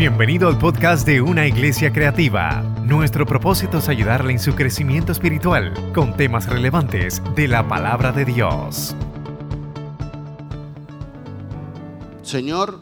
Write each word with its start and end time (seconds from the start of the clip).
Bienvenido 0.00 0.48
al 0.48 0.56
podcast 0.56 1.06
de 1.06 1.20
Una 1.20 1.46
Iglesia 1.46 1.92
Creativa. 1.92 2.62
Nuestro 2.86 3.26
propósito 3.26 3.76
es 3.76 3.88
ayudarle 3.90 4.32
en 4.32 4.38
su 4.38 4.54
crecimiento 4.54 5.12
espiritual 5.12 5.74
con 5.92 6.16
temas 6.16 6.46
relevantes 6.46 7.22
de 7.36 7.46
la 7.46 7.68
palabra 7.68 8.10
de 8.10 8.24
Dios. 8.24 8.96
Señor, 12.22 12.80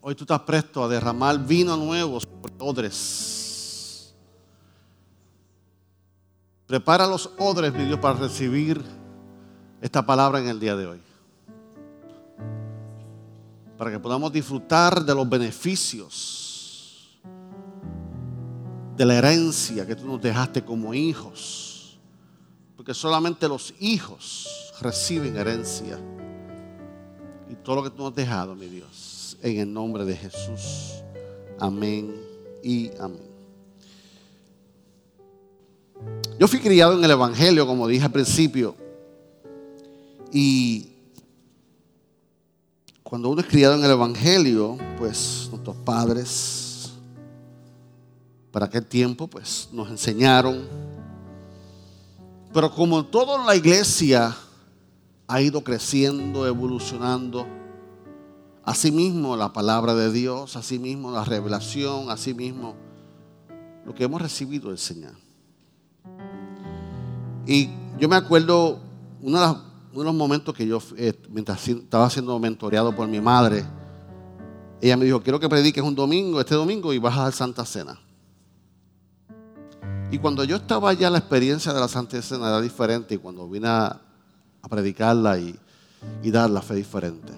hoy 0.00 0.16
tú 0.16 0.24
estás 0.24 0.40
presto 0.40 0.82
a 0.82 0.88
derramar 0.88 1.38
vino 1.46 1.76
nuevo 1.76 2.18
sobre 2.18 2.52
odres. 2.58 4.12
Prepara 6.66 7.06
los 7.06 7.30
odres, 7.38 7.72
mi 7.72 7.84
Dios, 7.84 8.00
para 8.00 8.18
recibir 8.18 8.82
esta 9.80 10.04
palabra 10.04 10.40
en 10.40 10.48
el 10.48 10.58
día 10.58 10.74
de 10.74 10.86
hoy 10.88 11.11
para 13.82 13.90
que 13.90 13.98
podamos 13.98 14.32
disfrutar 14.32 15.04
de 15.04 15.12
los 15.12 15.28
beneficios 15.28 17.18
de 18.96 19.04
la 19.04 19.14
herencia 19.16 19.84
que 19.84 19.96
tú 19.96 20.06
nos 20.06 20.22
dejaste 20.22 20.62
como 20.62 20.94
hijos. 20.94 21.98
Porque 22.76 22.94
solamente 22.94 23.48
los 23.48 23.74
hijos 23.80 24.46
reciben 24.80 25.36
herencia. 25.36 25.98
Y 27.50 27.56
todo 27.56 27.74
lo 27.74 27.82
que 27.82 27.90
tú 27.90 28.04
nos 28.04 28.10
has 28.10 28.14
dejado, 28.14 28.54
mi 28.54 28.68
Dios, 28.68 29.36
en 29.42 29.58
el 29.58 29.72
nombre 29.72 30.04
de 30.04 30.16
Jesús. 30.16 31.02
Amén 31.58 32.14
y 32.62 32.88
amén. 33.00 33.32
Yo 36.38 36.46
fui 36.46 36.60
criado 36.60 36.96
en 36.96 37.02
el 37.02 37.10
Evangelio, 37.10 37.66
como 37.66 37.88
dije 37.88 38.04
al 38.04 38.12
principio, 38.12 38.76
y 40.32 40.91
cuando 43.12 43.28
uno 43.28 43.42
es 43.42 43.46
criado 43.46 43.74
en 43.74 43.84
el 43.84 43.90
Evangelio, 43.90 44.78
pues 44.96 45.46
nuestros 45.50 45.76
padres, 45.76 46.92
para 48.50 48.64
aquel 48.64 48.86
tiempo, 48.86 49.28
pues 49.28 49.68
nos 49.70 49.90
enseñaron. 49.90 50.66
Pero 52.54 52.74
como 52.74 53.04
todo 53.04 53.38
en 53.38 53.44
la 53.44 53.54
iglesia 53.54 54.34
ha 55.28 55.42
ido 55.42 55.62
creciendo, 55.62 56.46
evolucionando, 56.46 57.46
asimismo 58.64 59.36
la 59.36 59.52
palabra 59.52 59.94
de 59.94 60.10
Dios, 60.10 60.56
asimismo 60.56 61.10
la 61.10 61.26
revelación, 61.26 62.10
asimismo 62.10 62.76
lo 63.84 63.94
que 63.94 64.04
hemos 64.04 64.22
recibido 64.22 64.70
del 64.70 64.78
Señor. 64.78 65.12
Y 67.46 67.68
yo 67.98 68.08
me 68.08 68.16
acuerdo, 68.16 68.80
una 69.20 69.38
de 69.38 69.46
las 69.48 69.71
uno 69.92 70.00
de 70.00 70.06
los 70.06 70.14
momentos 70.14 70.54
que 70.54 70.66
yo, 70.66 70.80
eh, 70.96 71.12
mientras 71.28 71.68
estaba 71.68 72.08
siendo 72.08 72.38
mentoreado 72.38 72.94
por 72.96 73.06
mi 73.06 73.20
madre, 73.20 73.64
ella 74.80 74.96
me 74.96 75.04
dijo, 75.04 75.22
quiero 75.22 75.38
que 75.38 75.48
prediques 75.48 75.84
un 75.84 75.94
domingo, 75.94 76.40
este 76.40 76.54
domingo, 76.54 76.92
y 76.92 76.98
vas 76.98 77.16
a 77.16 77.22
dar 77.24 77.32
Santa 77.32 77.64
Cena. 77.66 78.00
Y 80.10 80.18
cuando 80.18 80.44
yo 80.44 80.56
estaba 80.56 80.90
allá, 80.90 81.10
la 81.10 81.18
experiencia 81.18 81.72
de 81.72 81.80
la 81.80 81.88
Santa 81.88 82.20
Cena 82.22 82.48
era 82.48 82.60
diferente, 82.60 83.14
y 83.14 83.18
cuando 83.18 83.48
vine 83.48 83.68
a, 83.68 84.00
predicarla 84.68 85.38
y, 85.38 85.58
y, 86.22 86.30
darla 86.30 86.62
fue 86.62 86.76
diferente. 86.76 87.32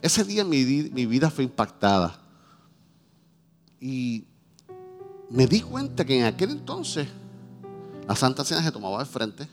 Ese 0.00 0.24
día 0.24 0.44
mi, 0.44 0.64
vida 0.64 1.28
fue 1.28 1.44
impactada. 1.44 2.18
Y 3.80 4.24
me 5.28 5.46
di 5.46 5.60
cuenta 5.60 6.04
que 6.04 6.18
en 6.18 6.24
aquel 6.24 6.50
entonces 6.50 7.06
la 8.06 8.16
Santa 8.16 8.44
Cena 8.44 8.62
se 8.62 8.72
tomaba 8.72 9.00
al 9.00 9.06
frente 9.06 9.48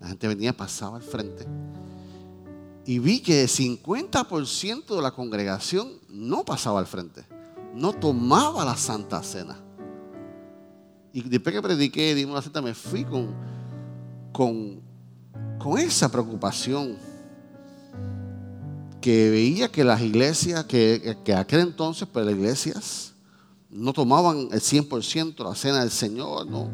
la 0.00 0.08
gente 0.08 0.26
venía, 0.26 0.56
pasaba 0.56 0.96
al 0.96 1.02
frente. 1.02 1.46
Y 2.86 2.98
vi 2.98 3.20
que 3.20 3.42
el 3.42 3.48
50% 3.48 4.96
de 4.96 5.02
la 5.02 5.10
congregación 5.10 5.92
no 6.08 6.44
pasaba 6.44 6.80
al 6.80 6.86
frente. 6.86 7.24
No 7.74 7.92
tomaba 7.92 8.64
la 8.64 8.76
Santa 8.76 9.22
Cena. 9.22 9.58
Y 11.12 11.22
después 11.22 11.54
que 11.54 11.62
prediqué, 11.62 12.14
dimos 12.14 12.34
la 12.34 12.42
cena, 12.42 12.62
me 12.62 12.74
fui 12.74 13.04
con, 13.04 13.34
con, 14.32 14.80
con 15.58 15.78
esa 15.78 16.10
preocupación. 16.10 16.96
Que 19.02 19.30
veía 19.30 19.70
que 19.70 19.84
las 19.84 20.00
iglesias, 20.00 20.64
que, 20.64 21.18
que 21.24 21.34
aquel 21.34 21.60
entonces, 21.60 22.08
pues 22.10 22.24
las 22.24 22.34
iglesias 22.34 23.12
no 23.68 23.92
tomaban 23.92 24.48
el 24.50 24.60
100% 24.60 25.44
la 25.44 25.54
cena 25.54 25.80
del 25.80 25.90
Señor, 25.90 26.46
no 26.46 26.70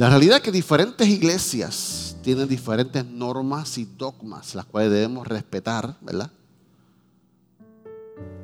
la 0.00 0.08
realidad 0.08 0.38
es 0.38 0.42
que 0.42 0.50
diferentes 0.50 1.06
iglesias 1.06 2.16
tienen 2.22 2.48
diferentes 2.48 3.04
normas 3.04 3.76
y 3.76 3.84
dogmas, 3.84 4.54
las 4.54 4.64
cuales 4.64 4.90
debemos 4.90 5.28
respetar, 5.28 5.94
¿verdad? 6.00 6.30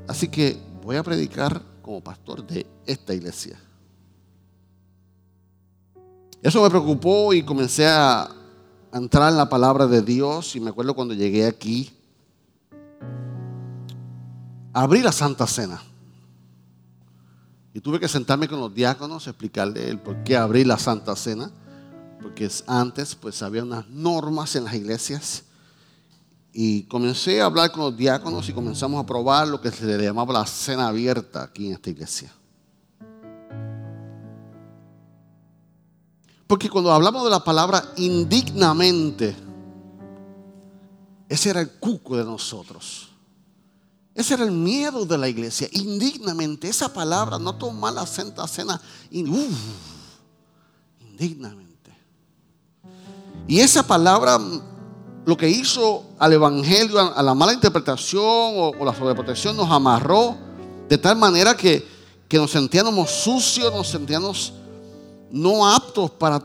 Así 0.06 0.28
que 0.28 0.60
voy 0.82 0.96
a 0.96 1.02
predicar 1.02 1.62
como 1.80 2.02
pastor 2.02 2.46
de 2.46 2.66
esta 2.84 3.14
iglesia. 3.14 3.58
Eso 6.42 6.62
me 6.62 6.68
preocupó 6.68 7.32
y 7.32 7.42
comencé 7.42 7.86
a 7.86 8.28
entrar 8.92 9.30
en 9.30 9.38
la 9.38 9.48
palabra 9.48 9.86
de 9.86 10.02
Dios 10.02 10.54
y 10.56 10.60
me 10.60 10.68
acuerdo 10.68 10.92
cuando 10.92 11.14
llegué 11.14 11.46
aquí, 11.46 11.90
abrí 14.74 15.00
la 15.00 15.10
Santa 15.10 15.46
Cena. 15.46 15.80
Y 17.76 17.80
tuve 17.82 18.00
que 18.00 18.08
sentarme 18.08 18.48
con 18.48 18.58
los 18.58 18.72
diáconos, 18.72 19.26
explicarle 19.26 19.90
el 19.90 19.98
por 19.98 20.24
qué 20.24 20.34
abrir 20.34 20.66
la 20.66 20.78
Santa 20.78 21.14
Cena. 21.14 21.50
Porque 22.22 22.50
antes 22.66 23.14
pues 23.14 23.42
había 23.42 23.62
unas 23.62 23.86
normas 23.90 24.56
en 24.56 24.64
las 24.64 24.72
iglesias. 24.72 25.42
Y 26.54 26.84
comencé 26.84 27.42
a 27.42 27.44
hablar 27.44 27.70
con 27.72 27.82
los 27.82 27.94
diáconos 27.94 28.48
y 28.48 28.54
comenzamos 28.54 28.98
a 28.98 29.04
probar 29.04 29.48
lo 29.48 29.60
que 29.60 29.70
se 29.70 29.84
le 29.84 30.02
llamaba 30.02 30.32
la 30.32 30.46
cena 30.46 30.88
abierta 30.88 31.42
aquí 31.42 31.66
en 31.66 31.74
esta 31.74 31.90
iglesia. 31.90 32.32
Porque 36.46 36.70
cuando 36.70 36.90
hablamos 36.90 37.24
de 37.24 37.30
la 37.30 37.44
palabra 37.44 37.92
indignamente, 37.96 39.36
ese 41.28 41.50
era 41.50 41.60
el 41.60 41.72
cuco 41.72 42.16
de 42.16 42.24
nosotros. 42.24 43.05
Ese 44.16 44.32
era 44.32 44.44
el 44.44 44.50
miedo 44.50 45.04
de 45.04 45.18
la 45.18 45.28
iglesia. 45.28 45.68
Indignamente, 45.72 46.68
esa 46.68 46.90
palabra, 46.90 47.38
no 47.38 47.54
tomar 47.54 47.92
la 47.92 48.06
santa 48.06 48.48
cena. 48.48 48.80
indignamente. 49.10 49.76
Y 53.46 53.60
esa 53.60 53.86
palabra, 53.86 54.38
lo 55.26 55.36
que 55.36 55.50
hizo 55.50 56.04
al 56.18 56.32
evangelio, 56.32 56.98
a 56.98 57.22
la 57.22 57.34
mala 57.34 57.52
interpretación 57.52 58.24
o, 58.24 58.84
la 58.86 58.94
sobreprotección, 58.94 59.54
nos 59.54 59.70
amarró 59.70 60.34
de 60.88 60.96
tal 60.96 61.16
manera 61.16 61.54
que, 61.54 61.86
que 62.26 62.38
nos 62.38 62.50
sentíamos 62.50 63.10
sucios, 63.10 63.70
nos 63.70 63.88
sentíamos 63.88 64.54
no 65.30 65.68
aptos 65.68 66.10
para 66.12 66.42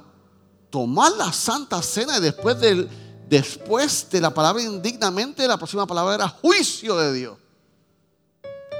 tomar 0.69 1.13
la 1.13 1.31
santa 1.31 1.81
cena 1.81 2.17
y 2.17 2.21
después, 2.21 2.59
del, 2.59 2.89
después 3.29 4.07
de 4.11 4.19
la 4.19 4.33
palabra 4.33 4.61
indignamente, 4.61 5.47
la 5.47 5.55
próxima 5.55 5.87
palabra 5.87 6.15
era 6.15 6.27
juicio 6.27 6.97
de 6.97 7.13
Dios 7.13 7.37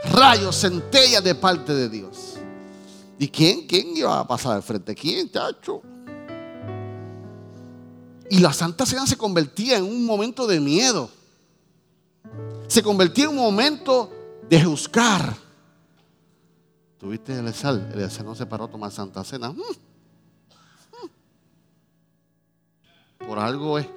rayos, 0.04 0.56
centellas 0.60 1.24
de 1.24 1.36
parte 1.36 1.74
de 1.74 1.90
Dios. 1.90 2.38
¿Y 3.20 3.28
quién, 3.28 3.68
quién 3.68 3.96
iba 3.96 4.20
a 4.20 4.28
pasar 4.28 4.54
al 4.54 4.64
frente? 4.64 4.96
¿Quién, 4.96 5.30
chacho? 5.30 5.84
Y 8.32 8.40
la 8.40 8.52
Santa 8.54 8.86
Cena 8.86 9.06
se 9.06 9.18
convertía 9.18 9.78
en 9.78 9.84
un 9.84 10.06
momento 10.06 10.48
de 10.48 10.60
miedo. 10.60 11.10
Se 12.68 12.82
convertía 12.82 13.26
en 13.26 13.32
un 13.32 13.36
momento 13.36 14.10
de 14.50 14.64
juzgar. 14.64 15.36
¿Tuviste 16.98 17.38
el 17.38 17.54
sal? 17.54 17.92
El 17.94 18.26
no 18.26 18.34
se 18.36 18.46
paró 18.46 18.64
a 18.64 18.72
tomar 18.72 18.92
Santa 18.92 19.24
Cena. 19.24 19.52
Mm. 19.52 19.58
Mm. 21.04 21.10
Por 23.28 23.38
algo 23.38 23.78
es. 23.78 23.88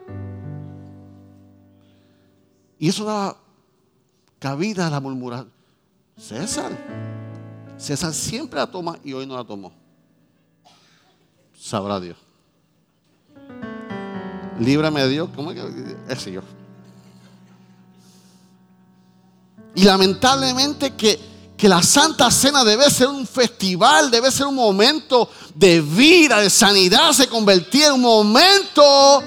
Y 2.79 2.89
eso 2.89 3.05
daba 3.05 3.39
cabida 4.39 4.89
a 4.89 4.91
la 4.91 5.01
murmuración. 5.01 5.54
César. 6.17 6.73
César 7.77 8.15
siempre 8.15 8.59
la 8.59 8.67
toma 8.67 8.99
y 9.03 9.13
hoy 9.13 9.27
no 9.27 9.37
la 9.37 9.45
tomó. 9.45 9.73
Sabrá 11.59 11.99
Dios. 12.01 12.17
Líbrame 14.61 15.03
de 15.03 15.09
Dios. 15.09 15.31
¿Cómo 15.35 15.51
es 15.51 15.61
que 15.61 15.97
ese 16.09 16.33
yo? 16.33 16.43
Y 19.75 19.83
lamentablemente 19.83 20.93
que, 20.95 21.19
que 21.57 21.69
la 21.69 21.83
Santa 21.83 22.31
Cena 22.31 22.63
debe 22.65 22.89
ser 22.91 23.09
un 23.09 23.27
festival, 23.27 24.11
debe 24.11 24.31
ser 24.31 24.47
un 24.47 24.55
momento 24.55 25.29
de 25.55 25.81
vida, 25.81 26.41
de 26.41 26.49
sanidad, 26.49 27.13
se 27.13 27.27
convertía 27.27 27.89
en 27.89 27.95
un 27.95 28.03
momento 28.03 29.23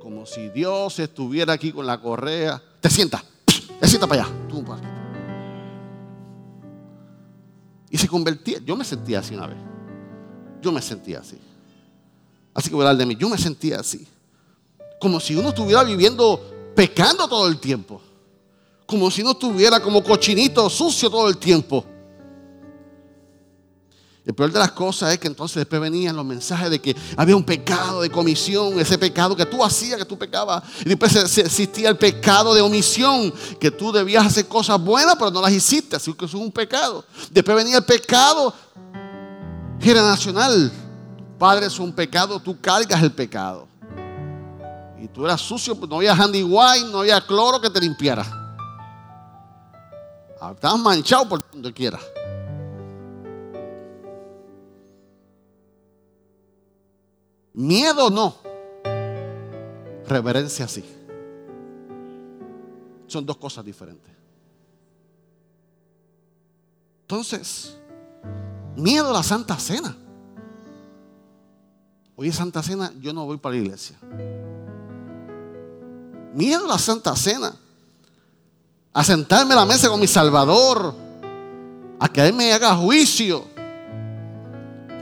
como 0.00 0.24
si 0.24 0.48
Dios 0.48 0.98
estuviera 0.98 1.52
aquí 1.52 1.70
con 1.70 1.86
la 1.86 2.00
correa. 2.00 2.62
Te 2.80 2.88
sientas. 2.88 3.31
Sienta 3.82 4.06
para 4.06 4.22
allá. 4.22 4.34
Y 7.90 7.98
se 7.98 8.08
convertía. 8.08 8.58
Yo 8.64 8.74
me 8.74 8.84
sentía 8.84 9.18
así 9.18 9.34
una 9.34 9.46
vez. 9.48 9.58
Yo 10.62 10.72
me 10.72 10.80
sentía 10.80 11.18
así. 11.18 11.38
Así 12.54 12.70
que 12.70 12.74
voy 12.74 12.86
a 12.86 12.88
hablar 12.88 12.98
de 12.98 13.06
mí. 13.06 13.16
Yo 13.16 13.28
me 13.28 13.36
sentía 13.36 13.80
así. 13.80 14.06
Como 14.98 15.20
si 15.20 15.36
uno 15.36 15.50
estuviera 15.50 15.84
viviendo 15.84 16.72
pecando 16.74 17.28
todo 17.28 17.46
el 17.48 17.58
tiempo. 17.58 18.00
Como 18.86 19.10
si 19.10 19.22
no 19.22 19.32
estuviera 19.32 19.80
como 19.80 20.02
cochinito 20.02 20.70
sucio 20.70 21.10
todo 21.10 21.28
el 21.28 21.36
tiempo. 21.36 21.84
El 24.24 24.34
peor 24.34 24.52
de 24.52 24.58
las 24.60 24.70
cosas 24.70 25.12
es 25.12 25.18
que 25.18 25.26
entonces 25.26 25.56
después 25.56 25.80
venían 25.80 26.14
los 26.14 26.24
mensajes 26.24 26.70
de 26.70 26.80
que 26.80 26.94
había 27.16 27.34
un 27.34 27.42
pecado 27.42 28.02
de 28.02 28.10
comisión, 28.10 28.78
ese 28.78 28.96
pecado 28.96 29.34
que 29.34 29.44
tú 29.44 29.64
hacías, 29.64 29.98
que 29.98 30.04
tú 30.04 30.16
pecabas. 30.16 30.62
Y 30.84 30.90
después 30.90 31.14
existía 31.38 31.88
el 31.88 31.96
pecado 31.96 32.54
de 32.54 32.60
omisión, 32.60 33.34
que 33.58 33.72
tú 33.72 33.90
debías 33.90 34.24
hacer 34.24 34.46
cosas 34.46 34.80
buenas, 34.80 35.16
pero 35.16 35.32
no 35.32 35.40
las 35.40 35.50
hiciste, 35.50 35.96
así 35.96 36.12
que 36.14 36.26
eso 36.26 36.36
es 36.36 36.42
un 36.42 36.52
pecado. 36.52 37.04
Después 37.30 37.56
venía 37.56 37.78
el 37.78 37.84
pecado 37.84 38.54
generacional. 39.80 40.70
Padre, 41.36 41.66
es 41.66 41.78
un 41.80 41.92
pecado, 41.92 42.38
tú 42.38 42.60
cargas 42.60 43.02
el 43.02 43.10
pecado. 43.10 43.66
Y 45.00 45.08
tú 45.08 45.24
eras 45.24 45.40
sucio, 45.40 45.76
no 45.88 45.96
había 45.96 46.12
handy 46.12 46.44
wine, 46.44 46.92
no 46.92 47.00
había 47.00 47.20
cloro 47.20 47.60
que 47.60 47.68
te 47.68 47.80
limpiara. 47.80 48.24
Ah, 50.40 50.52
estabas 50.54 50.78
manchado 50.78 51.28
por 51.28 51.40
donde 51.50 51.72
quiera. 51.72 51.98
Miedo 57.54 58.10
no. 58.10 58.36
Reverencia 60.06 60.66
sí. 60.68 60.84
Son 63.06 63.26
dos 63.26 63.36
cosas 63.36 63.64
diferentes. 63.64 64.10
Entonces, 67.02 67.76
miedo 68.74 69.10
a 69.10 69.12
la 69.12 69.22
Santa 69.22 69.58
Cena. 69.58 69.94
Hoy 72.16 72.28
es 72.28 72.36
Santa 72.36 72.62
Cena, 72.62 72.92
yo 73.00 73.12
no 73.12 73.26
voy 73.26 73.36
para 73.36 73.54
la 73.54 73.60
iglesia. 73.60 73.98
Miedo 76.34 76.64
a 76.64 76.68
la 76.68 76.78
Santa 76.78 77.14
Cena. 77.16 77.54
A 78.94 79.04
sentarme 79.04 79.52
a 79.52 79.56
la 79.56 79.66
mesa 79.66 79.88
con 79.88 80.00
mi 80.00 80.06
Salvador. 80.06 80.94
A 81.98 82.08
que 82.08 82.26
Él 82.26 82.32
me 82.32 82.52
haga 82.52 82.74
juicio. 82.76 83.44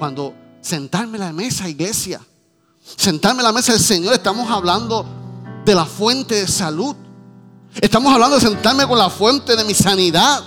Cuando 0.01 0.35
sentarme 0.61 1.17
a 1.19 1.27
la 1.27 1.33
mesa, 1.33 1.69
iglesia 1.69 2.21
sentarme 2.97 3.41
a 3.41 3.45
la 3.45 3.53
mesa 3.53 3.73
del 3.73 3.81
Señor, 3.81 4.15
estamos 4.15 4.51
hablando 4.51 5.05
de 5.65 5.75
la 5.75 5.87
fuente 5.87 6.35
de 6.37 6.49
salud. 6.49 6.97
Estamos 7.81 8.13
hablando 8.13 8.37
de 8.37 8.43
sentarme 8.43 8.87
con 8.87 8.99
la 8.99 9.11
fuente 9.11 9.55
de 9.57 9.65
mi 9.65 9.75
sanidad, 9.75 10.43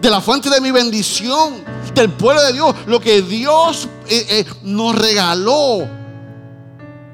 de 0.00 0.10
la 0.10 0.20
fuente 0.20 0.48
de 0.48 0.60
mi 0.60 0.70
bendición, 0.70 1.64
del 1.94 2.10
pueblo 2.12 2.40
de 2.42 2.52
Dios, 2.52 2.74
lo 2.86 3.00
que 3.00 3.22
Dios 3.22 3.88
eh, 4.08 4.26
eh, 4.30 4.46
nos 4.62 4.94
regaló 4.94 5.88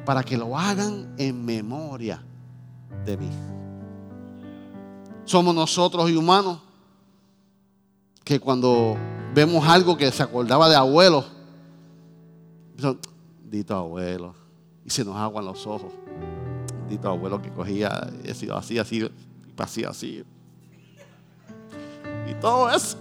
para 0.05 0.23
que 0.23 0.37
lo 0.37 0.59
hagan 0.59 1.15
en 1.17 1.45
memoria 1.45 2.23
de 3.05 3.17
mí. 3.17 3.31
Somos 5.25 5.55
nosotros 5.55 6.11
y 6.11 6.17
humanos 6.17 6.59
que 8.23 8.39
cuando 8.39 8.97
vemos 9.35 9.67
algo 9.67 9.97
que 9.97 10.11
se 10.13 10.23
acordaba 10.23 10.69
de 10.69 10.77
abuelos, 10.77 11.25
dito 13.43 13.75
abuelo, 13.75 14.35
y 14.85 14.91
se 14.91 15.05
nos 15.05 15.17
aguan 15.17 15.45
los 15.45 15.67
ojos. 15.67 15.93
Dito 16.89 17.09
abuelo 17.09 17.41
que 17.41 17.51
cogía, 17.51 17.89
así, 18.29 18.79
así, 18.79 19.05
y 19.47 19.53
pasía 19.53 19.89
así. 19.89 20.25
Y 22.29 22.35
todo 22.35 22.71
eso. 22.71 22.99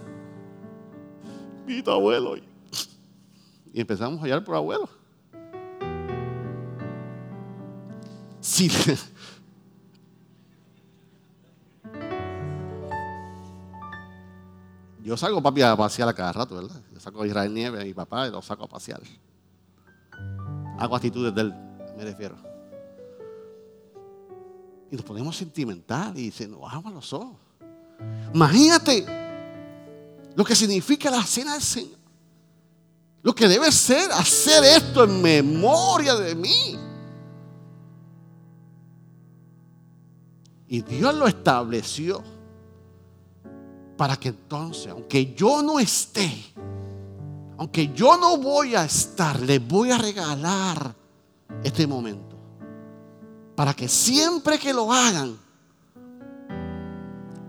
Dito 1.68 1.91
abuelo. 1.91 2.38
Y 3.74 3.81
empezamos 3.81 4.19
a 4.19 4.24
hallar 4.24 4.44
por 4.44 4.56
abuelo. 4.56 4.89
Sí. 8.39 8.69
Yo 15.03 15.18
salgo 15.18 15.41
papi 15.41 15.62
a 15.62 15.75
pasear 15.75 16.07
a 16.07 16.13
cada 16.13 16.31
rato, 16.31 16.56
¿verdad? 16.56 16.81
Yo 16.94 17.00
saco 17.00 17.21
a 17.24 17.27
Israel 17.27 17.53
Nieve 17.53 17.81
a 17.81 17.83
mi 17.83 17.94
papá 17.94 18.27
y 18.27 18.31
lo 18.31 18.41
saco 18.41 18.63
a 18.63 18.68
pasear. 18.68 19.01
Hago 20.79 20.95
actitudes 20.95 21.36
del 21.36 21.53
me 21.98 22.04
refiero. 22.04 22.36
Y 24.92 24.95
nos 24.95 25.06
ponemos 25.06 25.36
sentimental 25.36 26.18
y 26.18 26.31
se 26.31 26.48
nos 26.48 26.62
bajan 26.62 26.94
los 26.94 27.13
ojos. 27.13 27.38
Imagínate 28.34 29.06
lo 30.36 30.44
que 30.44 30.56
significa 30.56 31.10
la 31.10 31.24
cena 31.24 31.54
del 31.54 31.62
Señor. 31.62 32.00
Lo 33.22 33.34
que 33.34 33.48
debe 33.48 33.72
ser 33.72 34.12
hacer 34.12 34.63
esto 34.63 35.06
en 35.06 35.22
memoria 35.22 36.16
de 36.16 36.36
mí. 36.36 36.78
Y 40.68 40.81
Dios 40.81 41.13
lo 41.16 41.28
estableció 41.28 42.24
para 43.96 44.18
que 44.18 44.30
entonces, 44.30 44.88
aunque 44.88 45.34
yo 45.34 45.62
no 45.62 45.80
esté, 45.80 46.54
aunque 47.57 47.94
yo 47.94 48.18
no 48.18 48.38
voy 48.38 48.75
a 48.75 48.84
estar, 48.84 49.39
le 49.39 49.60
voy 49.60 49.92
a 49.92 49.98
regalar 49.98 51.02
este 51.63 51.85
momento. 51.88 52.38
Para 53.55 53.73
que 53.73 53.88
siempre 53.88 54.57
que 54.57 54.73
lo 54.73 54.91
hagan, 54.91 55.38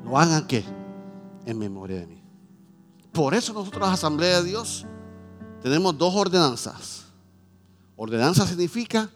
lo 0.04 0.18
hagan 0.18 0.46
que 0.46 0.64
en 1.46 1.58
memoria 1.58 2.00
de 2.00 2.06
mí. 2.06 2.22
Por 3.12 3.32
eso 3.32 3.52
nosotros, 3.52 3.88
Asamblea 3.88 4.42
de 4.42 4.48
Dios, 4.48 4.84
tenemos 5.62 5.96
dos 5.96 6.14
ordenanzas. 6.14 7.04
Ordenanza 7.96 8.46
significa 8.46 9.08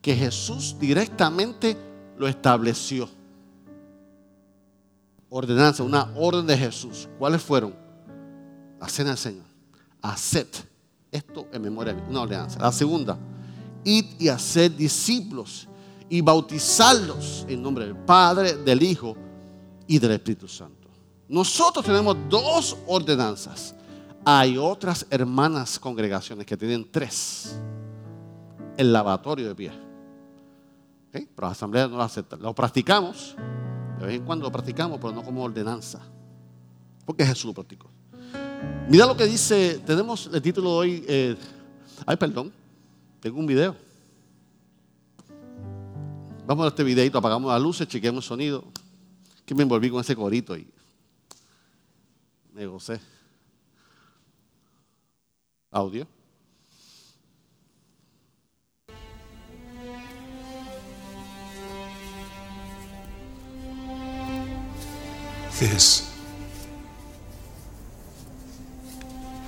que 0.00 0.14
Jesús 0.14 0.76
directamente 0.78 1.76
lo 2.18 2.26
estableció. 2.26 3.08
Ordenanza, 5.28 5.82
una 5.82 6.10
orden 6.16 6.46
de 6.46 6.56
Jesús. 6.56 7.08
¿Cuáles 7.18 7.42
fueron? 7.42 7.74
La 8.80 8.88
cena 8.88 9.10
del 9.10 9.18
Señor. 9.18 9.44
Haced 10.02 10.46
esto 11.10 11.48
en 11.52 11.62
memoria 11.62 11.94
de 11.94 12.00
mí. 12.00 12.06
Una 12.10 12.22
ordenanza. 12.22 12.58
La 12.58 12.72
segunda, 12.72 13.18
id 13.84 14.04
y 14.18 14.28
hacer 14.28 14.74
discípulos 14.76 15.68
y 16.08 16.20
bautizarlos 16.20 17.44
en 17.48 17.62
nombre 17.62 17.86
del 17.86 17.96
Padre, 17.96 18.56
del 18.56 18.82
Hijo 18.82 19.16
y 19.86 19.98
del 19.98 20.12
Espíritu 20.12 20.48
Santo. 20.48 20.88
Nosotros 21.28 21.84
tenemos 21.84 22.16
dos 22.28 22.76
ordenanzas. 22.86 23.74
Hay 24.24 24.56
otras 24.56 25.06
hermanas 25.10 25.78
congregaciones 25.78 26.46
que 26.46 26.56
tienen 26.56 26.90
tres. 26.90 27.58
El 28.76 28.92
lavatorio 28.92 29.48
de 29.48 29.54
pies. 29.54 29.72
Pero 31.12 31.28
la 31.36 31.50
asamblea 31.50 31.88
no 31.88 31.96
lo 31.96 32.02
acepta. 32.02 32.36
Lo 32.36 32.54
practicamos. 32.54 33.36
De 33.98 34.06
vez 34.06 34.16
en 34.16 34.24
cuando 34.24 34.44
lo 34.44 34.52
practicamos, 34.52 34.98
pero 35.00 35.12
no 35.12 35.22
como 35.22 35.42
ordenanza. 35.42 36.00
Porque 37.04 37.24
Jesús 37.24 37.46
lo 37.46 37.54
practicó. 37.54 37.88
Mira 38.88 39.06
lo 39.06 39.16
que 39.16 39.26
dice, 39.26 39.80
tenemos 39.86 40.28
el 40.32 40.42
título 40.42 40.70
de 40.70 40.76
hoy. 40.76 41.04
Eh, 41.06 41.36
ay, 42.04 42.16
perdón. 42.16 42.52
Tengo 43.24 43.40
un 43.40 43.46
video. 43.46 43.74
Vamos 46.46 46.66
a 46.66 46.68
este 46.68 46.84
videito, 46.84 47.16
apagamos 47.16 47.50
las 47.50 47.62
luces, 47.62 47.88
chequeamos 47.88 48.26
sonido. 48.26 48.62
Que 49.46 49.54
me 49.54 49.62
envolví 49.62 49.88
con 49.88 50.02
ese 50.02 50.14
corito 50.14 50.54
y 50.58 50.68
me 52.52 52.66
gocé. 52.66 53.00
Audio. 55.70 56.06
This. 65.58 66.12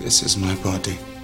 This 0.00 0.23
is 0.23 0.38
my 0.38 0.54
body. 0.64 1.16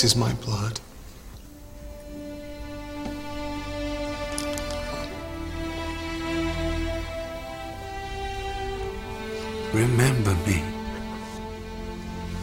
This 0.00 0.12
is 0.12 0.16
my 0.16 0.32
blood. 0.32 0.80
Remember 9.74 10.34
me 10.46 10.64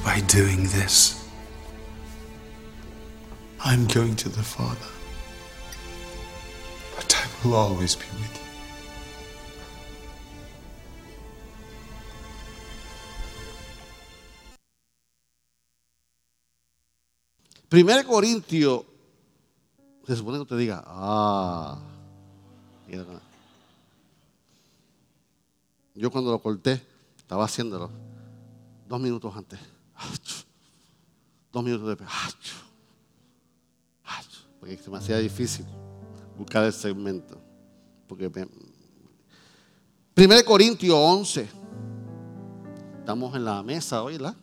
by 0.06 0.20
doing 0.28 0.66
this. 0.66 1.28
I'm 3.66 3.88
going 3.88 4.16
to 4.18 4.30
the 4.30 4.44
Father, 4.44 4.78
but 6.96 7.16
I 7.16 7.26
will 7.44 7.56
always 7.56 7.96
be 7.96 8.06
with 8.22 8.40
you. 8.40 8.47
Primero 17.78 18.02
Corintio, 18.08 18.84
se 20.08 20.16
supone 20.16 20.40
que 20.40 20.46
te 20.46 20.58
diga, 20.58 20.84
ah, 20.88 21.78
yo 25.94 26.10
cuando 26.10 26.32
lo 26.32 26.42
corté, 26.42 26.82
estaba 27.16 27.46
haciéndolo 27.46 27.92
dos 28.90 29.00
minutos 29.00 29.32
antes. 29.36 29.60
Dos 31.54 31.64
minutos 31.64 31.90
después. 31.90 32.10
Porque 34.60 34.76
se 34.78 34.90
me 34.90 34.98
hacía 34.98 35.20
difícil 35.20 35.68
buscar 36.36 36.64
el 36.64 36.74
segmento. 36.74 37.40
Porque 38.08 38.26
1 38.26 38.48
Corintios 40.46 40.98
11. 40.98 41.48
Estamos 42.98 43.36
en 43.36 43.46
la 43.46 43.62
mesa 43.62 44.02
hoy, 44.02 44.18
¿la? 44.18 44.36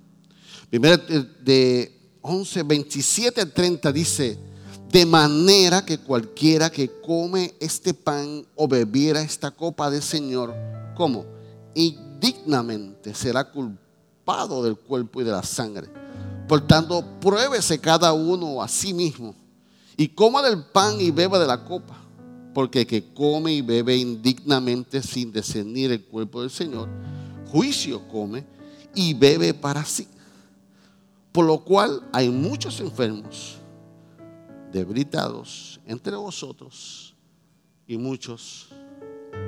Primero 0.71 0.99
de 0.99 2.04
11, 2.27 2.63
27 2.63 3.47
30 3.47 3.93
dice, 3.93 4.39
de 4.91 5.05
manera 5.05 5.85
que 5.85 5.99
cualquiera 5.99 6.71
que 6.71 6.91
come 7.03 7.55
este 7.61 7.93
pan 7.93 8.47
o 8.55 8.67
bebiera 8.67 9.21
esta 9.21 9.51
copa 9.51 9.91
del 9.91 10.03
Señor, 10.03 10.55
¿cómo? 10.97 11.27
Indignamente 11.75 13.13
será 13.15 13.45
culpado 13.45 14.65
del 14.65 14.77
cuerpo 14.77 15.21
y 15.21 15.25
de 15.25 15.33
la 15.33 15.43
sangre. 15.43 15.87
Por 16.49 16.67
tanto, 16.67 17.05
pruébese 17.21 17.79
cada 17.79 18.15
uno 18.15 18.63
a 18.63 18.69
sí 18.69 18.95
mismo 18.95 19.35
y 19.95 20.09
coma 20.09 20.43
del 20.43 20.65
pan 20.65 20.99
y 21.01 21.11
beba 21.11 21.39
de 21.39 21.47
la 21.47 21.63
copa 21.63 22.05
porque 22.55 22.83
el 22.83 22.87
que 22.87 23.13
come 23.13 23.53
y 23.53 23.61
bebe 23.61 23.97
indignamente 23.97 25.03
sin 25.03 25.31
discernir 25.31 25.91
el 25.91 26.05
cuerpo 26.05 26.41
del 26.41 26.51
Señor, 26.51 26.89
juicio 27.51 28.09
come 28.09 28.47
y 28.95 29.13
bebe 29.13 29.53
para 29.53 29.85
sí. 29.85 30.07
Por 31.35 31.47
lo 31.47 31.59
cual 31.59 32.01
hay 32.13 32.29
muchos 32.29 32.79
enfermos, 32.79 33.57
debilitados 34.71 35.81
entre 35.85 36.15
vosotros 36.15 37.13
y 37.89 37.97
muchos 37.97 38.69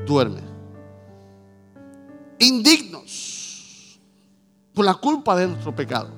duermen. 0.04 0.42
Indignos 2.40 4.00
por 4.74 4.84
la 4.84 4.94
culpa 4.94 5.36
de 5.36 5.46
nuestro 5.46 5.76
pecado. 5.76 6.10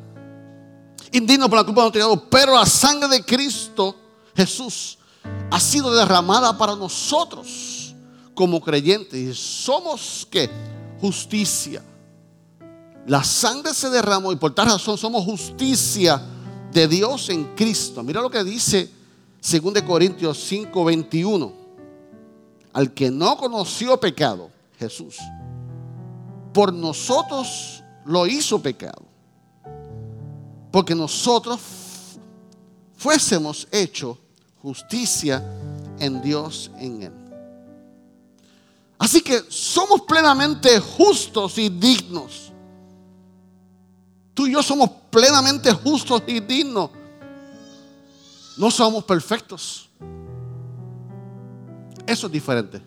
Indignos 1.12 1.50
por 1.50 1.58
la 1.58 1.64
culpa 1.64 1.82
de 1.82 1.90
nuestro 1.90 2.00
pecado. 2.00 2.30
Pero 2.30 2.54
la 2.54 2.64
sangre 2.64 3.10
de 3.10 3.22
Cristo 3.22 3.94
Jesús 4.34 4.96
ha 5.50 5.60
sido 5.60 5.94
derramada 5.94 6.56
para 6.56 6.74
nosotros 6.76 7.94
como 8.32 8.58
creyentes. 8.58 9.20
Y 9.20 9.34
somos 9.34 10.26
que 10.30 10.48
justicia. 10.98 11.84
La 13.08 13.24
sangre 13.24 13.72
se 13.72 13.88
derramó 13.88 14.32
y 14.32 14.36
por 14.36 14.54
tal 14.54 14.66
razón 14.66 14.98
somos 14.98 15.24
justicia 15.24 16.22
de 16.70 16.86
Dios 16.86 17.30
en 17.30 17.56
Cristo. 17.56 18.02
Mira 18.02 18.20
lo 18.20 18.30
que 18.30 18.44
dice 18.44 18.90
2 19.40 19.82
Corintios 19.82 20.38
5, 20.46 20.84
21. 20.84 21.52
Al 22.74 22.92
que 22.92 23.10
no 23.10 23.38
conoció 23.38 23.98
pecado, 23.98 24.50
Jesús, 24.78 25.16
por 26.52 26.70
nosotros 26.70 27.82
lo 28.04 28.26
hizo 28.26 28.60
pecado. 28.60 29.02
Porque 30.70 30.94
nosotros 30.94 31.60
fuésemos 32.94 33.66
hechos 33.70 34.18
justicia 34.60 35.42
en 35.98 36.20
Dios 36.20 36.70
en 36.76 37.02
Él. 37.04 37.12
Así 38.98 39.22
que 39.22 39.44
somos 39.48 40.02
plenamente 40.02 40.78
justos 40.78 41.56
y 41.56 41.70
dignos. 41.70 42.47
Tú 44.38 44.46
y 44.46 44.52
yo 44.52 44.62
somos 44.62 44.88
plenamente 45.10 45.72
justos 45.72 46.22
y 46.28 46.38
dignos. 46.38 46.90
No 48.56 48.70
somos 48.70 49.02
perfectos. 49.02 49.88
Eso 52.06 52.26
es 52.28 52.32
diferente. 52.32 52.80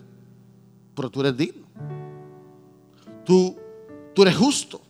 Pero 0.94 1.10
tú 1.10 1.20
eres 1.20 1.36
digno. 1.36 1.66
Tú, 3.22 3.54
tú 4.14 4.22
eres 4.22 4.34
justo. 4.34 4.80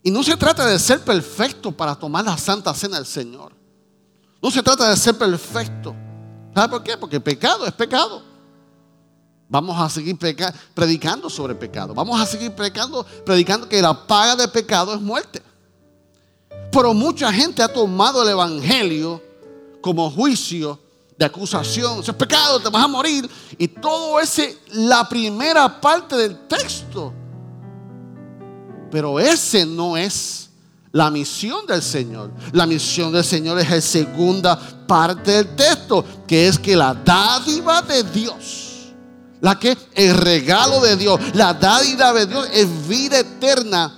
Y 0.00 0.12
no 0.12 0.22
se 0.22 0.36
trata 0.36 0.64
de 0.64 0.78
ser 0.78 1.00
perfecto 1.00 1.72
para 1.72 1.96
tomar 1.96 2.24
la 2.24 2.38
santa 2.38 2.72
cena 2.72 2.98
del 2.98 3.06
Señor. 3.06 3.52
No 4.40 4.48
se 4.48 4.62
trata 4.62 4.90
de 4.90 4.96
ser 4.96 5.18
perfecto. 5.18 5.92
¿Sabe 6.54 6.68
por 6.68 6.84
qué? 6.84 6.96
Porque 6.96 7.18
pecado 7.18 7.66
es 7.66 7.72
pecado. 7.72 8.22
Vamos 9.48 9.78
a 9.78 9.88
seguir 9.88 10.16
predicando 10.74 11.28
sobre 11.28 11.54
pecado. 11.54 11.94
Vamos 11.94 12.20
a 12.20 12.26
seguir 12.26 12.52
predicando, 12.52 13.04
predicando 13.24 13.68
que 13.68 13.80
la 13.80 14.06
paga 14.06 14.36
de 14.36 14.48
pecado 14.48 14.94
es 14.94 15.00
muerte. 15.00 15.42
Pero 16.72 16.92
mucha 16.92 17.32
gente 17.32 17.62
ha 17.62 17.72
tomado 17.72 18.22
el 18.22 18.30
Evangelio 18.30 19.22
como 19.80 20.10
juicio 20.10 20.78
de 21.16 21.24
acusación. 21.24 22.00
Es 22.00 22.12
pecado, 22.14 22.58
te 22.60 22.68
vas 22.68 22.84
a 22.84 22.88
morir. 22.88 23.30
Y 23.58 23.68
todo 23.68 24.18
ese, 24.18 24.58
la 24.72 25.08
primera 25.08 25.80
parte 25.80 26.16
del 26.16 26.48
texto. 26.48 27.12
Pero 28.90 29.20
ese 29.20 29.66
no 29.66 29.96
es 29.96 30.44
la 30.94 31.10
misión 31.10 31.66
del 31.66 31.82
Señor. 31.82 32.30
La 32.52 32.66
misión 32.66 33.12
del 33.12 33.24
Señor 33.24 33.58
es 33.58 33.68
la 33.68 33.80
segunda 33.80 34.56
parte 34.86 35.32
del 35.32 35.56
texto, 35.56 36.04
que 36.26 36.46
es 36.46 36.58
que 36.58 36.76
la 36.76 36.94
dádiva 36.94 37.82
de 37.82 38.04
Dios, 38.04 38.63
la 39.44 39.58
que 39.58 39.76
el 39.94 40.16
regalo 40.16 40.80
de 40.80 40.96
Dios, 40.96 41.20
la 41.34 41.52
dádiva 41.52 42.14
de 42.14 42.24
Dios 42.24 42.48
es 42.50 42.88
vida 42.88 43.18
eterna 43.18 43.92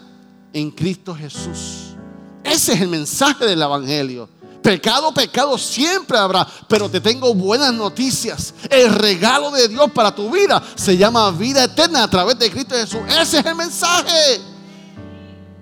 en 0.52 0.72
Cristo 0.72 1.14
Jesús. 1.14 1.94
Ese 2.42 2.72
es 2.72 2.80
el 2.80 2.88
mensaje 2.88 3.46
del 3.46 3.62
Evangelio. 3.62 4.28
Pecado, 4.60 5.14
pecado 5.14 5.56
siempre 5.56 6.18
habrá, 6.18 6.44
pero 6.68 6.88
te 6.88 7.00
tengo 7.00 7.32
buenas 7.32 7.72
noticias. 7.72 8.54
El 8.68 8.92
regalo 8.92 9.52
de 9.52 9.68
Dios 9.68 9.88
para 9.92 10.12
tu 10.12 10.28
vida 10.32 10.60
se 10.74 10.96
llama 10.96 11.30
vida 11.30 11.62
eterna 11.62 12.02
a 12.02 12.10
través 12.10 12.36
de 12.40 12.50
Cristo 12.50 12.74
Jesús. 12.74 13.00
Ese 13.08 13.38
es 13.38 13.46
el 13.46 13.54
mensaje 13.54 14.40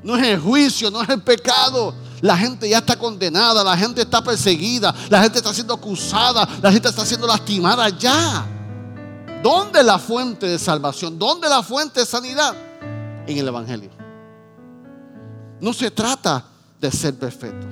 no 0.03 0.17
es 0.17 0.23
el 0.23 0.39
juicio, 0.39 0.91
no 0.91 1.03
es 1.03 1.09
el 1.09 1.23
pecado. 1.23 1.95
La 2.21 2.37
gente 2.37 2.69
ya 2.69 2.79
está 2.79 2.97
condenada, 2.97 3.63
la 3.63 3.77
gente 3.77 4.03
está 4.03 4.23
perseguida, 4.23 4.95
la 5.11 5.23
gente 5.23 5.39
está 5.39 5.53
siendo 5.53 5.75
acusada, 5.75 6.49
la 6.63 6.73
gente 6.73 6.89
está 6.89 7.05
siendo 7.05 7.27
lastimada 7.27 7.89
ya. 7.89 8.47
¿Dónde 9.45 9.83
la 9.83 9.99
fuente 9.99 10.47
de 10.47 10.59
salvación? 10.59 11.19
¿Dónde 11.19 11.51
la 11.51 11.63
fuente 11.63 12.01
de 12.01 12.07
sanidad? 12.07 12.57
En 13.27 13.37
el 13.37 13.47
Evangelio. 13.47 13.91
No 15.61 15.75
se 15.75 15.91
trata 15.91 16.47
de 16.81 16.91
ser 16.91 17.15
perfecto. 17.19 17.67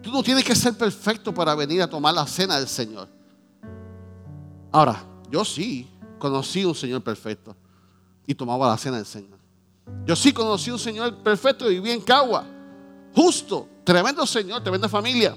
Tú 0.00 0.12
no 0.12 0.22
tienes 0.22 0.44
que 0.44 0.54
ser 0.54 0.72
perfecto 0.74 1.34
para 1.34 1.56
venir 1.56 1.82
a 1.82 1.90
tomar 1.90 2.14
la 2.14 2.24
cena 2.28 2.60
del 2.60 2.68
Señor. 2.68 3.08
Ahora, 4.70 5.02
yo 5.28 5.44
sí 5.44 5.90
conocí 6.20 6.64
un 6.64 6.76
Señor 6.76 7.02
perfecto 7.02 7.56
y 8.24 8.32
tomaba 8.36 8.68
la 8.68 8.78
cena 8.78 8.98
del 8.98 9.06
Señor. 9.06 9.40
Yo 10.06 10.14
sí 10.14 10.32
conocí 10.32 10.70
un 10.70 10.78
Señor 10.78 11.16
perfecto 11.24 11.68
y 11.68 11.80
viví 11.80 11.90
en 11.90 12.02
Cagua. 12.02 12.44
Justo, 13.16 13.68
tremendo 13.82 14.24
Señor, 14.28 14.62
tremenda 14.62 14.88
familia. 14.88 15.36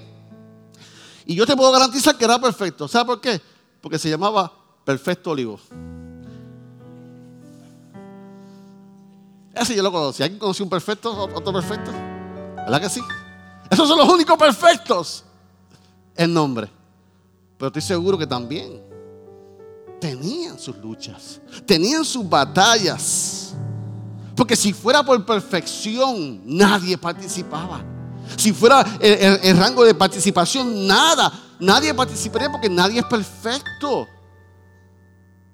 Y 1.26 1.34
yo 1.34 1.44
te 1.44 1.56
puedo 1.56 1.72
garantizar 1.72 2.16
que 2.16 2.26
era 2.26 2.40
perfecto. 2.40 2.86
¿Sabes 2.86 3.06
por 3.06 3.20
qué? 3.20 3.40
Porque 3.80 3.98
se 3.98 4.08
llamaba 4.08 4.57
Perfecto 4.88 5.32
Olivo. 5.32 5.60
Ese 9.52 9.76
yo 9.76 9.82
lo 9.82 9.92
conocí. 9.92 10.22
¿Alguien 10.22 10.38
conoció 10.38 10.64
un 10.64 10.70
perfecto, 10.70 11.12
otro 11.34 11.52
perfecto? 11.52 11.90
¿Verdad 12.56 12.80
que 12.80 12.88
sí? 12.88 13.02
Esos 13.68 13.86
son 13.86 13.98
los 13.98 14.08
únicos 14.08 14.38
perfectos 14.38 15.24
en 16.16 16.32
nombre. 16.32 16.70
Pero 17.58 17.66
estoy 17.66 17.82
seguro 17.82 18.16
que 18.16 18.26
también 18.26 18.82
tenían 20.00 20.58
sus 20.58 20.78
luchas, 20.78 21.38
tenían 21.66 22.02
sus 22.02 22.26
batallas. 22.26 23.54
Porque 24.34 24.56
si 24.56 24.72
fuera 24.72 25.02
por 25.02 25.22
perfección, 25.26 26.40
nadie 26.46 26.96
participaba. 26.96 27.84
Si 28.38 28.54
fuera 28.54 28.86
el, 29.00 29.54
rango 29.58 29.84
de 29.84 29.94
participación, 29.94 30.86
nada. 30.86 31.30
Nadie 31.60 31.92
participaría 31.92 32.50
porque 32.50 32.70
nadie 32.70 33.00
es 33.00 33.04
perfecto. 33.06 34.08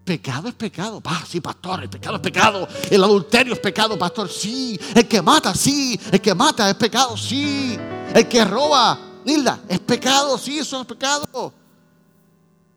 Pecado 0.05 0.49
es 0.49 0.55
pecado. 0.55 1.03
sí, 1.27 1.41
pastor, 1.41 1.83
el 1.83 1.89
pecado 1.89 2.17
es 2.17 2.23
pecado. 2.23 2.69
El 2.91 3.03
adulterio 3.03 3.55
es 3.55 3.59
pecado, 3.59 3.99
pastor. 3.99 4.29
Sí. 4.29 4.79
El 4.95 5.09
que 5.09 5.23
mata, 5.23 5.55
sí. 5.55 5.99
El 6.13 6.21
que 6.21 6.35
mata 6.35 6.69
es 6.69 6.77
pecado, 6.77 7.17
sí. 7.17 7.79
El 8.15 8.29
que 8.29 8.45
roba, 8.45 8.99
Nilda, 9.25 9.61
es 9.67 9.81
pecado, 9.81 10.37
sí, 10.37 10.59
eso 10.59 10.83
es 10.83 10.87
pecado. 10.87 11.55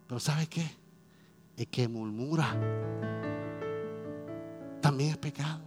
Pero 0.07 0.19
¿sabe 0.21 0.47
qué? 0.47 0.77
El 1.57 1.67
que 1.67 1.87
murmura 1.89 2.55
también 4.81 5.09
es 5.09 5.17
pecado. 5.17 5.59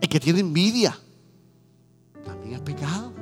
El 0.00 0.08
que 0.08 0.18
tiene 0.18 0.40
envidia 0.40 0.98
también 2.24 2.54
es 2.54 2.60
pecado. 2.62 3.12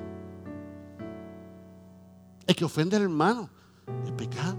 El 2.46 2.56
que 2.56 2.64
ofende 2.64 2.96
al 2.96 3.02
hermano 3.02 3.53
es 4.04 4.12
pecado. 4.12 4.56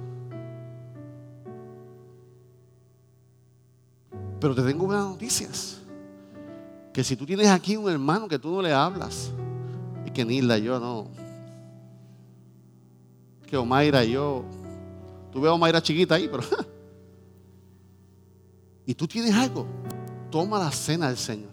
Pero 4.40 4.54
te 4.54 4.62
tengo 4.62 4.86
buenas 4.86 5.06
noticias. 5.06 5.82
que 6.94 7.04
si 7.04 7.16
tú 7.16 7.26
tienes 7.26 7.48
aquí 7.48 7.76
un 7.76 7.90
hermano 7.90 8.28
que 8.28 8.40
tú 8.40 8.52
no 8.52 8.62
le 8.62 8.72
hablas, 8.72 9.32
y 10.06 10.12
que 10.12 10.24
Nilda, 10.24 10.58
yo 10.58 10.80
no, 10.80 11.08
que 13.46 13.58
Omaira, 13.58 14.04
yo, 14.06 14.46
tú 15.32 15.42
ves 15.42 15.50
a 15.50 15.54
Omaira 15.54 15.82
chiquita 15.82 16.16
ahí, 16.16 16.30
pero, 16.30 16.44
y 18.86 18.94
tú 18.94 19.08
tienes 19.08 19.34
algo, 19.34 19.68
toma 20.32 20.58
la 20.58 20.72
cena 20.72 21.08
del 21.08 21.18
Señor, 21.18 21.52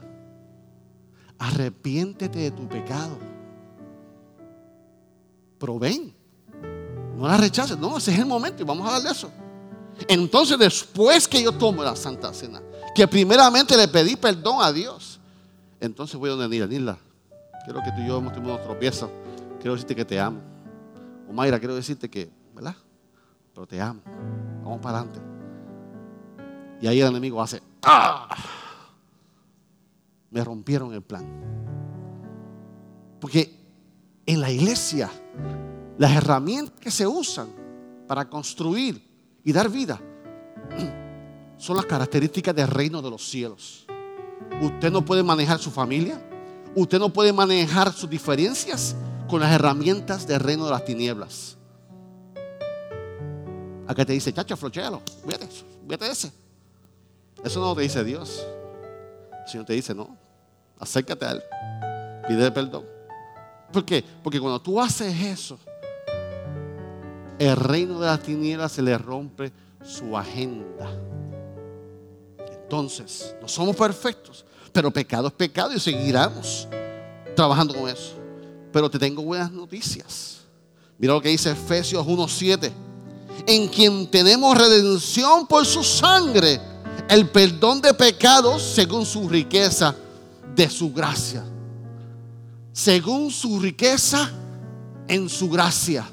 arrepiéntete 1.39 2.39
de 2.39 2.51
tu 2.51 2.69
pecado, 2.69 3.19
pero 5.59 5.79
ven, 5.79 6.15
no 7.23 7.29
la 7.29 7.37
rechaces, 7.37 7.79
no, 7.79 7.99
ese 7.99 8.13
es 8.13 8.19
el 8.19 8.27
momento 8.27 8.65
y 8.65 8.67
vamos 8.67 8.85
a 8.89 8.95
darle 8.95 9.11
eso. 9.11 9.31
Entonces, 10.09 10.59
después 10.59 11.29
que 11.29 11.41
yo 11.41 11.53
tomo 11.53 11.85
la 11.85 11.95
Santa 11.95 12.35
Cena, 12.35 12.61
que 12.97 13.07
primeramente 13.07 13.77
le 13.77 13.87
pedí 13.87 14.17
perdón 14.17 14.57
a 14.61 14.73
Dios, 14.73 15.21
entonces 15.79 16.17
voy 16.17 16.31
a 16.31 16.33
donde 16.33 16.49
Nila. 16.49 16.67
Nila, 16.67 16.99
quiero 17.65 17.81
que 17.81 17.93
tú 17.93 18.01
y 18.01 18.09
yo 18.09 18.19
hemos 18.19 18.33
tenido 18.33 18.55
unos 18.55 18.67
tropiezos. 18.67 19.09
Quiero 19.61 19.75
decirte 19.75 19.95
que 19.95 20.05
te 20.05 20.19
amo. 20.19 20.41
O 21.31 21.33
quiero 21.37 21.77
decirte 21.77 22.11
que, 22.11 22.29
¿verdad? 22.57 22.75
Pero 23.55 23.69
te 23.69 23.81
amo. 23.81 24.01
Vamos 24.65 24.81
para 24.81 24.99
adelante. 24.99 25.21
Y 26.81 26.89
ahí 26.89 27.01
el 27.01 27.07
enemigo 27.07 27.41
hace, 27.41 27.63
¡ah! 27.85 28.37
Me 30.29 30.43
rompieron 30.43 30.93
el 30.93 31.03
plan. 31.03 31.25
Porque 33.21 33.62
en 34.27 34.41
la 34.41 34.51
iglesia, 34.51 35.11
las 35.99 36.13
herramientas 36.13 36.79
que 36.81 36.91
se 36.91 37.07
usan 37.07 37.49
para 38.07 38.29
construir 38.29 39.03
y 39.45 39.53
dar 39.53 39.69
vida 39.69 40.01
son 41.57 41.77
las 41.77 41.87
características 41.87 42.55
del 42.55 42.69
reino 42.69 43.03
de 43.03 43.11
los 43.11 43.29
cielos. 43.29 43.87
Usted 44.61 44.91
no 44.91 45.05
puede 45.05 45.23
manejar 45.23 45.59
su 45.59 45.71
familia, 45.71 46.21
usted 46.75 46.99
no 46.99 47.13
puede 47.13 47.33
manejar 47.33 47.93
sus 47.93 48.09
diferencias 48.09 48.95
con 49.29 49.41
las 49.41 49.53
herramientas 49.53 50.27
del 50.27 50.41
reino 50.41 50.65
de 50.65 50.71
las 50.71 50.85
tinieblas. 50.85 51.57
Acá 53.87 54.05
te 54.05 54.13
dice, 54.13 54.33
chacho, 54.33 54.57
flochelo, 54.57 55.03
vete, 55.27 55.49
vete 55.87 56.11
ese. 56.11 56.33
Eso 57.45 57.61
no 57.61 57.75
te 57.75 57.83
dice 57.83 58.05
Dios. 58.05 58.47
El 59.45 59.51
Señor 59.51 59.67
te 59.67 59.73
dice, 59.73 59.95
no, 59.95 60.17
acércate 60.79 61.25
a 61.25 61.33
Él, 61.33 61.43
pide 62.29 62.51
perdón. 62.53 62.85
¿Por 63.73 63.85
qué? 63.85 64.05
Porque 64.23 64.39
cuando 64.39 64.61
tú 64.61 64.81
haces 64.81 65.19
eso, 65.21 65.59
el 67.39 67.57
reino 67.57 67.99
de 67.99 68.07
las 68.07 68.23
tinieblas 68.23 68.73
se 68.73 68.83
le 68.83 68.97
rompe 68.99 69.53
su 69.85 70.17
agenda. 70.17 70.91
Entonces, 72.53 73.35
no 73.41 73.49
somos 73.49 73.75
perfectos, 73.75 74.45
pero 74.73 74.91
pecado 74.91 75.29
es 75.29 75.35
pecado 75.35 75.73
y 75.75 75.81
seguiremos 75.81 76.69
trabajando 77.35 77.75
con 77.75 77.89
eso. 77.89 78.15
Pero 78.73 78.91
te 78.91 78.99
tengo 78.99 79.23
buenas 79.23 79.51
noticias. 79.51 80.41
Mira 80.99 81.15
lo 81.15 81.21
que 81.21 81.31
dice 81.31 81.51
Efesios 81.51 82.07
1:7. 82.07 82.73
En 83.47 83.67
quien 83.69 84.11
tenemos 84.11 84.57
redención 84.57 85.47
por 85.47 85.67
su 85.67 85.83
sangre, 85.83 86.61
el 87.09 87.29
perdón 87.29 87.81
de 87.81 87.93
pecados 87.93 88.63
según 88.63 89.05
su 89.05 89.29
riqueza 89.29 89.97
de 90.55 90.71
su 90.71 90.93
gracia. 90.93 91.43
Según 92.73 93.31
su 93.31 93.61
riqueza 93.61 94.31
en 95.09 95.29
su 95.29 95.49
gracia. 95.51 96.09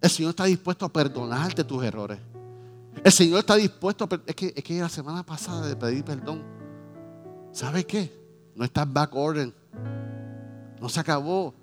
El 0.00 0.10
Señor 0.10 0.30
está 0.30 0.44
dispuesto 0.44 0.84
a 0.84 0.92
perdonarte 0.92 1.64
tus 1.64 1.82
errores. 1.82 2.18
El 3.02 3.12
Señor 3.12 3.38
está 3.38 3.56
dispuesto 3.56 4.04
a 4.04 4.20
es 4.26 4.34
que, 4.34 4.52
es 4.54 4.62
que 4.62 4.80
la 4.80 4.88
semana 4.88 5.24
pasada 5.24 5.66
de 5.66 5.76
pedir 5.76 6.04
perdón. 6.04 6.42
¿Sabe 7.52 7.84
qué? 7.84 8.12
No 8.54 8.64
está 8.64 8.84
back 8.84 9.14
order. 9.14 9.52
No 10.80 10.88
se 10.88 11.00
acabó. 11.00 11.54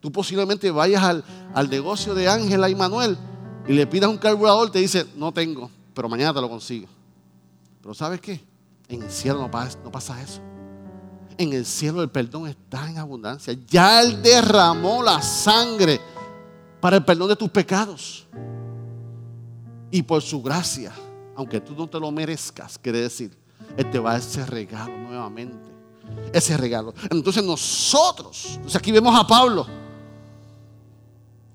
Tú 0.00 0.12
posiblemente 0.12 0.70
vayas 0.70 1.02
al, 1.02 1.24
al 1.54 1.68
negocio 1.68 2.14
de 2.14 2.28
Ángela 2.28 2.70
y 2.70 2.76
Manuel 2.76 3.18
y 3.66 3.72
le 3.72 3.86
pidas 3.86 4.08
un 4.08 4.18
carburador, 4.18 4.70
te 4.70 4.78
dice, 4.78 5.04
no 5.16 5.32
tengo, 5.32 5.70
pero 5.92 6.08
mañana 6.08 6.32
te 6.32 6.40
lo 6.40 6.48
consigo. 6.48 6.86
Pero 7.82 7.92
¿sabes 7.92 8.20
qué? 8.20 8.40
En 8.88 9.02
el 9.02 9.10
cielo 9.10 9.40
no 9.40 9.90
pasa 9.90 10.22
eso. 10.22 10.40
En 11.38 11.52
el 11.52 11.64
cielo 11.64 12.02
el 12.02 12.10
perdón 12.10 12.48
está 12.48 12.90
en 12.90 12.98
abundancia. 12.98 13.56
Ya 13.68 14.02
Él 14.02 14.20
derramó 14.20 15.04
la 15.04 15.22
sangre 15.22 16.00
para 16.80 16.96
el 16.96 17.04
perdón 17.04 17.28
de 17.28 17.36
tus 17.36 17.48
pecados. 17.48 18.26
Y 19.90 20.02
por 20.02 20.20
su 20.20 20.42
gracia, 20.42 20.92
aunque 21.36 21.60
tú 21.60 21.74
no 21.76 21.86
te 21.86 22.00
lo 22.00 22.10
merezcas, 22.10 22.76
quiere 22.76 23.02
decir, 23.02 23.38
Él 23.76 23.88
te 23.88 24.00
va 24.00 24.10
a 24.10 24.12
dar 24.14 24.22
ese 24.22 24.44
regalo 24.44 24.98
nuevamente. 24.98 25.70
Ese 26.32 26.56
regalo. 26.56 26.92
Entonces 27.08 27.44
nosotros, 27.44 28.44
entonces 28.54 28.76
aquí 28.76 28.90
vemos 28.90 29.18
a 29.18 29.24
Pablo, 29.24 29.64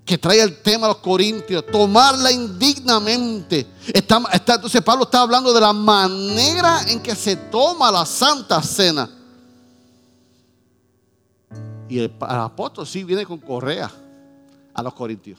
que 0.04 0.18
trae 0.18 0.40
el 0.40 0.62
tema 0.62 0.86
a 0.86 0.90
los 0.90 0.98
corintios, 0.98 1.64
tomarla 1.66 2.32
indignamente. 2.32 3.66
Está, 3.92 4.22
entonces 4.32 4.82
Pablo 4.82 5.04
está 5.04 5.20
hablando 5.20 5.52
de 5.52 5.60
la 5.60 5.72
manera 5.72 6.82
en 6.88 7.00
que 7.02 7.14
se 7.14 7.36
toma 7.36 7.90
la 7.90 8.06
santa 8.06 8.62
cena. 8.62 9.08
Y 11.88 11.98
el, 11.98 12.12
apóstol 12.20 12.86
sí 12.86 13.04
viene 13.04 13.26
con 13.26 13.38
correa 13.38 13.90
a 14.72 14.82
los 14.82 14.94
corintios. 14.94 15.38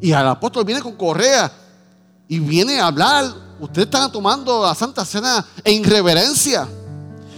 Y 0.00 0.10
el 0.10 0.26
apóstol 0.26 0.64
viene 0.64 0.82
con 0.82 0.96
correa 0.96 1.50
y 2.28 2.38
viene 2.38 2.78
a 2.78 2.88
hablar. 2.88 3.24
Ustedes 3.58 3.86
están 3.86 4.12
tomando 4.12 4.62
la 4.62 4.74
Santa 4.74 5.04
Cena 5.04 5.44
en 5.64 5.82
reverencia. 5.84 6.68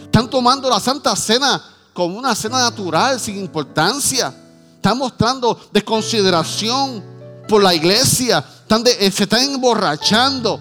Están 0.03 0.29
tomando 0.29 0.69
la 0.69 0.81
Santa 0.81 1.15
Cena 1.15 1.63
como 1.93 2.19
una 2.19 2.35
cena 2.35 2.59
natural, 2.61 3.21
sin 3.21 3.39
importancia. 3.39 4.35
Están 4.75 4.99
mostrando 4.99 5.59
desconsideración 5.73 7.03
por 7.49 7.63
la 7.63 7.75
iglesia. 7.75 8.45
Eh, 8.69 9.11
se 9.11 9.23
están 9.25 9.43
emborrachando. 9.43 10.61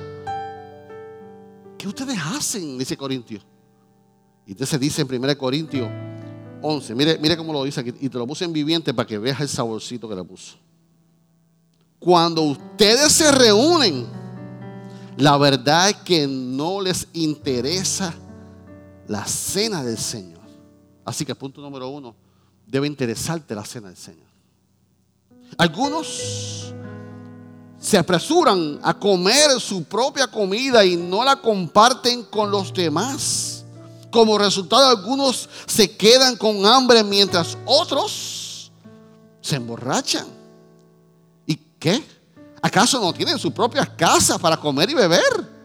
¿Qué 1.78 1.88
ustedes 1.88 2.18
hacen? 2.20 2.78
Dice 2.78 2.96
Corintio. 2.96 3.40
Y 4.48 4.52
entonces 4.54 4.80
dice 4.80 5.02
en 5.02 5.14
1 5.14 5.38
Corintios 5.38 5.90
11. 6.62 6.96
Mire, 6.96 7.18
mire 7.20 7.36
cómo 7.36 7.52
lo 7.52 7.66
dice 7.66 7.82
aquí. 7.82 7.94
Y 8.00 8.10
te 8.10 8.18
lo 8.18 8.26
puse 8.26 8.46
en 8.46 8.54
viviente 8.54 8.94
para 8.94 9.06
que 9.06 9.18
veas 9.18 9.42
el 9.42 9.50
saborcito 9.50 10.08
que 10.08 10.16
le 10.16 10.24
puso. 10.24 10.56
Cuando 12.00 12.44
ustedes 12.44 13.12
se 13.12 13.30
reúnen, 13.32 14.08
la 15.18 15.38
verdad 15.38 15.90
es 15.90 15.96
que 15.98 16.28
no 16.28 16.80
les 16.80 17.08
interesa 17.14 18.14
la 19.08 19.26
cena 19.26 19.84
del 19.84 19.98
Señor. 19.98 20.40
Así 21.04 21.26
que 21.26 21.36
punto 21.36 21.60
número 21.62 21.90
uno, 21.90 22.16
debe 22.66 22.88
interesarte 22.88 23.54
la 23.54 23.66
cena 23.66 23.88
del 23.88 23.98
Señor. 23.98 24.28
Algunos 25.58 26.74
se 27.80 27.98
apresuran 27.98 28.80
a 28.84 28.94
comer 28.94 29.60
su 29.60 29.84
propia 29.84 30.28
comida 30.28 30.86
y 30.86 30.96
no 30.96 31.24
la 31.24 31.36
comparten 31.38 32.24
con 32.24 32.52
los 32.52 32.74
demás. 32.74 33.57
Como 34.12 34.38
resultado, 34.38 34.88
algunos 34.88 35.50
se 35.66 35.96
quedan 35.96 36.38
con 36.38 36.66
hambre 36.66 37.04
mientras 37.04 37.58
otros 37.66 38.72
se 39.42 39.56
emborrachan. 39.56 40.28
¿Y 41.46 41.56
qué? 41.80 42.04
¿Acaso 42.62 43.00
no 43.00 43.14
tienen 43.14 43.38
su 43.38 43.52
propia 43.52 43.86
casa 43.86 44.38
para 44.38 44.58
comer 44.58 44.90
y 44.90 44.94
beber? 44.94 45.58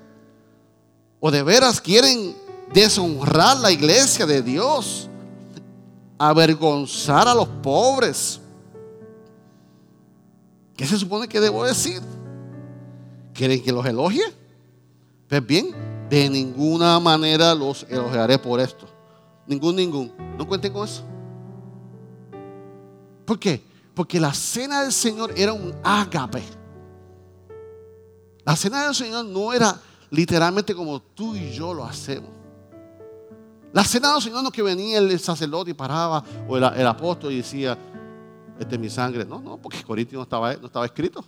¿O 1.20 1.31
de 1.31 1.42
veras 1.42 1.81
quieren 1.81 2.37
deshonrar 2.72 3.59
la 3.59 3.70
iglesia 3.70 4.26
de 4.26 4.42
Dios? 4.42 5.09
Avergonzar 6.18 7.28
a 7.28 7.35
los 7.35 7.48
pobres. 7.62 8.40
¿Qué 10.76 10.87
se 10.87 10.98
supone 10.98 11.28
que 11.28 11.40
debo 11.40 11.64
decir? 11.64 12.02
¿Quieren 13.35 13.62
que 13.62 13.72
los 13.72 13.87
elogie? 13.87 14.24
Pues 15.28 15.46
bien, 15.46 15.74
de 16.12 16.29
ninguna 16.29 17.01
manera 17.01 17.55
los 17.55 17.87
elogiaré 17.88 18.38
por 18.38 18.61
esto. 18.61 18.87
Ningún, 19.46 19.77
ningún. 19.77 20.12
No 20.37 20.46
cuenten 20.46 20.70
con 20.70 20.87
eso. 20.87 21.03
¿Por 23.25 23.38
qué? 23.38 23.64
Porque 23.94 24.20
la 24.20 24.35
cena 24.35 24.83
del 24.83 24.92
Señor 24.92 25.33
era 25.35 25.55
un 25.55 25.75
ágape. 25.83 26.42
La 28.44 28.55
cena 28.57 28.85
del 28.85 28.94
Señor 28.94 29.25
no 29.25 29.55
era 29.55 29.81
literalmente 30.11 30.75
como 30.75 31.01
tú 31.01 31.35
y 31.35 31.51
yo 31.53 31.72
lo 31.72 31.83
hacemos. 31.83 32.29
La 33.72 33.83
cena 33.83 34.12
del 34.12 34.20
Señor 34.20 34.42
no 34.42 34.51
es 34.51 34.55
que 34.55 34.62
venía 34.62 34.98
el 34.98 35.18
sacerdote 35.18 35.70
y 35.70 35.75
paraba, 35.75 36.22
o 36.46 36.59
el, 36.59 36.87
apóstol 36.87 37.33
y 37.33 37.38
decía, 37.38 37.79
este 38.61 38.75
es 38.75 38.81
mi 38.83 38.90
sangre. 38.90 39.25
No, 39.25 39.40
no, 39.40 39.57
porque 39.57 39.83
Corintio 39.83 40.18
no 40.18 40.25
estaba, 40.25 40.55
no 40.57 40.66
estaba 40.66 40.85
escrito. 40.85 41.25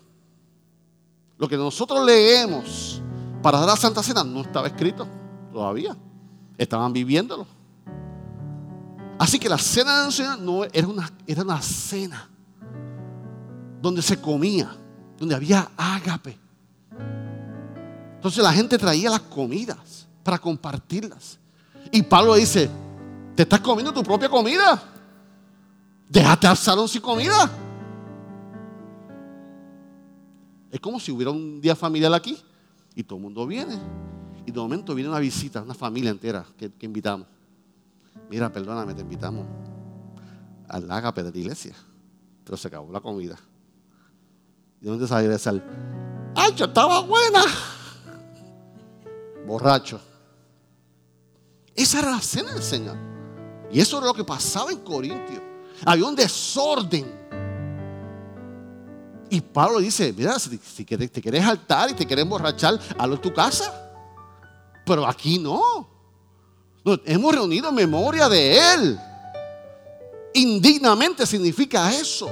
Lo 1.39 1.49
que 1.49 1.57
nosotros 1.57 2.05
leemos 2.05 3.01
para 3.45 3.59
dar 3.59 3.69
la 3.69 3.77
Santa 3.77 4.03
Cena 4.03 4.25
no 4.25 4.41
estaba 4.41 4.69
escrito 4.69 5.07
todavía. 5.53 5.95
Estaban 6.57 6.95
viviéndolo. 6.95 7.47
Así 9.19 9.39
que 9.39 9.51
la 9.51 9.59
cena 9.59 10.07
de 10.07 10.13
Señor 10.13 10.39
no 10.39 10.65
era 10.65 10.89
una, 10.89 11.13
era 11.27 11.43
una 11.43 11.61
cena 11.61 12.27
donde 13.83 14.01
se 14.01 14.19
comía, 14.19 14.75
donde 15.19 15.35
había 15.35 15.71
ágape. 15.77 16.39
Entonces 18.15 18.43
la 18.43 18.51
gente 18.51 18.79
traía 18.79 19.11
las 19.11 19.21
comidas. 19.21 20.09
para 20.23 20.39
compartirlas. 20.39 21.39
Y 21.93 22.03
Pablo 22.03 22.37
dice, 22.37 22.71
te 23.37 23.43
estás 23.43 23.61
comiendo 23.61 23.93
tu 23.93 24.03
propia 24.03 24.31
comida. 24.31 24.83
Déjate 26.09 26.47
al 26.47 26.57
salón 26.57 26.89
sin 26.89 27.03
comida. 27.03 27.51
Es 30.71 30.81
como 30.81 30.99
si 30.99 31.13
hubiera 31.13 31.31
un 31.31 31.61
día 31.61 31.77
familiar 31.77 32.15
aquí 32.15 32.43
y 32.95 33.03
todo 33.05 33.19
el 33.19 33.23
mundo 33.23 33.47
viene. 33.47 33.79
Y 34.47 34.53
de 34.53 34.59
momento 34.59 34.95
viene 34.95 35.11
una 35.11 35.19
visita, 35.19 35.63
una 35.63 35.75
familia 35.75 36.11
entera 36.11 36.45
que, 36.57 36.73
invitamos. 36.81 37.27
Mira, 38.31 38.53
perdóname, 38.53 38.95
te 38.95 39.03
invitamos 39.03 39.47
al 40.69 40.91
ágape 40.91 41.23
de 41.23 41.33
la 41.33 41.39
iglesia. 41.39 41.75
Pero 42.45 42.57
se 42.57 42.69
acabó 42.69 42.93
la 42.93 43.01
comida. 43.01 43.39
¿Y 44.81 44.87
dónde 44.87 45.09
sale 45.09 45.29
de 45.29 45.39
sal? 45.39 45.65
¡Ay, 46.37 46.53
yo 46.55 46.67
estaba 46.67 47.01
buena! 47.01 47.43
Borracho. 49.47 50.01
Esa 51.75 52.01
era 52.01 52.11
la 52.11 52.21
cena 52.21 52.53
del 52.53 52.63
Señor. 52.63 52.97
Y 53.73 53.81
eso 53.81 53.99
era 53.99 54.07
lo 54.07 54.15
que 54.15 54.25
pasaba 54.25 54.71
en 54.71 54.81
Corintio. 54.81 55.43
Había 55.85 56.07
un 56.07 56.15
desorden. 56.15 57.25
Y 59.35 59.41
Pablo 59.41 59.81
dice, 59.81 60.15
mira, 60.17 60.39
si, 60.39 60.57
te 60.57 60.85
quieres 61.21 61.43
saltar 61.43 61.91
y 61.91 61.95
te 61.95 62.07
quieres 62.07 62.23
emborrachar, 62.23 62.79
hazlo 62.97 63.17
en 63.17 63.21
tu 63.21 63.35
casa. 63.35 63.75
Pero 64.87 65.05
aquí 65.05 65.41
no. 65.41 65.89
Nos 66.85 67.01
hemos 67.05 67.35
reunido 67.35 67.73
memoria 67.73 68.29
de 68.29 68.75
Él. 68.75 69.01
Indignamente 70.35 71.27
significa 71.27 71.93
eso. 71.93 72.29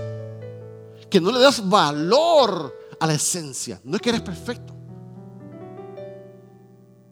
Que 1.11 1.21
no 1.21 1.33
le 1.33 1.41
das 1.41 1.69
valor 1.69 2.73
a 3.01 3.07
la 3.09 3.15
esencia. 3.15 3.81
No 3.83 3.97
es 3.97 4.03
que 4.03 4.11
eres 4.11 4.23
perfecto. 4.23 4.73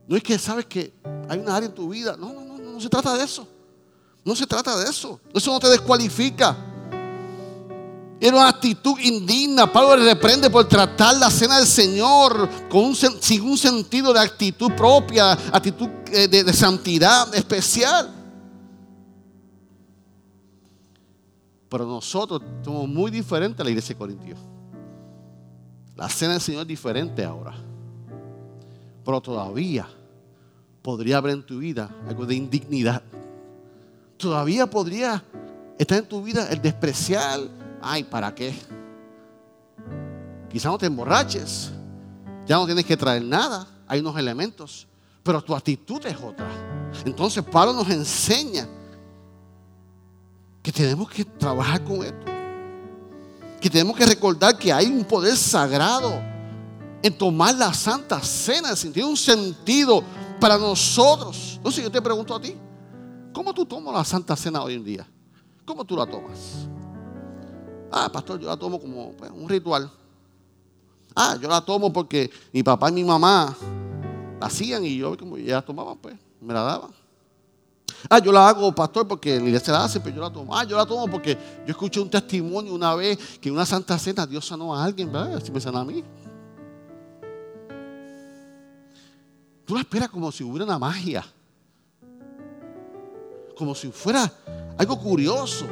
No 0.06 0.16
es 0.16 0.22
que 0.22 0.38
sabes 0.38 0.66
que 0.66 0.94
hay 1.28 1.40
una 1.40 1.56
área 1.56 1.68
en 1.68 1.74
tu 1.74 1.88
vida. 1.88 2.16
No, 2.16 2.32
no, 2.32 2.44
no, 2.44 2.58
no 2.58 2.80
se 2.80 2.88
trata 2.88 3.16
de 3.16 3.24
eso. 3.24 3.44
No 4.24 4.36
se 4.36 4.46
trata 4.46 4.78
de 4.78 4.88
eso. 4.88 5.20
Eso 5.34 5.50
no 5.50 5.58
te 5.58 5.68
descualifica. 5.68 6.69
Era 8.22 8.36
una 8.36 8.48
actitud 8.50 8.98
indigna. 8.98 9.72
Pablo 9.72 9.96
le 9.96 10.12
reprende 10.12 10.50
por 10.50 10.68
tratar 10.68 11.16
la 11.16 11.30
cena 11.30 11.56
del 11.56 11.66
Señor 11.66 12.50
con 12.68 12.94
sin 12.94 13.40
un 13.40 13.56
sentido 13.56 14.12
de 14.12 14.20
actitud 14.20 14.72
propia, 14.72 15.32
actitud 15.32 15.88
eh, 16.12 16.28
de, 16.28 16.52
santidad 16.52 17.34
especial. 17.34 18.10
Pero 21.70 21.86
nosotros 21.86 22.42
somos 22.62 22.86
muy 22.86 23.10
diferentes 23.10 23.58
a 23.58 23.64
la 23.64 23.70
iglesia 23.70 23.94
de 23.94 23.98
Corintios. 23.98 24.38
La 25.96 26.10
cena 26.10 26.32
del 26.32 26.42
Señor 26.42 26.62
es 26.62 26.68
diferente 26.68 27.24
ahora. 27.24 27.54
Pero 29.02 29.20
todavía 29.22 29.88
podría 30.82 31.16
haber 31.16 31.32
en 31.32 31.46
tu 31.46 31.58
vida 31.58 31.88
algo 32.06 32.26
de 32.26 32.34
indignidad. 32.34 33.02
Todavía 34.18 34.68
podría 34.68 35.24
estar 35.78 35.96
en 35.96 36.06
tu 36.06 36.22
vida 36.22 36.48
el 36.50 36.60
despreciar. 36.60 37.59
Ay, 37.82 38.04
¿para 38.04 38.34
qué? 38.34 38.54
Quizás 40.50 40.70
no 40.70 40.78
te 40.78 40.86
emborraches. 40.86 41.70
Ya 42.46 42.56
no 42.56 42.66
tienes 42.66 42.84
que 42.84 42.96
traer 42.96 43.22
nada. 43.22 43.66
Hay 43.86 44.00
unos 44.00 44.16
elementos. 44.16 44.86
Pero 45.22 45.42
tu 45.42 45.54
actitud 45.54 46.04
es 46.04 46.16
otra. 46.16 46.48
Entonces 47.04 47.44
Pablo 47.44 47.72
nos 47.72 47.88
enseña 47.90 48.66
que 50.62 50.72
tenemos 50.72 51.08
que 51.10 51.24
trabajar 51.24 51.82
con 51.84 52.04
esto. 52.04 52.26
Que 53.60 53.70
tenemos 53.70 53.96
que 53.96 54.06
recordar 54.06 54.56
que 54.58 54.72
hay 54.72 54.86
un 54.86 55.04
poder 55.04 55.36
sagrado 55.36 56.20
en 57.02 57.16
tomar 57.16 57.54
la 57.54 57.72
santa 57.72 58.20
cena. 58.20 58.74
Tiene 58.74 59.04
un 59.04 59.16
sentido 59.16 60.02
para 60.40 60.58
nosotros. 60.58 61.54
Entonces 61.56 61.84
yo 61.84 61.90
te 61.90 62.02
pregunto 62.02 62.34
a 62.34 62.40
ti, 62.40 62.56
¿cómo 63.32 63.52
tú 63.52 63.64
tomas 63.64 63.94
la 63.94 64.04
Santa 64.04 64.34
Cena 64.34 64.62
hoy 64.62 64.74
en 64.74 64.84
día? 64.84 65.06
¿Cómo 65.64 65.84
tú 65.84 65.96
la 65.96 66.06
tomas? 66.06 66.66
Ah, 67.90 68.10
pastor, 68.10 68.38
yo 68.38 68.48
la 68.48 68.56
tomo 68.56 68.80
como 68.80 69.12
pues, 69.12 69.30
un 69.30 69.48
ritual. 69.48 69.90
Ah, 71.14 71.36
yo 71.40 71.48
la 71.48 71.60
tomo 71.60 71.92
porque 71.92 72.30
mi 72.52 72.62
papá 72.62 72.88
y 72.88 72.92
mi 72.92 73.04
mamá 73.04 73.56
la 74.40 74.46
hacían 74.46 74.84
y 74.84 74.96
yo 74.96 75.16
como 75.18 75.36
ya 75.36 75.56
la 75.56 75.62
tomaba, 75.62 75.94
pues 75.96 76.16
me 76.40 76.54
la 76.54 76.62
daban. 76.62 76.90
Ah, 78.08 78.18
yo 78.18 78.32
la 78.32 78.48
hago, 78.48 78.72
pastor, 78.74 79.06
porque 79.06 79.38
la 79.38 79.44
iglesia 79.44 79.72
la 79.72 79.84
hace, 79.84 80.00
pero 80.00 80.16
yo 80.16 80.22
la 80.22 80.30
tomo. 80.30 80.56
Ah, 80.56 80.64
yo 80.64 80.76
la 80.76 80.86
tomo 80.86 81.06
porque 81.10 81.36
yo 81.66 81.70
escuché 81.70 82.00
un 82.00 82.08
testimonio 82.08 82.72
una 82.72 82.94
vez 82.94 83.18
que 83.40 83.48
en 83.48 83.54
una 83.54 83.66
santa 83.66 83.98
cena 83.98 84.26
Dios 84.26 84.46
sanó 84.46 84.74
a 84.74 84.84
alguien, 84.84 85.12
¿verdad? 85.12 85.36
Así 85.36 85.50
me 85.50 85.60
sana 85.60 85.80
a 85.80 85.84
mí. 85.84 86.02
Tú 89.66 89.74
la 89.74 89.80
esperas 89.80 90.08
como 90.08 90.32
si 90.32 90.42
hubiera 90.42 90.64
una 90.64 90.78
magia. 90.78 91.24
Como 93.56 93.74
si 93.74 93.90
fuera 93.92 94.32
algo 94.78 94.98
curioso. 94.98 95.66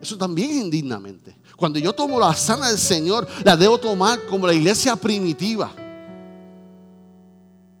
Eso 0.00 0.16
también 0.16 0.50
es 0.50 0.56
indignamente. 0.56 1.36
Cuando 1.56 1.78
yo 1.78 1.92
tomo 1.92 2.18
la 2.18 2.34
sana 2.34 2.68
del 2.68 2.78
Señor, 2.78 3.28
la 3.44 3.56
debo 3.56 3.78
tomar 3.78 4.24
como 4.26 4.46
la 4.46 4.54
iglesia 4.54 4.96
primitiva. 4.96 5.70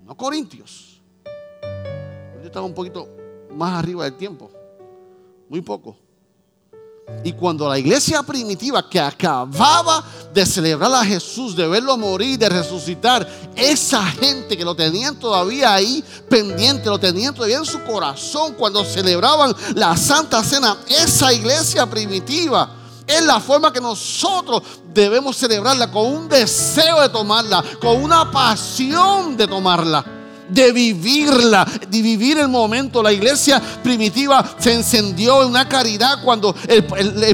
No 0.04 0.14
Corintios. 0.16 1.00
Yo 2.40 2.46
estaba 2.46 2.66
un 2.66 2.74
poquito 2.74 3.08
más 3.54 3.78
arriba 3.78 4.04
del 4.04 4.14
tiempo. 4.14 4.50
Muy 5.48 5.62
poco. 5.62 5.96
Y 7.22 7.32
cuando 7.32 7.68
la 7.68 7.78
iglesia 7.78 8.22
primitiva 8.22 8.88
que 8.88 8.98
acababa 8.98 10.02
de 10.32 10.46
celebrar 10.46 10.92
a 10.94 11.04
Jesús, 11.04 11.54
de 11.54 11.66
verlo 11.68 11.96
morir, 11.98 12.38
de 12.38 12.48
resucitar, 12.48 13.28
esa 13.54 14.02
gente 14.06 14.56
que 14.56 14.64
lo 14.64 14.74
tenían 14.74 15.18
todavía 15.18 15.74
ahí 15.74 16.02
pendiente, 16.28 16.88
lo 16.88 16.98
tenían 16.98 17.34
todavía 17.34 17.58
en 17.58 17.66
su 17.66 17.82
corazón 17.84 18.54
cuando 18.54 18.84
celebraban 18.84 19.54
la 19.74 19.96
Santa 19.96 20.42
Cena, 20.42 20.78
esa 20.88 21.32
iglesia 21.32 21.84
primitiva 21.84 22.76
es 23.06 23.22
la 23.24 23.40
forma 23.40 23.72
que 23.72 23.80
nosotros 23.80 24.62
debemos 24.94 25.36
celebrarla, 25.36 25.90
con 25.90 26.06
un 26.06 26.28
deseo 26.28 27.00
de 27.02 27.08
tomarla, 27.08 27.62
con 27.80 28.02
una 28.02 28.30
pasión 28.30 29.36
de 29.36 29.46
tomarla 29.46 30.19
de 30.50 30.72
vivirla, 30.72 31.64
de 31.88 32.02
vivir 32.02 32.38
el 32.38 32.48
momento. 32.48 33.02
La 33.02 33.12
iglesia 33.12 33.60
primitiva 33.82 34.56
se 34.58 34.74
encendió 34.74 35.42
en 35.42 35.50
una 35.50 35.68
caridad 35.68 36.22
cuando 36.24 36.54
el, 36.68 36.84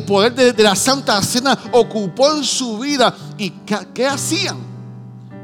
poder 0.02 0.34
de, 0.34 0.62
la 0.62 0.76
Santa 0.76 1.20
Cena 1.22 1.58
ocupó 1.72 2.32
en 2.36 2.44
su 2.44 2.78
vida. 2.78 3.14
¿Y 3.38 3.50
qué, 3.94 4.06
hacían? 4.06 4.58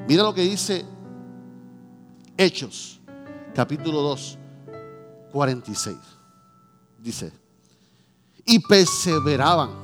Mira 0.07 0.23
lo 0.23 0.35
que 0.35 0.43
dice 0.43 0.85
Hechos, 2.37 3.01
capítulo 3.55 4.01
2, 4.01 4.39
46. 5.33 5.97
Dice, 6.99 7.33
y 8.45 8.59
perseveraban 8.59 9.83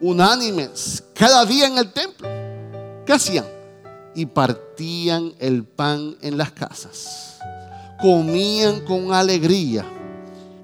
unánimes 0.00 1.04
cada 1.14 1.44
día 1.44 1.66
en 1.66 1.78
el 1.78 1.92
templo. 1.92 2.28
¿Qué 3.04 3.12
hacían? 3.12 3.59
Y 4.14 4.26
partían 4.26 5.32
el 5.38 5.64
pan 5.64 6.16
en 6.20 6.36
las 6.36 6.52
casas. 6.52 7.38
Comían 8.00 8.84
con 8.84 9.12
alegría 9.12 9.84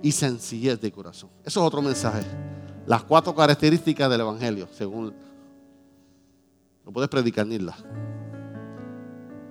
y 0.02 0.12
sencillez 0.12 0.80
de 0.80 0.90
corazón. 0.90 1.30
Eso 1.44 1.60
es 1.60 1.66
otro 1.66 1.82
mensaje. 1.82 2.22
Las 2.86 3.02
cuatro 3.02 3.34
características 3.34 4.08
del 4.10 4.20
Evangelio, 4.20 4.68
según... 4.76 5.14
No 6.84 6.92
puedes 6.92 7.10
predicar 7.10 7.46
ni 7.46 7.58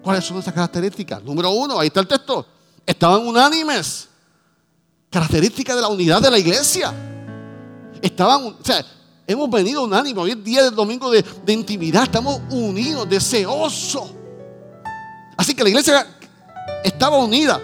¿Cuáles 0.02 0.24
son 0.24 0.38
esas 0.38 0.54
características? 0.54 1.22
Número 1.24 1.52
uno, 1.52 1.80
ahí 1.80 1.88
está 1.88 2.00
el 2.00 2.08
texto. 2.08 2.46
Estaban 2.86 3.28
unánimes. 3.28 4.08
Características 5.10 5.76
de 5.76 5.82
la 5.82 5.88
unidad 5.90 6.22
de 6.22 6.32
la 6.32 6.38
iglesia. 6.38 6.94
Estaban, 8.02 8.44
o 8.44 8.58
sea, 8.64 8.86
Hemos 9.28 9.50
venido 9.50 9.84
unánime. 9.84 10.20
Hoy 10.20 10.32
es 10.32 10.44
día 10.44 10.64
del 10.64 10.76
domingo 10.76 11.10
de, 11.10 11.24
intimidad. 11.54 12.04
Estamos 12.04 12.42
unidos, 12.52 13.10
deseosos. 13.10 14.12
Así 15.36 15.56
que 15.56 15.64
la 15.64 15.70
iglesia 15.70 16.06
estaba 16.84 17.18
unida. 17.18 17.60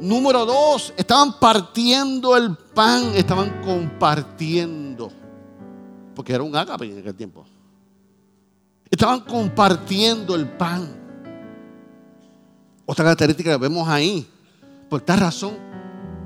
Número 0.00 0.44
dos, 0.44 0.92
estaban 0.96 1.38
partiendo 1.38 2.36
el 2.36 2.56
pan, 2.56 3.12
estaban 3.14 3.62
compartiendo. 3.62 5.12
Porque 6.14 6.32
era 6.32 6.42
un 6.42 6.56
ágape 6.56 6.86
en 6.86 6.98
aquel 6.98 7.14
tiempo. 7.14 7.46
Estaban 8.90 9.20
compartiendo 9.20 10.34
el 10.34 10.48
pan. 10.48 10.96
Otra 12.84 13.04
característica 13.04 13.52
que 13.52 13.56
vemos 13.58 13.88
ahí, 13.88 14.28
por 14.88 15.00
esta 15.00 15.14
razón, 15.14 15.56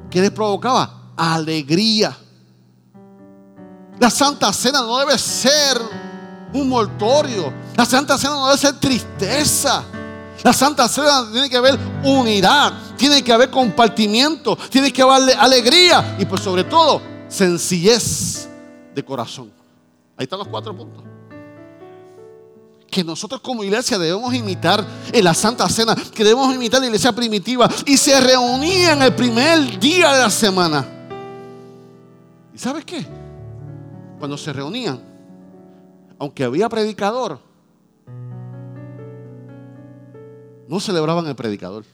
¿qué 0.08 0.22
les 0.22 0.30
provocaba? 0.30 1.12
Alegría. 1.16 2.16
La 3.98 4.10
Santa 4.10 4.52
Cena 4.52 4.80
no 4.80 4.98
debe 4.98 5.16
ser 5.18 5.80
un 6.52 6.68
mortorio. 6.68 7.52
La 7.76 7.84
Santa 7.84 8.18
Cena 8.18 8.34
no 8.34 8.46
debe 8.46 8.58
ser 8.58 8.78
tristeza. 8.78 9.84
La 10.42 10.52
Santa 10.52 10.88
Cena 10.88 11.28
tiene 11.32 11.48
que 11.48 11.56
haber 11.56 11.78
unidad, 12.02 12.72
tiene 12.96 13.22
que 13.22 13.32
haber 13.32 13.50
compartimiento, 13.50 14.56
tiene 14.68 14.92
que 14.92 15.00
haber 15.02 15.36
alegría 15.38 16.16
y 16.18 16.24
por 16.24 16.40
sobre 16.40 16.64
todo 16.64 17.00
sencillez 17.28 18.48
de 18.94 19.04
corazón. 19.04 19.50
Ahí 20.16 20.24
están 20.24 20.38
los 20.38 20.48
cuatro 20.48 20.76
puntos. 20.76 21.02
que 22.90 23.02
nosotros 23.02 23.40
como 23.40 23.64
iglesia 23.64 23.98
debemos 23.98 24.32
imitar 24.32 24.86
en 25.12 25.24
la 25.24 25.34
Santa 25.34 25.68
Cena, 25.68 25.96
que 25.96 26.22
debemos 26.22 26.54
imitar 26.54 26.78
la 26.78 26.86
iglesia 26.86 27.10
primitiva. 27.12 27.68
Y 27.86 27.96
se 27.96 28.20
reunían 28.20 29.02
el 29.02 29.12
primer 29.14 29.80
día 29.80 30.12
de 30.12 30.22
la 30.22 30.30
semana. 30.30 30.86
¿Y 32.54 32.58
sabes 32.58 32.84
qué? 32.84 33.04
Cuando 34.24 34.38
se 34.38 34.54
reunían, 34.54 35.02
aunque 36.18 36.44
había 36.44 36.66
predicador, 36.70 37.38
no 40.66 40.80
celebraban 40.80 41.26
el 41.26 41.36
predicador. 41.36 41.84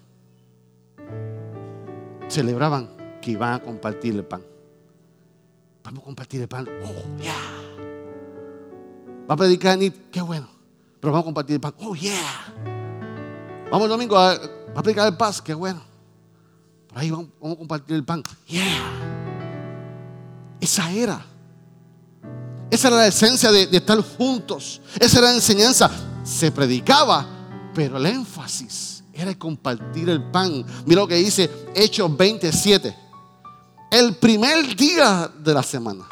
Celebraban 2.29 3.19
que 3.21 3.33
iban 3.33 3.55
a 3.55 3.59
compartir 3.59 4.14
el 4.14 4.25
pan. 4.25 4.43
Vamos 5.83 6.03
a 6.03 6.05
compartir 6.05 6.43
el 6.43 6.47
pan. 6.47 6.69
Oh, 6.85 7.21
yeah. 7.21 7.35
Va 9.29 9.35
a 9.35 9.37
predicar 9.37 9.77
ni 9.77 9.90
qué 9.90 10.23
bueno. 10.23 10.47
Pero 11.01 11.12
vamos 11.12 11.25
a 11.25 11.27
compartir 11.27 11.55
el 11.55 11.61
pan. 11.61 11.75
Oh, 11.81 11.97
yeah. 11.97 12.55
Vamos 13.73 13.87
el 13.87 13.90
domingo 13.90 14.16
a, 14.16 14.38
predicar 14.85 15.09
el 15.09 15.16
paz, 15.16 15.43
qué 15.43 15.53
bueno. 15.53 15.83
Por 16.87 16.97
ahí 16.97 17.11
vamos 17.11 17.27
a 17.43 17.57
compartir 17.57 17.97
el 17.97 18.05
pan. 18.05 18.23
Yeah. 18.47 19.19
Esa 20.61 20.93
era. 20.93 21.30
Esa 22.71 22.89
era 22.89 22.99
la 22.99 23.07
esencia 23.09 23.51
de, 23.51 23.69
estar 23.77 24.01
juntos. 24.01 24.81
Esa 24.99 25.19
era 25.19 25.29
la 25.29 25.35
enseñanza. 25.35 25.91
Se 26.23 26.53
predicaba, 26.53 27.27
pero 27.75 27.97
el 27.97 28.07
énfasis 28.07 29.03
era 29.13 29.37
compartir 29.37 30.09
el 30.09 30.23
pan. 30.31 30.65
Mira 30.87 31.01
lo 31.01 31.09
que 31.09 31.17
dice 31.17 31.51
Hechos 31.75 32.17
27. 32.17 32.97
El 33.91 34.15
primer 34.17 34.77
día 34.77 35.31
de 35.37 35.53
la 35.53 35.65
semana, 35.65 36.07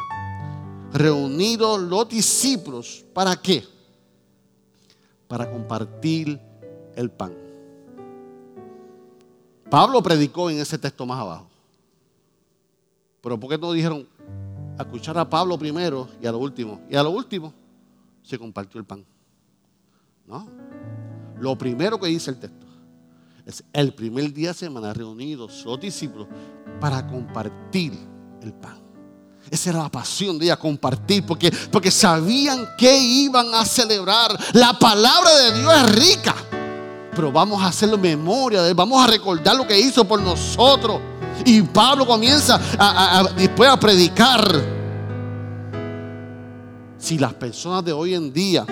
reunidos 0.93 1.81
los 1.81 2.09
discípulos, 2.09 3.05
¿para 3.13 3.37
qué? 3.37 3.65
Para 5.29 5.49
compartir 5.49 6.41
el 6.97 7.11
pan. 7.11 7.33
Pablo 9.71 10.03
predicó 10.03 10.51
en 10.51 10.59
ese 10.59 10.77
texto 10.77 11.07
más 11.07 11.21
abajo. 11.21 11.47
Pero 13.21 13.39
¿por 13.39 13.51
qué 13.51 13.59
no 13.59 13.73
dijeron 13.73 14.09
a 14.79 14.83
escuchar 14.83 15.19
a 15.19 15.29
Pablo 15.29 15.59
primero 15.59 16.09
y 16.23 16.27
a 16.27 16.33
lo 16.33 16.39
último? 16.39 16.81
Y 16.89 16.97
a 16.97 17.03
lo 17.03 17.11
último 17.11 17.53
se 18.23 18.39
compartió 18.39 18.79
el 18.79 18.87
pan. 18.87 19.05
No. 20.27 20.47
Lo 21.41 21.57
primero 21.57 21.99
que 21.99 22.09
dice 22.09 22.31
el 22.31 22.39
texto 22.39 22.67
es 23.47 23.65
el 23.73 23.95
primer 23.95 24.33
día 24.33 24.49
de 24.49 24.55
semana 24.55 24.93
reunidos 24.93 25.65
los 25.65 25.81
discípulos 25.81 26.29
para 26.81 27.07
compartir 27.07 27.99
el 28.43 28.53
pan. 28.53 28.79
Esa 29.51 29.71
era 29.71 29.83
la 29.83 29.89
pasión 29.89 30.39
de 30.39 30.45
ella, 30.45 30.57
compartir, 30.57 31.25
porque, 31.25 31.51
porque 31.71 31.91
sabían 31.91 32.69
que 32.77 32.99
iban 32.99 33.55
a 33.55 33.65
celebrar. 33.65 34.39
La 34.53 34.79
palabra 34.79 35.35
de 35.37 35.59
Dios 35.59 35.75
es 35.75 35.95
rica, 35.97 36.35
pero 37.15 37.33
vamos 37.33 37.63
a 37.63 37.69
hacerlo 37.69 37.97
memoria 37.97 38.63
de 38.63 38.69
él, 38.69 38.75
vamos 38.75 39.03
a 39.03 39.07
recordar 39.07 39.57
lo 39.57 39.67
que 39.67 39.81
hizo 39.81 40.05
por 40.05 40.21
nosotros. 40.21 41.01
Y 41.45 41.63
Pablo 41.63 42.07
comienza 42.07 42.59
después 43.37 43.69
a 43.69 43.79
predicar. 43.79 44.79
Si 46.99 47.19
las 47.19 47.33
personas 47.35 47.85
de 47.85 47.93
hoy 47.93 48.15
en 48.15 48.33
día 48.33 48.67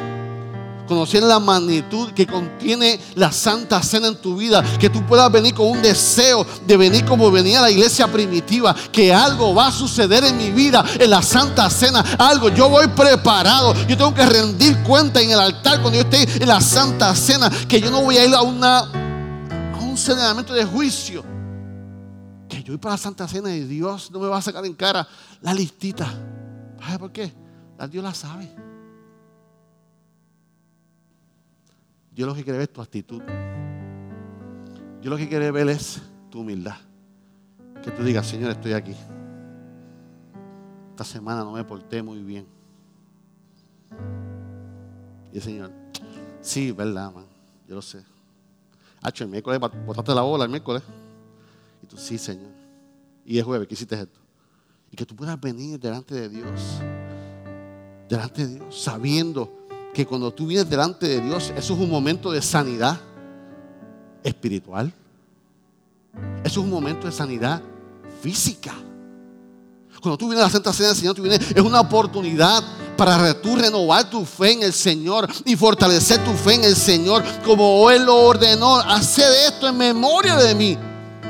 conocieran 0.86 1.28
la 1.28 1.40
magnitud 1.40 2.12
que 2.12 2.26
contiene 2.26 2.98
la 3.14 3.32
Santa 3.32 3.82
Cena 3.82 4.08
en 4.08 4.16
tu 4.16 4.36
vida, 4.36 4.62
que 4.78 4.88
tú 4.88 5.04
puedas 5.04 5.30
venir 5.30 5.54
con 5.54 5.68
un 5.68 5.82
deseo 5.82 6.46
de 6.66 6.76
venir 6.76 7.04
como 7.04 7.30
venía 7.30 7.60
la 7.60 7.70
iglesia 7.70 8.10
primitiva, 8.10 8.74
que 8.90 9.12
algo 9.12 9.54
va 9.54 9.68
a 9.68 9.72
suceder 9.72 10.24
en 10.24 10.36
mi 10.36 10.50
vida 10.50 10.84
en 10.98 11.10
la 11.10 11.22
Santa 11.22 11.68
Cena, 11.68 12.04
algo, 12.18 12.48
yo 12.48 12.70
voy 12.70 12.86
preparado, 12.88 13.74
yo 13.86 13.96
tengo 13.96 14.14
que 14.14 14.24
rendir 14.24 14.78
cuenta 14.82 15.20
en 15.20 15.30
el 15.30 15.40
altar 15.40 15.82
cuando 15.82 16.00
yo 16.00 16.08
esté 16.08 16.42
en 16.42 16.48
la 16.48 16.60
Santa 16.60 17.14
Cena, 17.14 17.50
que 17.68 17.80
yo 17.80 17.90
no 17.90 18.02
voy 18.02 18.16
a 18.18 18.24
ir 18.24 18.34
a, 18.34 18.42
una, 18.42 18.78
a 18.78 19.78
un 19.80 19.96
cenamiento 19.96 20.54
de 20.54 20.64
juicio, 20.64 21.24
yo 22.66 22.72
voy 22.72 22.78
para 22.78 22.94
la 22.94 22.98
Santa 22.98 23.28
Cena 23.28 23.54
y 23.54 23.60
Dios 23.60 24.10
no 24.10 24.18
me 24.18 24.26
va 24.26 24.38
a 24.38 24.42
sacar 24.42 24.66
en 24.66 24.74
cara 24.74 25.06
la 25.40 25.54
listita. 25.54 26.12
¿Sabes 26.80 26.98
por 26.98 27.12
qué? 27.12 27.32
Dios 27.88 28.02
la 28.02 28.12
sabe. 28.12 28.50
Dios 32.10 32.28
lo 32.28 32.34
que 32.34 32.42
quiere 32.42 32.58
ver 32.58 32.68
es 32.68 32.72
tu 32.72 32.82
actitud. 32.82 33.22
Dios 35.00 35.10
lo 35.12 35.16
que 35.16 35.28
quiere 35.28 35.52
ver 35.52 35.68
es 35.68 36.02
tu 36.28 36.40
humildad. 36.40 36.74
Que 37.84 37.92
tú 37.92 38.02
digas, 38.02 38.26
Señor, 38.26 38.50
estoy 38.50 38.72
aquí. 38.72 38.96
Esta 40.90 41.04
semana 41.04 41.44
no 41.44 41.52
me 41.52 41.62
porté 41.62 42.02
muy 42.02 42.20
bien. 42.24 42.48
Y 45.32 45.36
el 45.36 45.42
Señor, 45.42 45.70
sí, 46.40 46.72
verdad, 46.72 47.12
man. 47.12 47.26
Yo 47.68 47.76
lo 47.76 47.82
sé. 47.82 48.04
Hacho, 49.02 49.22
el 49.22 49.30
miércoles 49.30 49.60
botaste 49.86 50.12
la 50.12 50.22
bola 50.22 50.42
el 50.42 50.50
miércoles. 50.50 50.82
Y 51.80 51.86
tú, 51.86 51.96
sí, 51.96 52.18
Señor. 52.18 52.55
Y 53.26 53.38
es 53.38 53.44
jueves, 53.44 53.66
¿qué 53.66 53.74
hiciste 53.74 53.96
esto? 53.96 54.20
Y 54.92 54.96
que 54.96 55.04
tú 55.04 55.16
puedas 55.16 55.38
venir 55.40 55.80
delante 55.80 56.14
de 56.14 56.28
Dios. 56.28 56.60
Delante 58.08 58.46
de 58.46 58.54
Dios, 58.54 58.80
sabiendo 58.80 59.66
que 59.92 60.06
cuando 60.06 60.32
tú 60.32 60.46
vienes 60.46 60.70
delante 60.70 61.08
de 61.08 61.20
Dios, 61.20 61.52
eso 61.56 61.74
es 61.74 61.80
un 61.80 61.90
momento 61.90 62.30
de 62.30 62.40
sanidad 62.40 63.00
espiritual. 64.22 64.92
Eso 66.44 66.60
es 66.60 66.64
un 66.64 66.70
momento 66.70 67.06
de 67.06 67.12
sanidad 67.12 67.60
física. 68.22 68.74
Cuando 70.00 70.16
tú 70.16 70.26
vienes 70.28 70.44
a 70.44 70.46
la 70.46 70.52
Santa 70.52 70.72
Cena 70.72 70.90
del 70.90 70.96
Señor, 70.96 71.14
tú 71.16 71.22
vienes, 71.22 71.50
es 71.50 71.62
una 71.62 71.80
oportunidad 71.80 72.62
para 72.96 73.34
tú 73.42 73.56
renovar 73.56 74.08
tu 74.08 74.24
fe 74.24 74.52
en 74.52 74.62
el 74.62 74.72
Señor 74.72 75.28
y 75.44 75.56
fortalecer 75.56 76.22
tu 76.24 76.32
fe 76.32 76.54
en 76.54 76.64
el 76.64 76.76
Señor 76.76 77.24
como 77.44 77.90
Él 77.90 78.04
lo 78.04 78.14
ordenó. 78.14 78.76
Hacer 78.76 79.32
esto 79.48 79.66
en 79.66 79.76
memoria 79.76 80.36
de 80.36 80.54
mí. 80.54 80.78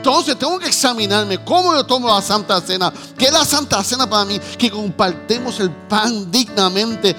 Entonces 0.06 0.38
tengo 0.38 0.56
que 0.60 0.68
examinarme 0.68 1.44
cómo 1.44 1.74
yo 1.74 1.84
tomo 1.84 2.06
la 2.06 2.22
Santa 2.22 2.60
Cena. 2.60 2.92
¿Qué 3.18 3.24
es 3.24 3.32
la 3.32 3.44
Santa 3.44 3.82
Cena 3.82 4.08
para 4.08 4.24
mí? 4.24 4.38
Que 4.56 4.70
compartemos 4.70 5.58
el 5.58 5.72
pan 5.72 6.30
dignamente 6.30 7.16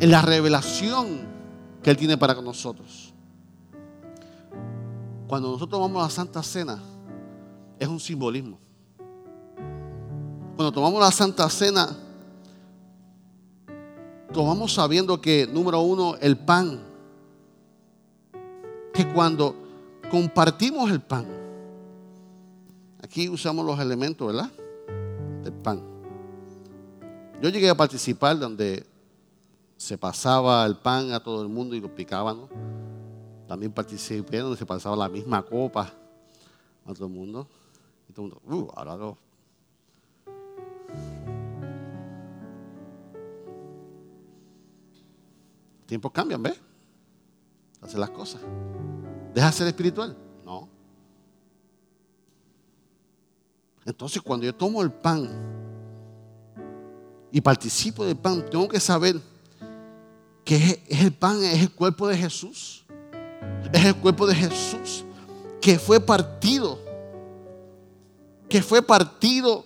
en 0.00 0.10
la 0.10 0.22
revelación 0.22 1.28
que 1.82 1.90
Él 1.90 1.98
tiene 1.98 2.16
para 2.16 2.32
nosotros. 2.40 3.12
Cuando 5.28 5.52
nosotros 5.52 5.90
a 5.94 5.98
la 5.98 6.08
Santa 6.08 6.42
Cena, 6.42 6.78
es 7.78 7.86
un 7.86 8.00
simbolismo. 8.00 8.58
Cuando 10.56 10.72
tomamos 10.72 10.98
la 10.98 11.10
Santa 11.10 11.50
Cena, 11.50 11.94
tomamos 14.32 14.72
sabiendo 14.72 15.20
que, 15.20 15.46
número 15.46 15.82
uno, 15.82 16.16
el 16.22 16.38
pan, 16.38 16.82
que 18.94 19.06
cuando 19.12 19.54
compartimos 20.10 20.90
el 20.90 21.02
pan, 21.02 21.35
aquí 23.16 23.30
usamos 23.30 23.64
los 23.64 23.80
elementos, 23.80 24.26
¿verdad? 24.26 24.50
Del 25.42 25.54
pan. 25.54 25.80
Yo 27.40 27.48
llegué 27.48 27.70
a 27.70 27.74
participar 27.74 28.38
donde 28.38 28.84
se 29.78 29.96
pasaba 29.96 30.66
el 30.66 30.76
pan 30.76 31.12
a 31.12 31.20
todo 31.20 31.40
el 31.40 31.48
mundo 31.48 31.74
y 31.74 31.80
lo 31.80 31.94
picaban. 31.94 32.42
También 33.48 33.72
participé 33.72 34.40
donde 34.40 34.58
se 34.58 34.66
pasaba 34.66 34.94
la 34.96 35.08
misma 35.08 35.42
copa 35.42 35.90
a 36.84 36.92
todo 36.92 37.06
el 37.06 37.12
mundo. 37.14 37.48
Y 38.06 38.12
todo 38.12 38.26
el 38.26 38.32
mundo, 38.32 38.54
uh, 38.54 38.78
ahora 38.78 38.96
lo. 38.98 39.18
Tiempos 45.86 46.12
cambian, 46.12 46.42
¿ves? 46.42 46.60
Hacer 47.80 47.98
las 47.98 48.10
cosas. 48.10 48.42
¿Deja 49.34 49.46
de 49.46 49.52
ser 49.54 49.66
espiritual? 49.68 50.25
Entonces, 53.86 54.20
cuando 54.20 54.44
yo 54.44 54.54
tomo 54.54 54.82
el 54.82 54.90
pan 54.90 55.30
y 57.30 57.40
participo 57.40 58.04
del 58.04 58.16
pan, 58.16 58.44
tengo 58.50 58.68
que 58.68 58.80
saber 58.80 59.20
que 60.44 60.82
es 60.88 61.00
el 61.00 61.12
pan, 61.12 61.42
es 61.42 61.62
el 61.62 61.70
cuerpo 61.70 62.08
de 62.08 62.16
Jesús. 62.16 62.84
Es 63.72 63.84
el 63.84 63.96
cuerpo 63.96 64.26
de 64.26 64.34
Jesús 64.34 65.06
que 65.66 65.80
fue 65.80 65.98
partido. 65.98 66.78
Que 68.48 68.62
fue 68.62 68.80
partido 68.80 69.64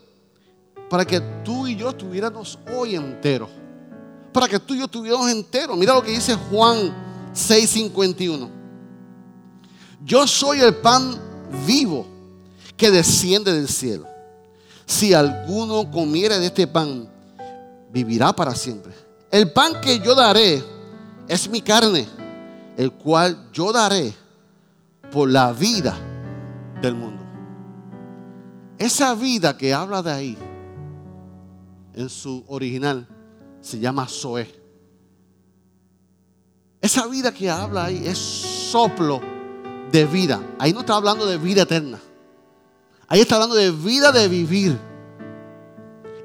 para 0.88 1.04
que 1.04 1.20
tú 1.44 1.66
y 1.66 1.76
yo 1.76 1.90
estuviéramos 1.90 2.58
hoy 2.74 2.94
enteros. 2.94 3.50
Para 4.32 4.48
que 4.48 4.58
tú 4.58 4.72
y 4.72 4.78
yo 4.78 4.86
estuviéramos 4.86 5.30
enteros. 5.30 5.76
Mira 5.76 5.92
lo 5.92 6.02
que 6.02 6.12
dice 6.12 6.34
Juan 6.34 6.78
6:51. 7.34 8.48
Yo 10.02 10.26
soy 10.26 10.60
el 10.60 10.74
pan 10.76 11.20
vivo 11.66 12.06
que 12.78 12.90
desciende 12.90 13.52
del 13.52 13.68
cielo. 13.68 14.06
Si 14.90 15.14
alguno 15.14 15.88
comiera 15.88 16.36
de 16.40 16.46
este 16.46 16.66
pan, 16.66 17.08
vivirá 17.92 18.32
para 18.32 18.56
siempre. 18.56 18.92
El 19.30 19.52
pan 19.52 19.80
que 19.80 20.00
yo 20.00 20.16
daré 20.16 20.60
es 21.28 21.48
mi 21.48 21.62
carne, 21.62 22.08
el 22.76 22.90
cual 22.90 23.50
yo 23.52 23.72
daré 23.72 24.12
por 25.12 25.30
la 25.30 25.52
vida 25.52 25.96
del 26.82 26.96
mundo. 26.96 27.22
Esa 28.78 29.14
vida 29.14 29.56
que 29.56 29.72
habla 29.72 30.02
de 30.02 30.10
ahí, 30.10 30.38
en 31.94 32.08
su 32.08 32.42
original, 32.48 33.06
se 33.60 33.78
llama. 33.78 34.06
Esa 34.06 34.44
Esa 36.80 37.06
vida 37.06 37.32
que 37.32 37.48
habla 37.48 37.84
ahí 37.84 38.02
es 38.08 38.18
soplo 38.18 39.20
de 39.92 40.04
vida. 40.04 40.42
Ahí 40.58 40.72
no 40.72 40.80
está 40.80 40.96
hablando 40.96 41.26
de 41.26 41.38
vida 41.38 41.62
eterna. 41.62 42.00
Ahí 43.12 43.22
está 43.22 43.34
hablando 43.34 43.56
de 43.56 43.72
vida 43.72 44.12
de 44.12 44.28
vivir. 44.28 44.78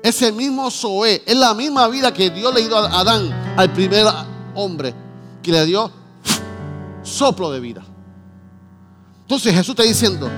Ese 0.03 0.31
mismo 0.31 0.69
Zoé 0.69 1.23
es 1.25 1.35
la 1.35 1.55
misma 1.55 1.87
vida 1.87 2.13
que 2.13 2.29
Dios 2.29 2.53
le 2.53 2.61
dio 2.61 2.77
a 2.77 2.99
Adán, 2.99 3.55
al 3.57 3.73
primer 3.73 4.05
hombre, 4.53 4.93
que 5.41 5.51
le 5.51 5.65
dio 5.65 5.91
soplo 7.01 7.49
de 7.49 7.59
vida. 7.59 7.83
Entonces 9.21 9.51
Jesús 9.51 9.69
está 9.69 9.81
diciendo, 9.81 10.29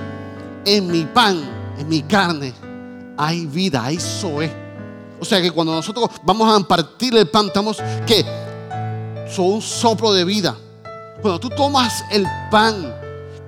en 0.64 0.90
mi 0.90 1.04
pan, 1.04 1.38
en 1.78 1.86
mi 1.86 2.00
carne, 2.00 2.54
hay 3.18 3.44
vida, 3.44 3.84
hay 3.84 3.98
Zoé. 3.98 4.50
O 5.20 5.26
sea 5.26 5.42
que 5.42 5.50
cuando 5.50 5.74
nosotros 5.74 6.08
vamos 6.24 6.50
a 6.50 6.66
partir 6.66 7.14
el 7.14 7.28
pan, 7.28 7.48
estamos 7.48 7.76
que 8.06 8.24
son 9.30 9.52
un 9.52 9.60
soplo 9.60 10.14
de 10.14 10.24
vida. 10.24 10.56
Cuando 11.20 11.38
tú 11.38 11.50
tomas 11.50 12.04
el 12.10 12.24
pan, 12.50 12.97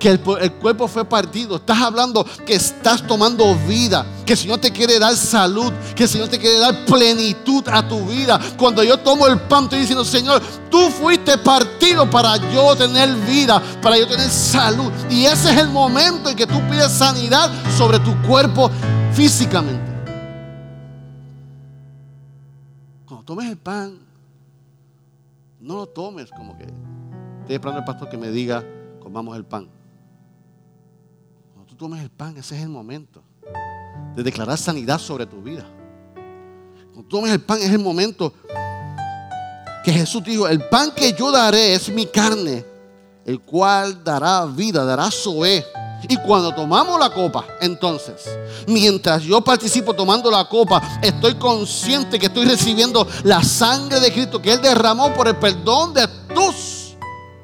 que 0.01 0.09
el, 0.09 0.19
cuerpo 0.53 0.87
fue 0.87 1.05
partido, 1.05 1.57
estás 1.57 1.79
hablando 1.79 2.25
que 2.43 2.55
estás 2.55 3.05
tomando 3.05 3.55
vida, 3.67 4.03
que 4.25 4.33
el 4.33 4.39
Señor 4.39 4.57
te 4.57 4.71
quiere 4.71 4.97
dar 4.97 5.15
salud, 5.15 5.71
que 5.95 6.03
el 6.03 6.09
Señor 6.09 6.27
te 6.27 6.39
quiere 6.39 6.57
dar 6.57 6.85
plenitud 6.85 7.63
a 7.67 7.87
tu 7.87 8.03
vida. 8.07 8.39
Cuando 8.57 8.83
yo 8.83 8.97
tomo 8.97 9.27
el 9.27 9.39
pan, 9.41 9.65
estoy 9.65 9.81
diciendo, 9.81 10.03
Señor, 10.03 10.41
tú 10.71 10.89
fuiste 10.89 11.37
partido 11.37 12.09
para 12.09 12.35
yo 12.51 12.75
tener 12.75 13.15
vida, 13.27 13.61
para 13.79 13.95
yo 13.95 14.07
tener 14.07 14.27
salud. 14.27 14.91
Y 15.07 15.25
ese 15.25 15.51
es 15.51 15.57
el 15.59 15.69
momento 15.69 16.29
en 16.29 16.35
que 16.35 16.47
tú 16.47 16.59
pides 16.67 16.91
sanidad 16.91 17.51
sobre 17.77 17.99
tu 17.99 18.19
cuerpo 18.23 18.71
físicamente. 19.13 19.91
Cuando 23.05 23.23
tomes 23.23 23.51
el 23.51 23.57
pan, 23.57 23.99
no 25.59 25.75
lo 25.75 25.85
tomes 25.85 26.31
como 26.31 26.57
que 26.57 26.63
estoy 26.63 27.53
esperando 27.53 27.81
al 27.81 27.85
pastor 27.85 28.09
que 28.09 28.17
me 28.17 28.31
diga, 28.31 28.65
comamos 28.99 29.37
el 29.37 29.45
pan. 29.45 29.80
Tomes 31.81 32.03
el 32.03 32.11
pan, 32.11 32.37
ese 32.37 32.55
es 32.55 32.61
el 32.61 32.69
momento 32.69 33.23
de 34.15 34.21
declarar 34.21 34.55
sanidad 34.55 34.99
sobre 34.99 35.25
tu 35.25 35.41
vida. 35.41 35.65
Cuando 36.93 37.09
tomes 37.09 37.31
el 37.31 37.41
pan, 37.41 37.57
es 37.57 37.71
el 37.71 37.79
momento 37.79 38.31
que 39.83 39.91
Jesús 39.91 40.23
dijo, 40.23 40.47
el 40.47 40.63
pan 40.69 40.91
que 40.95 41.11
yo 41.13 41.31
daré 41.31 41.73
es 41.73 41.89
mi 41.89 42.05
carne, 42.05 42.63
el 43.25 43.41
cual 43.41 44.03
dará 44.03 44.45
vida, 44.45 44.85
dará 44.85 45.09
soe 45.09 45.65
y 46.07 46.17
cuando 46.17 46.53
tomamos 46.53 46.99
la 46.99 47.11
copa, 47.11 47.47
entonces, 47.59 48.29
mientras 48.67 49.23
yo 49.23 49.41
participo 49.41 49.95
tomando 49.95 50.29
la 50.29 50.47
copa, 50.47 50.99
estoy 51.01 51.33
consciente 51.33 52.19
que 52.19 52.27
estoy 52.27 52.45
recibiendo 52.45 53.07
la 53.23 53.43
sangre 53.43 53.99
de 53.99 54.13
Cristo 54.13 54.39
que 54.39 54.53
Él 54.53 54.61
derramó 54.61 55.11
por 55.15 55.27
el 55.27 55.37
perdón 55.37 55.95
de 55.95 56.07
tus 56.31 56.95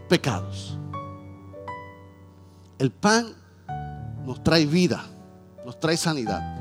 pecados. 0.07 0.77
El 2.77 2.91
pan 2.91 3.36
nos 4.27 4.43
trae 4.43 4.65
vida, 4.65 5.05
nos 5.65 5.79
trae 5.79 5.95
sanidad. 5.95 6.59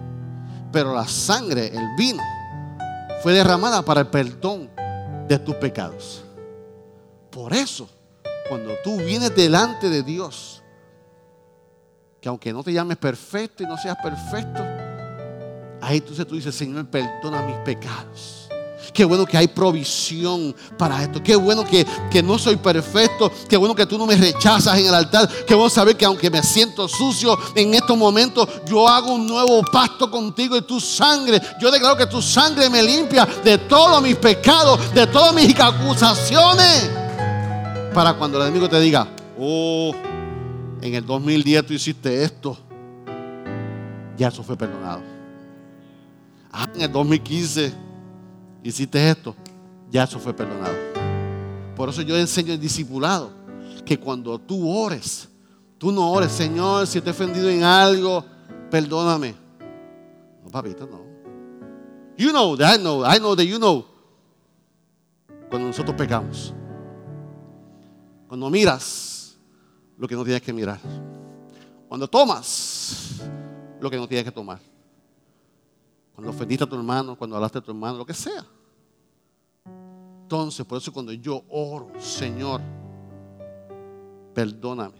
Pero 0.70 0.94
la 0.94 1.08
sangre, 1.08 1.66
el 1.66 1.96
vino, 1.96 2.22
fue 3.24 3.32
derramada 3.32 3.82
para 3.82 4.02
el 4.02 4.06
perdón 4.06 4.70
de 5.26 5.36
tus 5.40 5.56
pecados. 5.56 6.24
Por 7.28 7.52
eso, 7.52 7.90
cuando 8.48 8.72
tú 8.84 8.96
vienes 8.98 9.34
delante 9.34 9.88
de 9.88 10.04
Dios, 10.04 10.62
que 12.20 12.28
aunque 12.28 12.52
no 12.52 12.62
te 12.62 12.72
llames 12.72 12.98
perfecto 12.98 13.64
y 13.64 13.66
no 13.66 13.76
seas 13.76 13.96
perfecto, 14.00 14.62
ahí 15.82 15.96
entonces 15.96 16.24
tú 16.24 16.36
dices, 16.36 16.54
Señor, 16.54 16.86
perdona 16.86 17.42
mis 17.42 17.56
pecados. 17.58 18.45
Qué 18.92 19.04
bueno 19.04 19.26
que 19.26 19.36
hay 19.36 19.48
provisión 19.48 20.54
para 20.76 21.02
esto. 21.02 21.22
Qué 21.22 21.36
bueno 21.36 21.64
que, 21.64 21.86
que, 22.10 22.22
no 22.22 22.38
soy 22.38 22.56
perfecto. 22.56 23.30
Qué 23.48 23.56
bueno 23.56 23.74
que 23.74 23.86
tú 23.86 23.98
no 23.98 24.06
me 24.06 24.16
rechazas 24.16 24.78
en 24.78 24.86
el 24.86 24.94
altar. 24.94 25.28
Qué 25.46 25.54
bueno 25.54 25.70
saber 25.70 25.96
que 25.96 26.04
aunque 26.04 26.30
me 26.30 26.42
siento 26.42 26.88
sucio 26.88 27.38
en 27.54 27.74
estos 27.74 27.96
momentos, 27.96 28.48
yo 28.66 28.88
hago 28.88 29.12
un 29.12 29.26
nuevo 29.26 29.62
pacto 29.72 30.10
contigo 30.10 30.56
y 30.56 30.62
tu 30.62 30.80
sangre. 30.80 31.40
Yo 31.60 31.70
declaro 31.70 31.96
que 31.96 32.06
tu 32.06 32.22
sangre 32.22 32.68
me 32.70 32.82
limpia 32.82 33.26
de 33.44 33.58
todos 33.58 34.02
mis 34.02 34.16
pecados, 34.16 34.92
de 34.94 35.06
todas 35.06 35.34
mis 35.34 35.58
acusaciones. 35.58 36.90
Para 37.94 38.14
cuando 38.14 38.38
el 38.38 38.44
enemigo 38.44 38.68
te 38.68 38.78
diga, 38.78 39.08
oh, 39.38 39.94
en 40.80 40.94
el 40.94 41.04
2010 41.04 41.66
tú 41.66 41.72
hiciste 41.72 42.22
esto, 42.22 42.58
ya 44.16 44.28
eso 44.28 44.42
fue 44.42 44.56
perdonado. 44.56 45.02
Ah, 46.52 46.68
en 46.74 46.82
el 46.82 46.92
2015 46.92 47.85
hiciste 48.68 49.10
esto, 49.10 49.34
ya 49.90 50.04
eso 50.04 50.18
fue 50.18 50.34
perdonado. 50.34 50.74
Por 51.74 51.88
eso 51.88 52.02
yo 52.02 52.16
enseño 52.16 52.52
el 52.52 52.60
discipulado, 52.60 53.30
que 53.84 53.98
cuando 53.98 54.38
tú 54.38 54.68
ores, 54.68 55.28
tú 55.78 55.92
no 55.92 56.10
ores, 56.10 56.32
Señor, 56.32 56.86
si 56.86 57.00
te 57.00 57.08
he 57.08 57.12
ofendido 57.12 57.48
en 57.48 57.62
algo, 57.62 58.24
perdóname. 58.70 59.34
No, 60.42 60.50
papito, 60.50 60.86
no. 60.86 61.04
You 62.16 62.30
know 62.30 62.56
that 62.56 62.76
I 62.76 62.78
know, 62.78 63.04
I 63.04 63.18
know 63.18 63.36
that 63.36 63.44
you 63.44 63.58
know. 63.58 63.84
Cuando 65.50 65.68
nosotros 65.68 65.94
pecamos, 65.96 66.54
cuando 68.26 68.50
miras 68.50 69.36
lo 69.96 70.08
que 70.08 70.14
no 70.14 70.24
tienes 70.24 70.42
que 70.42 70.52
mirar. 70.52 70.80
Cuando 71.88 72.08
tomas 72.08 73.20
lo 73.80 73.90
que 73.90 73.96
no 73.96 74.08
tienes 74.08 74.24
que 74.24 74.32
tomar. 74.32 74.60
Cuando 76.16 76.30
ofendiste 76.30 76.64
a 76.64 76.66
tu 76.66 76.74
hermano, 76.76 77.14
cuando 77.14 77.36
hablaste 77.36 77.58
a 77.58 77.60
tu 77.60 77.70
hermano, 77.70 77.98
lo 77.98 78.06
que 78.06 78.14
sea. 78.14 78.42
Entonces, 80.22 80.64
por 80.64 80.78
eso 80.78 80.90
cuando 80.90 81.12
yo 81.12 81.44
oro, 81.50 81.92
Señor, 82.00 82.62
perdóname, 84.32 84.98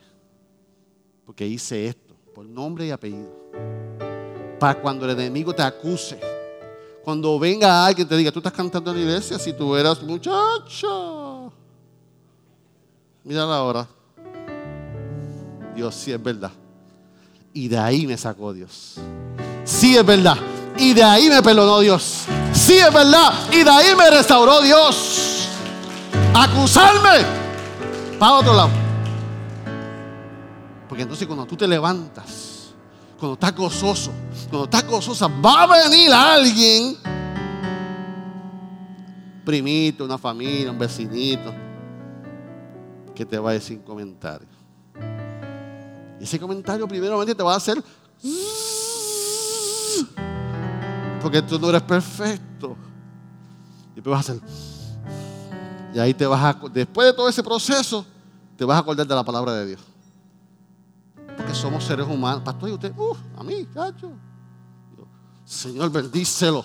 porque 1.25 1.47
hice 1.47 1.87
esto, 1.87 2.15
por 2.35 2.45
nombre 2.45 2.87
y 2.87 2.91
apellido. 2.91 3.33
Para 4.61 4.79
cuando 4.79 5.07
el 5.07 5.19
enemigo 5.19 5.55
te 5.55 5.63
acuse, 5.63 6.21
cuando 7.03 7.39
venga 7.39 7.87
alguien 7.87 8.07
y 8.07 8.11
te 8.11 8.17
diga, 8.19 8.31
tú 8.31 8.41
estás 8.41 8.53
cantando 8.53 8.91
en 8.91 8.99
la 8.99 9.03
iglesia, 9.05 9.39
si 9.39 9.55
tú 9.55 9.75
eras 9.75 10.03
muchacho, 10.03 11.51
mira 13.25 13.47
la 13.47 13.63
hora. 13.63 13.89
Dios, 15.75 15.95
sí 15.95 16.13
es 16.13 16.23
verdad. 16.23 16.53
Y 17.55 17.69
de 17.69 17.79
ahí 17.79 18.07
me 18.07 18.19
sacó 18.19 18.53
Dios. 18.53 18.97
Sí 19.65 19.97
es 19.97 20.05
verdad. 20.05 20.37
Y 20.79 20.93
de 20.95 21.03
ahí 21.03 21.29
me 21.29 21.43
perdonó 21.43 21.81
Dios. 21.81 22.25
Sí 22.53 22.75
es 22.75 22.93
verdad. 22.93 23.33
Y 23.53 23.63
de 23.63 23.71
ahí 23.71 23.95
me 23.97 24.11
restauró 24.11 24.61
Dios. 24.61 25.49
Acusarme. 26.35 27.25
Para 28.19 28.35
otro 28.35 28.55
lado. 28.55 28.71
Porque 30.89 31.03
entonces 31.03 31.27
cuando 31.27 31.47
tú 31.47 31.57
te 31.57 31.67
levantas, 31.67 32.75
cuando 33.19 33.35
estás 33.35 33.55
gozoso, 33.55 34.13
cuando 34.51 34.65
estás 34.65 34.87
gozosa, 34.87 35.27
va 35.27 35.63
a 35.63 35.67
venir 35.67 36.13
alguien, 36.13 36.97
primito, 39.45 40.05
una 40.05 40.19
familia, 40.19 40.71
un 40.71 40.79
vecinito, 40.79 41.53
que 43.15 43.25
te 43.25 43.39
va 43.39 43.51
a 43.51 43.53
decir 43.55 43.83
comentarios. 43.83 44.51
Ese 46.21 46.39
comentario 46.39 46.87
primeramente 46.87 47.35
te 47.35 47.43
va 47.43 47.55
a 47.55 47.57
hacer... 47.57 47.83
Porque 51.27 51.43
tú 51.43 51.59
no 51.59 51.71
eres 51.71 51.83
perfecto. 51.83 52.77
Y 53.91 53.95
después 53.97 54.13
vas 54.17 54.29
a 54.29 54.33
hacer... 54.33 54.43
Y 55.93 55.99
ahí 55.99 56.15
te 56.15 56.25
vas 56.25 56.41
a... 56.41 56.69
Después 56.69 57.09
de 57.09 57.13
todo 57.13 57.29
ese 57.29 57.43
proceso, 57.43 58.07
te 58.57 58.65
vas 58.65 58.77
a 58.77 58.79
acordar 58.79 59.05
de 59.05 59.13
la 59.13 59.25
palabra 59.25 59.55
de 59.55 59.67
Dios. 59.67 59.81
Porque 61.37 61.53
somos 61.53 61.83
seres 61.83 62.07
humanos. 62.07 62.43
Pastor, 62.45 62.69
y 62.69 62.73
usted, 62.75 62.93
uff, 62.97 63.19
a 63.37 63.43
mí, 63.43 63.67
cacho. 63.75 64.13
Señor, 65.45 65.91
bendícelo. 65.91 66.65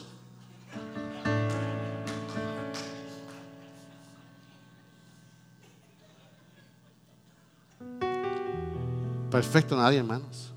perfecto 9.32 9.76
nadie, 9.76 9.98
hermanos. 9.98 10.51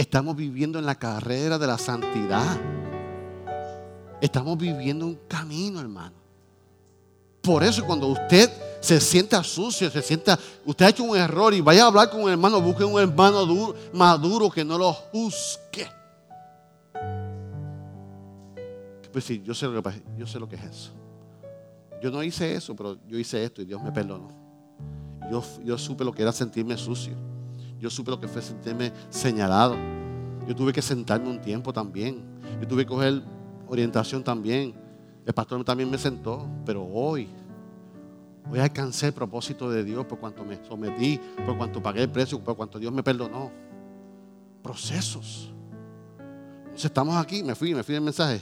Estamos 0.00 0.34
viviendo 0.34 0.78
en 0.78 0.86
la 0.86 0.94
carrera 0.94 1.58
de 1.58 1.66
la 1.66 1.76
santidad. 1.76 2.58
Estamos 4.18 4.56
viviendo 4.56 5.04
un 5.04 5.18
camino, 5.28 5.78
hermano. 5.78 6.14
Por 7.42 7.62
eso 7.62 7.84
cuando 7.84 8.06
usted 8.06 8.50
se 8.80 8.98
sienta 8.98 9.44
sucio, 9.44 9.90
se 9.90 10.00
sienta, 10.00 10.38
usted 10.64 10.86
ha 10.86 10.88
hecho 10.88 11.04
un 11.04 11.18
error 11.18 11.52
y 11.52 11.60
vaya 11.60 11.84
a 11.84 11.88
hablar 11.88 12.08
con 12.08 12.22
un 12.22 12.30
hermano, 12.30 12.62
busque 12.62 12.82
un 12.82 12.98
hermano 12.98 13.74
maduro 13.92 14.48
que 14.48 14.64
no 14.64 14.78
lo 14.78 14.90
juzgue. 14.94 15.86
Pues 19.12 19.22
sí, 19.22 19.42
yo 19.44 19.52
sé, 19.52 19.66
lo 19.66 19.82
que, 19.82 20.02
yo 20.16 20.26
sé 20.26 20.40
lo 20.40 20.48
que 20.48 20.56
es 20.56 20.64
eso. 20.64 20.92
Yo 22.02 22.10
no 22.10 22.22
hice 22.22 22.54
eso, 22.54 22.74
pero 22.74 22.96
yo 23.06 23.18
hice 23.18 23.44
esto 23.44 23.60
y 23.60 23.66
Dios 23.66 23.82
me 23.82 23.92
perdonó. 23.92 24.30
Yo, 25.62 25.76
supe 25.76 26.04
lo 26.04 26.12
que 26.12 26.22
era 26.22 26.32
sentirme 26.32 26.78
sucio. 26.78 27.12
Yo 27.80 27.90
supe 27.90 28.10
lo 28.10 28.20
que 28.20 28.28
fue 28.28 28.42
sentirme 28.42 28.92
señalado. 29.08 29.76
Yo 30.46 30.54
tuve 30.54 30.72
que 30.72 30.82
sentarme 30.82 31.28
un 31.28 31.40
tiempo 31.40 31.72
también. 31.72 32.22
Yo 32.60 32.68
tuve 32.68 32.84
que 32.84 32.88
coger 32.90 33.22
orientación 33.66 34.22
también. 34.22 34.74
El 35.24 35.32
pastor 35.32 35.64
también 35.64 35.90
me 35.90 35.98
sentó. 35.98 36.46
Pero 36.64 36.84
hoy, 36.84 37.28
Hoy 38.50 38.58
alcancé 38.58 39.06
el 39.06 39.12
propósito 39.12 39.70
de 39.70 39.84
Dios 39.84 40.04
por 40.06 40.18
cuanto 40.18 40.44
me 40.44 40.58
sometí, 40.66 41.20
por 41.46 41.56
cuanto 41.56 41.80
pagué 41.80 42.02
el 42.02 42.10
precio, 42.10 42.42
por 42.42 42.56
cuanto 42.56 42.80
Dios 42.80 42.92
me 42.92 43.02
perdonó. 43.02 43.50
Procesos. 44.60 45.52
Entonces 46.64 46.86
estamos 46.86 47.16
aquí, 47.16 47.44
me 47.44 47.54
fui, 47.54 47.74
me 47.74 47.84
fui 47.84 47.94
el 47.94 48.00
mensaje. 48.00 48.40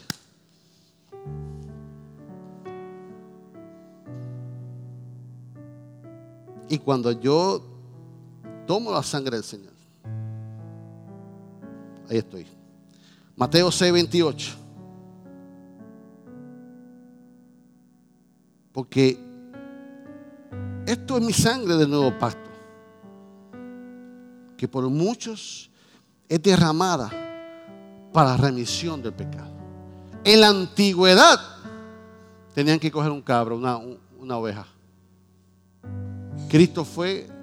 Y 6.71 6.79
cuando 6.79 7.13
yo 7.13 7.63
tomo 8.69 8.93
la 8.93 9.03
sangre 9.03 9.37
del 9.37 9.45
Señor, 9.45 9.73
ahí 12.11 12.19
estoy. 12.19 12.47
Mateo 13.35 13.73
6, 13.73 13.93
28. 13.95 14.57
Porque 18.71 19.19
esto 20.87 21.17
es 21.17 21.25
mi 21.25 21.33
sangre 21.33 21.77
del 21.77 21.89
nuevo 21.89 22.17
pacto, 22.19 22.51
que 24.59 24.69
por 24.69 24.87
muchos 24.91 25.71
es 26.29 26.43
derramada 26.43 27.11
para 28.13 28.37
remisión 28.37 29.03
del 29.03 29.15
pecado. 29.15 29.51
En 30.25 30.43
la 30.43 30.49
antigüedad 30.49 31.41
tenían 32.55 32.79
que 32.79 32.91
coger 32.91 33.13
un 33.13 33.23
cabro, 33.23 33.57
una, 33.57 33.79
una 34.19 34.37
oveja. 34.37 34.67
Cristo 36.51 36.85
fue 36.85 37.38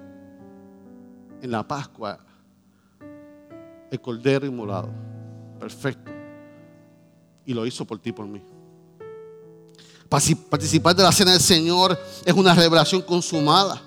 en 1.42 1.50
la 1.50 1.66
Pascua 1.66 2.18
el 3.90 4.00
cordero 4.00 4.46
inmolado. 4.46 4.88
Perfecto. 5.58 6.10
Y 7.44 7.54
lo 7.54 7.66
hizo 7.66 7.84
por 7.84 7.98
ti, 7.98 8.12
por 8.12 8.26
mí. 8.26 8.42
Participar 10.08 10.94
de 10.94 11.02
la 11.02 11.12
cena 11.12 11.32
del 11.32 11.40
Señor 11.40 11.98
es 12.24 12.34
una 12.34 12.54
revelación 12.54 13.02
consumada. 13.02 13.80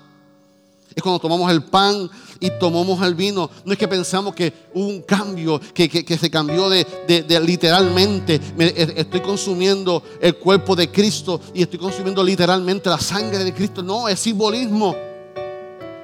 Es 0.94 1.02
cuando 1.02 1.20
tomamos 1.20 1.50
el 1.52 1.62
pan 1.62 2.10
y 2.40 2.50
tomamos 2.58 3.00
el 3.06 3.14
vino. 3.14 3.48
No 3.64 3.72
es 3.72 3.78
que 3.78 3.86
pensamos 3.86 4.34
que 4.34 4.52
hubo 4.74 4.88
un 4.88 5.02
cambio, 5.02 5.60
que, 5.72 6.18
se 6.18 6.30
cambió 6.30 6.68
de, 6.68 6.84
literalmente. 7.44 8.40
estoy 8.96 9.20
consumiendo 9.20 10.02
el 10.20 10.36
cuerpo 10.36 10.74
de 10.74 10.90
Cristo 10.90 11.40
y 11.54 11.62
estoy 11.62 11.78
consumiendo 11.78 12.24
literalmente 12.24 12.90
la 12.90 12.98
sangre 12.98 13.44
de 13.44 13.54
Cristo. 13.54 13.82
No, 13.82 14.08
es 14.08 14.18
simbolismo. 14.18 15.09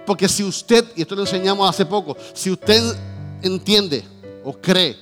Porque 0.07 0.29
si 0.29 0.45
usted, 0.45 0.85
y 0.95 1.03
esto 1.03 1.17
lo 1.17 1.23
enseñamos 1.23 1.69
hace 1.69 1.85
poco, 1.85 2.17
si 2.33 2.51
usted 2.51 2.97
entiende 3.43 4.05
o 4.45 4.53
cree 4.53 4.97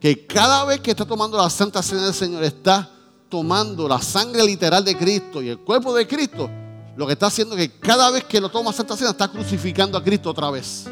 que 0.00 0.26
cada 0.26 0.64
vez 0.64 0.80
que 0.80 0.90
está 0.90 1.04
tomando 1.04 1.38
la 1.38 1.48
Santa 1.48 1.82
Cena 1.82 2.06
del 2.06 2.14
Señor 2.14 2.42
está 2.42 2.90
tomando 3.28 3.88
la 3.88 4.02
sangre 4.02 4.44
literal 4.44 4.84
de 4.84 4.96
Cristo 4.96 5.40
y 5.40 5.48
el 5.48 5.60
cuerpo 5.60 5.94
de 5.94 6.06
Cristo, 6.06 6.50
lo 6.96 7.06
que 7.06 7.12
está 7.12 7.26
haciendo 7.26 7.56
es 7.56 7.68
que 7.68 7.78
cada 7.78 8.10
vez 8.10 8.24
que 8.24 8.40
lo 8.40 8.48
toma 8.48 8.72
Santa 8.72 8.96
Cena 8.96 9.10
está 9.10 9.28
crucificando 9.28 9.96
a 9.96 10.02
Cristo 10.02 10.30
otra 10.30 10.50
vez. 10.50 10.84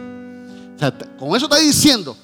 con 1.19 1.37
eso 1.37 1.47
está 1.47 1.57
diciendo 1.57 2.17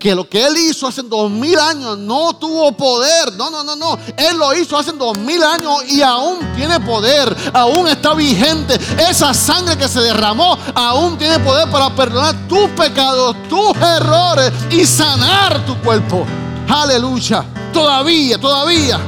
que 0.00 0.14
lo 0.14 0.26
que 0.26 0.46
él 0.46 0.56
hizo 0.56 0.86
hace 0.86 1.02
dos 1.02 1.30
mil 1.30 1.58
años 1.58 1.98
no 1.98 2.32
tuvo 2.32 2.72
poder. 2.72 3.34
No, 3.34 3.50
no, 3.50 3.62
no, 3.62 3.76
no. 3.76 3.98
Él 4.16 4.38
lo 4.38 4.54
hizo 4.54 4.78
hace 4.78 4.92
dos 4.92 5.16
mil 5.18 5.42
años 5.42 5.84
y 5.88 6.00
aún 6.00 6.38
tiene 6.56 6.80
poder. 6.80 7.36
Aún 7.52 7.86
está 7.86 8.14
vigente. 8.14 8.76
Esa 8.98 9.34
sangre 9.34 9.76
que 9.76 9.86
se 9.86 10.00
derramó 10.00 10.56
aún 10.74 11.18
tiene 11.18 11.38
poder 11.40 11.70
para 11.70 11.94
perdonar 11.94 12.34
tus 12.48 12.66
pecados, 12.70 13.36
tus 13.50 13.76
errores 13.76 14.50
y 14.70 14.86
sanar 14.86 15.66
tu 15.66 15.78
cuerpo. 15.82 16.24
Aleluya. 16.66 17.44
Todavía, 17.70 18.38
todavía. 18.38 18.98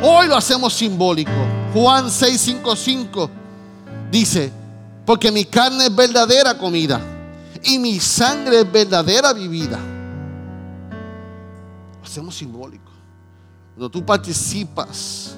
Hoy 0.00 0.28
lo 0.28 0.36
hacemos 0.36 0.72
simbólico. 0.74 1.32
Juan 1.74 2.06
6:55 2.06 3.28
dice, 4.12 4.52
porque 5.04 5.32
mi 5.32 5.44
carne 5.44 5.86
es 5.86 5.94
verdadera 5.96 6.56
comida 6.56 7.11
y 7.64 7.78
mi 7.78 8.00
sangre 8.00 8.60
es 8.60 8.72
verdadera 8.72 9.32
vivida. 9.32 9.78
Lo 11.98 12.04
hacemos 12.04 12.34
simbólico. 12.34 12.90
Cuando 13.74 13.90
tú 13.90 14.04
participas 14.04 15.36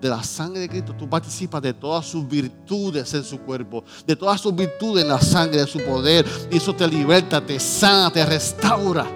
de 0.00 0.08
la 0.08 0.22
sangre 0.22 0.60
de 0.60 0.68
Cristo, 0.68 0.94
tú 0.98 1.08
participas 1.08 1.62
de 1.62 1.72
todas 1.72 2.04
sus 2.04 2.28
virtudes 2.28 3.14
en 3.14 3.22
su 3.22 3.38
cuerpo, 3.40 3.84
de 4.06 4.16
todas 4.16 4.40
sus 4.40 4.54
virtudes 4.54 5.04
en 5.04 5.08
la 5.08 5.20
sangre, 5.20 5.60
de 5.60 5.66
su 5.66 5.78
poder. 5.80 6.26
Y 6.50 6.56
eso 6.56 6.74
te 6.74 6.86
liberta, 6.88 7.40
te 7.40 7.58
sana, 7.60 8.10
te 8.10 8.26
restaura. 8.26 9.06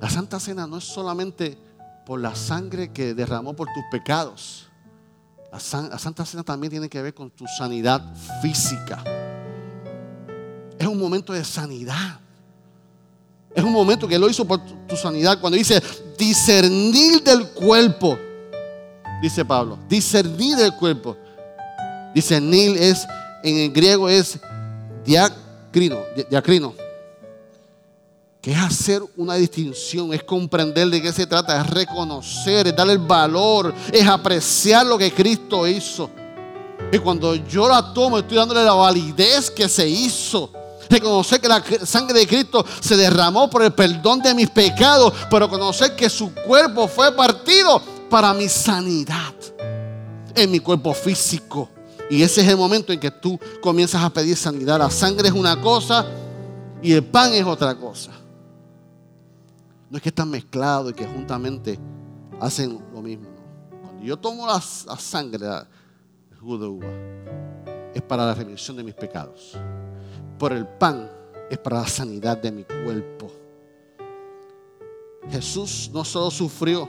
La 0.00 0.10
Santa 0.10 0.38
Cena 0.38 0.66
no 0.66 0.78
es 0.78 0.84
solamente 0.84 1.56
por 2.04 2.20
la 2.20 2.34
sangre 2.34 2.92
que 2.92 3.14
derramó 3.14 3.54
por 3.54 3.68
tus 3.68 3.84
pecados. 3.90 4.67
La, 5.50 5.60
Santa 5.60 6.26
Cena 6.26 6.42
también 6.42 6.70
tiene 6.70 6.88
que 6.88 7.00
ver 7.00 7.14
con 7.14 7.30
tu 7.30 7.46
sanidad 7.46 8.02
física. 8.42 9.02
Es 10.78 10.86
un 10.86 10.98
momento 10.98 11.32
de 11.32 11.44
sanidad. 11.44 12.20
Es 13.54 13.64
un 13.64 13.72
momento 13.72 14.06
que 14.06 14.18
lo 14.18 14.28
hizo 14.28 14.44
por 14.44 14.60
tu, 14.86 14.96
sanidad. 14.96 15.40
Cuando 15.40 15.56
dice 15.56 15.82
discernir 16.18 17.22
del 17.22 17.48
cuerpo, 17.48 18.18
dice 19.22 19.44
Pablo, 19.44 19.78
discernir 19.88 20.56
del 20.56 20.74
cuerpo. 20.74 21.16
Discernir 22.14 22.76
es, 22.76 23.06
en 23.42 23.56
el 23.56 23.72
griego 23.72 24.08
es 24.08 24.38
diacrino, 25.04 25.98
diacrino 26.30 26.87
es 28.52 28.58
hacer 28.58 29.02
una 29.16 29.34
distinción, 29.34 30.14
es 30.14 30.22
comprender 30.22 30.88
de 30.88 31.02
qué 31.02 31.12
se 31.12 31.26
trata, 31.26 31.60
es 31.60 31.66
reconocer, 31.68 32.66
es 32.66 32.74
darle 32.74 32.94
el 32.94 32.98
valor, 32.98 33.74
es 33.92 34.06
apreciar 34.06 34.86
lo 34.86 34.96
que 34.96 35.12
Cristo 35.12 35.66
hizo. 35.66 36.10
Y 36.90 36.98
cuando 36.98 37.34
yo 37.34 37.68
la 37.68 37.92
tomo, 37.92 38.18
estoy 38.18 38.38
dándole 38.38 38.64
la 38.64 38.72
validez 38.72 39.50
que 39.50 39.68
se 39.68 39.86
hizo. 39.86 40.50
Reconocer 40.88 41.40
que 41.40 41.48
la 41.48 41.62
sangre 41.84 42.20
de 42.20 42.26
Cristo 42.26 42.64
se 42.80 42.96
derramó 42.96 43.50
por 43.50 43.62
el 43.62 43.72
perdón 43.72 44.20
de 44.20 44.32
mis 44.34 44.48
pecados, 44.48 45.12
pero 45.30 45.48
conocer 45.48 45.94
que 45.94 46.08
su 46.08 46.32
cuerpo 46.32 46.88
fue 46.88 47.12
partido 47.12 47.82
para 48.08 48.32
mi 48.32 48.48
sanidad 48.48 49.34
en 50.34 50.50
mi 50.50 50.60
cuerpo 50.60 50.94
físico. 50.94 51.68
Y 52.08 52.22
ese 52.22 52.40
es 52.40 52.48
el 52.48 52.56
momento 52.56 52.92
en 52.92 53.00
que 53.00 53.10
tú 53.10 53.38
comienzas 53.60 54.02
a 54.02 54.08
pedir 54.08 54.36
sanidad. 54.36 54.78
La 54.78 54.90
sangre 54.90 55.28
es 55.28 55.34
una 55.34 55.60
cosa 55.60 56.06
y 56.82 56.92
el 56.92 57.04
pan 57.04 57.34
es 57.34 57.44
otra 57.44 57.74
cosa. 57.74 58.12
No 59.90 59.96
es 59.96 60.02
que 60.02 60.10
están 60.10 60.30
mezclados 60.30 60.90
y 60.90 60.94
que 60.94 61.06
juntamente 61.06 61.78
hacen 62.40 62.78
lo 62.92 63.00
mismo. 63.00 63.28
Cuando 63.82 64.02
yo 64.02 64.16
tomo 64.16 64.46
la, 64.46 64.60
sangre 64.60 65.46
del 65.46 66.38
jugo 66.38 66.58
de 66.58 66.66
uva, 66.66 66.88
es 67.94 68.02
para 68.02 68.26
la 68.26 68.34
remisión 68.34 68.76
de 68.76 68.84
mis 68.84 68.94
pecados. 68.94 69.56
Por 70.38 70.52
el 70.52 70.66
pan 70.66 71.10
es 71.50 71.58
para 71.58 71.80
la 71.80 71.86
sanidad 71.86 72.36
de 72.38 72.52
mi 72.52 72.64
cuerpo. 72.64 73.32
Jesús 75.30 75.90
no 75.92 76.04
solo 76.04 76.30
sufrió, 76.30 76.88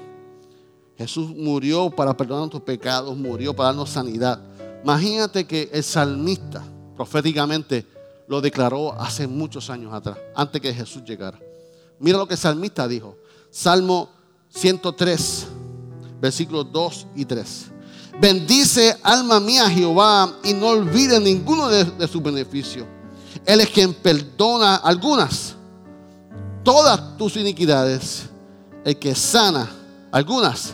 Jesús 0.98 1.30
murió 1.30 1.90
para 1.90 2.16
perdonar 2.16 2.50
tus 2.50 2.62
pecados, 2.62 3.16
murió 3.16 3.56
para 3.56 3.70
darnos 3.70 3.90
sanidad. 3.90 4.42
Imagínate 4.84 5.48
que 5.48 5.70
el 5.72 5.84
salmista 5.84 6.62
proféticamente 6.96 7.86
lo 8.28 8.42
declaró 8.42 8.94
hace 8.94 9.26
muchos 9.26 9.70
años 9.70 9.94
atrás, 9.94 10.18
antes 10.36 10.62
que 10.62 10.74
Jesús 10.74 11.04
llegara. 11.04 11.40
Mira 12.00 12.18
lo 12.18 12.28
que 12.28 12.36
el 12.36 12.40
salmista 12.40 12.88
dijo. 12.88 13.18
Salmo 13.52 14.10
103, 14.50 15.48
versículos 16.22 16.72
2 16.72 17.08
y 17.16 17.26
3. 17.26 17.72
Bendice 18.20 18.98
alma 19.02 19.40
mía 19.40 19.70
Jehová 19.70 20.40
y 20.44 20.54
no 20.54 20.68
olvide 20.68 21.20
ninguno 21.20 21.70
de, 21.70 22.08
sus 22.08 22.22
beneficios. 22.22 22.86
Él 23.46 23.62
es 23.62 23.70
quien 23.70 23.94
perdona 23.94 24.76
algunas, 24.76 25.56
todas 26.64 27.18
tus 27.18 27.38
iniquidades. 27.38 28.26
El 28.84 28.98
que 28.98 29.14
sana 29.14 29.70
algunas, 30.12 30.74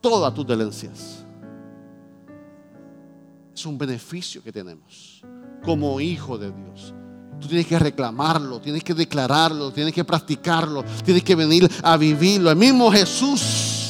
todas 0.00 0.34
tus 0.34 0.46
dolencias. 0.46 1.24
Es 3.54 3.64
un 3.64 3.78
beneficio 3.78 4.42
que 4.42 4.52
tenemos 4.52 5.22
como 5.64 6.00
hijo 6.00 6.36
de 6.36 6.50
Dios. 6.50 6.94
Tú 7.40 7.48
tienes 7.48 7.66
que 7.66 7.78
reclamarlo, 7.78 8.60
tienes 8.60 8.84
que 8.84 8.92
declararlo, 8.92 9.72
tienes 9.72 9.94
que 9.94 10.04
practicarlo, 10.04 10.84
tienes 11.04 11.24
que 11.24 11.34
venir 11.34 11.70
a 11.82 11.96
vivirlo. 11.96 12.50
El 12.50 12.56
mismo 12.56 12.92
Jesús 12.92 13.80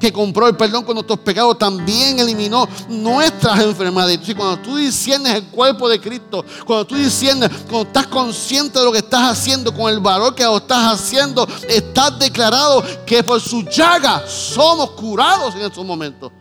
que 0.00 0.12
compró 0.12 0.48
el 0.48 0.56
perdón 0.56 0.84
con 0.84 0.94
nuestros 0.94 1.18
pecados 1.18 1.58
también 1.58 2.18
eliminó 2.18 2.66
nuestras 2.88 3.60
enfermedades. 3.60 4.26
Y 4.26 4.34
cuando 4.34 4.62
tú 4.62 4.76
disiernes 4.76 5.34
el 5.34 5.44
cuerpo 5.44 5.88
de 5.88 6.00
Cristo, 6.00 6.44
cuando 6.64 6.86
tú 6.86 6.94
disiernes, 6.94 7.50
cuando 7.68 7.82
estás 7.82 8.06
consciente 8.06 8.78
de 8.78 8.84
lo 8.84 8.92
que 8.92 8.98
estás 8.98 9.38
haciendo, 9.38 9.74
con 9.74 9.92
el 9.92 10.00
valor 10.00 10.34
que 10.34 10.42
estás 10.42 10.94
haciendo, 10.94 11.46
estás 11.68 12.18
declarado 12.18 12.82
que 13.04 13.22
por 13.22 13.40
su 13.40 13.62
llaga 13.64 14.26
somos 14.26 14.92
curados 14.92 15.54
en 15.54 15.62
estos 15.62 15.84
momentos. 15.84 16.32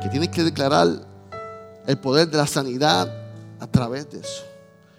Que 0.00 0.08
tienes 0.08 0.28
que 0.28 0.44
declarar 0.44 0.88
el 1.86 1.98
poder 1.98 2.28
de 2.28 2.36
la 2.36 2.46
sanidad 2.46 3.21
a 3.62 3.66
través 3.68 4.10
de 4.10 4.18
eso. 4.18 4.42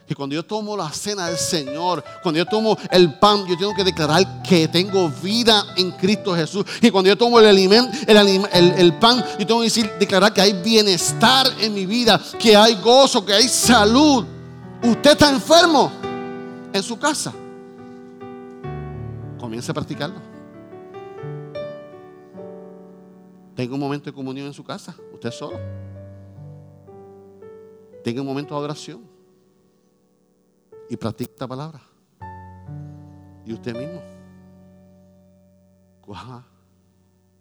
Que 0.07 0.15
cuando 0.15 0.35
yo 0.35 0.43
tomo 0.43 0.75
la 0.75 0.89
cena 0.89 1.27
del 1.27 1.37
Señor, 1.37 2.03
cuando 2.21 2.37
yo 2.37 2.45
tomo 2.45 2.77
el 2.91 3.19
pan, 3.19 3.45
yo 3.45 3.57
tengo 3.57 3.73
que 3.75 3.83
declarar 3.83 4.41
que 4.41 4.67
tengo 4.69 5.09
vida 5.09 5.65
en 5.75 5.91
Cristo 5.91 6.33
Jesús. 6.33 6.65
Y 6.81 6.89
cuando 6.89 7.09
yo 7.09 7.17
tomo 7.17 7.39
el 7.39 7.45
alimento, 7.45 7.91
el, 8.07 8.93
pan, 8.99 9.23
yo 9.37 9.45
tengo 9.45 9.59
que 9.59 9.65
decir, 9.65 9.89
declarar 9.99 10.33
que 10.33 10.41
hay 10.41 10.53
bienestar 10.53 11.47
en 11.59 11.73
mi 11.73 11.85
vida, 11.85 12.21
que 12.39 12.55
hay 12.55 12.75
gozo, 12.75 13.25
que 13.25 13.33
hay 13.33 13.47
salud. 13.47 14.25
Usted 14.81 15.11
está 15.11 15.29
enfermo 15.29 15.91
en 16.71 16.83
su 16.83 16.97
casa. 16.97 17.33
Comience 19.39 19.71
a 19.71 19.73
practicarlo. 19.73 20.21
Tenga 23.55 23.73
un 23.73 23.79
momento 23.79 24.05
de 24.05 24.13
comunión 24.13 24.47
en 24.47 24.53
su 24.53 24.63
casa, 24.63 24.95
usted 25.13 25.31
solo. 25.31 25.82
Tenga 28.03 28.21
un 28.21 28.27
momento 28.27 28.53
de 28.53 28.59
adoración 28.59 29.01
y 30.89 30.97
practique 30.97 31.31
esta 31.31 31.47
palabra. 31.47 31.81
Y 33.45 33.53
usted 33.53 33.75
mismo. 33.75 34.01
Coja 36.01 36.45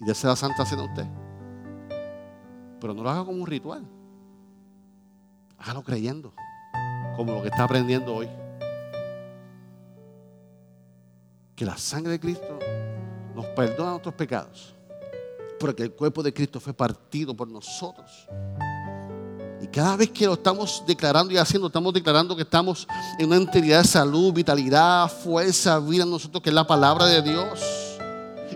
y 0.00 0.04
desea 0.04 0.30
la 0.30 0.36
santa 0.36 0.64
cena 0.64 0.82
a 0.82 0.84
usted. 0.86 1.06
Pero 2.80 2.94
no 2.94 3.02
lo 3.02 3.10
haga 3.10 3.24
como 3.24 3.40
un 3.40 3.46
ritual. 3.46 3.84
Hágalo 5.58 5.82
creyendo. 5.82 6.32
Como 7.16 7.32
lo 7.32 7.42
que 7.42 7.48
está 7.48 7.64
aprendiendo 7.64 8.14
hoy. 8.14 8.28
Que 11.56 11.64
la 11.64 11.76
sangre 11.76 12.12
de 12.12 12.20
Cristo 12.20 12.58
nos 13.34 13.46
perdona 13.46 13.90
nuestros 13.90 14.14
pecados. 14.14 14.74
Porque 15.58 15.82
el 15.82 15.92
cuerpo 15.92 16.22
de 16.22 16.32
Cristo 16.32 16.58
fue 16.58 16.72
partido 16.72 17.36
por 17.36 17.48
nosotros. 17.48 18.28
Cada 19.72 19.96
vez 19.96 20.10
que 20.10 20.26
lo 20.26 20.34
estamos 20.34 20.82
declarando 20.86 21.32
y 21.32 21.38
haciendo, 21.38 21.68
estamos 21.68 21.94
declarando 21.94 22.36
que 22.36 22.42
estamos 22.42 22.86
en 23.18 23.26
una 23.26 23.36
entidad 23.36 23.80
de 23.80 23.88
salud, 23.88 24.30
vitalidad, 24.30 25.10
fuerza, 25.10 25.78
vida 25.78 26.02
en 26.02 26.10
nosotros, 26.10 26.42
que 26.42 26.50
es 26.50 26.54
la 26.54 26.66
palabra 26.66 27.06
de 27.06 27.22
Dios. 27.22 27.58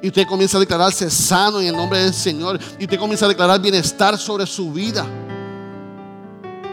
Y 0.02 0.08
usted 0.08 0.26
comienza 0.26 0.58
a 0.58 0.60
declararse 0.60 1.08
sano 1.08 1.58
en 1.60 1.68
el 1.68 1.76
nombre 1.76 2.00
del 2.00 2.12
Señor. 2.12 2.60
Y 2.78 2.84
usted 2.84 2.98
comienza 2.98 3.24
a 3.24 3.28
declarar 3.28 3.58
bienestar 3.58 4.18
sobre 4.18 4.44
su 4.44 4.70
vida. 4.70 5.06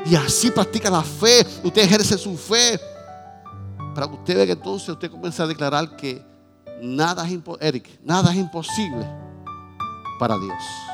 Y 0.06 0.14
así 0.16 0.52
practica 0.52 0.90
la 0.90 1.04
fe. 1.04 1.48
Usted 1.64 1.84
ejerce 1.84 2.18
su 2.18 2.36
fe. 2.38 2.78
Para 3.96 4.08
que 4.08 4.14
usted 4.14 4.36
vea 4.36 4.46
que 4.46 4.52
entonces 4.52 4.90
usted 4.90 5.10
comienza 5.10 5.44
a 5.44 5.48
declarar 5.48 5.96
que 5.96 6.22
nada 6.82 7.26
es, 7.26 7.40
Eric, 7.62 8.02
nada 8.04 8.30
es 8.32 8.38
imposible 8.38 9.08
para 10.20 10.38
Dios. 10.38 10.93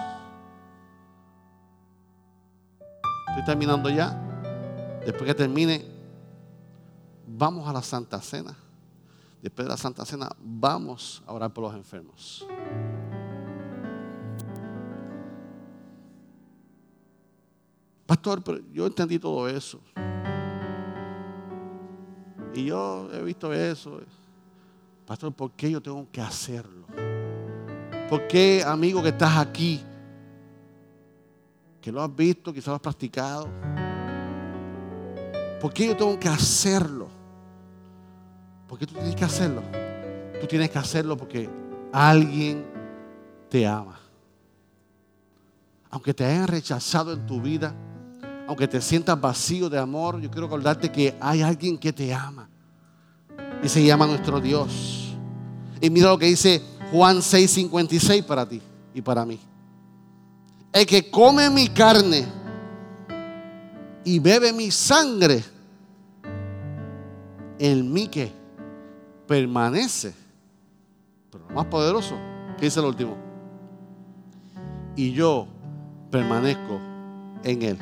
Estoy 3.29 3.43
terminando 3.45 3.89
ya. 3.89 4.11
Después 5.05 5.25
que 5.25 5.33
termine, 5.33 5.85
vamos 7.25 7.67
a 7.67 7.73
la 7.73 7.81
Santa 7.81 8.21
Cena. 8.21 8.55
Después 9.41 9.65
de 9.65 9.69
la 9.69 9.77
Santa 9.77 10.05
Cena, 10.05 10.29
vamos 10.39 11.23
a 11.25 11.33
orar 11.33 11.53
por 11.53 11.63
los 11.63 11.73
enfermos. 11.73 12.45
Pastor, 18.05 18.43
pero 18.43 18.59
yo 18.73 18.87
entendí 18.87 19.19
todo 19.19 19.47
eso. 19.47 19.79
Y 22.53 22.65
yo 22.65 23.07
he 23.13 23.23
visto 23.23 23.53
eso. 23.53 24.01
Pastor, 25.05 25.31
¿por 25.31 25.51
qué 25.51 25.71
yo 25.71 25.81
tengo 25.81 26.07
que 26.11 26.19
hacerlo? 26.19 26.87
¿Por 28.09 28.27
qué, 28.27 28.63
amigo, 28.65 29.03
que 29.03 29.09
estás 29.09 29.37
aquí? 29.37 29.81
Lo 31.91 32.01
has 32.01 32.15
visto, 32.15 32.53
quizás 32.53 32.67
lo 32.67 32.75
has 32.75 32.81
practicado. 32.81 33.47
¿Por 35.59 35.73
qué 35.73 35.87
yo 35.87 35.97
tengo 35.97 36.17
que 36.19 36.29
hacerlo? 36.29 37.07
¿Por 38.67 38.77
qué 38.77 38.85
tú 38.85 38.93
tienes 38.93 39.15
que 39.15 39.25
hacerlo? 39.25 39.63
Tú 40.39 40.47
tienes 40.47 40.69
que 40.69 40.77
hacerlo 40.77 41.17
porque 41.17 41.49
alguien 41.91 42.65
te 43.49 43.65
ama. 43.67 43.99
Aunque 45.89 46.13
te 46.13 46.23
hayan 46.23 46.47
rechazado 46.47 47.13
en 47.13 47.25
tu 47.25 47.41
vida, 47.41 47.73
aunque 48.47 48.67
te 48.67 48.79
sientas 48.79 49.19
vacío 49.19 49.69
de 49.69 49.79
amor, 49.79 50.21
yo 50.21 50.29
quiero 50.29 50.47
acordarte 50.47 50.91
que 50.91 51.15
hay 51.19 51.41
alguien 51.41 51.77
que 51.77 51.91
te 51.91 52.13
ama. 52.13 52.47
Y 53.63 53.67
se 53.67 53.83
llama 53.83 54.05
nuestro 54.05 54.39
Dios. 54.39 55.15
Y 55.81 55.89
mira 55.89 56.09
lo 56.09 56.17
que 56.17 56.27
dice 56.27 56.61
Juan 56.91 57.17
6:56 57.17 58.23
para 58.23 58.47
ti 58.47 58.61
y 58.93 59.01
para 59.01 59.25
mí. 59.25 59.39
El 60.71 60.85
que 60.85 61.09
come 61.09 61.49
mi 61.49 61.67
carne 61.67 62.25
y 64.03 64.19
bebe 64.19 64.53
mi 64.53 64.71
sangre, 64.71 65.43
en 67.57 67.91
mí 67.91 68.07
que 68.07 68.31
permanece. 69.27 70.13
Pero 71.31 71.47
lo 71.47 71.55
más 71.55 71.65
poderoso, 71.65 72.15
¿qué 72.57 72.65
dice 72.65 72.79
el 72.79 72.85
último? 72.85 73.17
Y 74.95 75.11
yo 75.11 75.47
permanezco 76.09 76.79
en 77.43 77.61
él. 77.61 77.77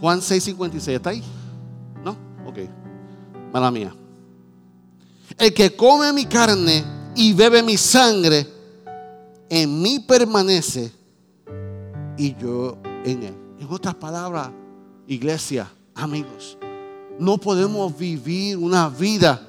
Juan 0.00 0.20
6:56, 0.20 0.88
¿está 0.88 1.10
ahí? 1.10 1.22
¿No? 2.04 2.16
Ok. 2.46 2.58
Mala 3.52 3.70
mía. 3.70 3.94
El 5.36 5.52
que 5.52 5.74
come 5.74 6.12
mi 6.12 6.24
carne 6.26 6.84
y 7.14 7.32
bebe 7.32 7.62
mi 7.62 7.76
sangre, 7.76 8.46
en 9.48 9.82
mí 9.82 10.00
permanece 10.00 10.92
y 12.16 12.34
yo 12.36 12.78
en 13.04 13.22
él. 13.22 13.34
En 13.60 13.66
otras 13.70 13.94
palabras, 13.94 14.50
iglesia, 15.06 15.70
amigos, 15.94 16.58
no 17.18 17.38
podemos 17.38 17.96
vivir 17.96 18.56
una 18.56 18.88
vida 18.88 19.44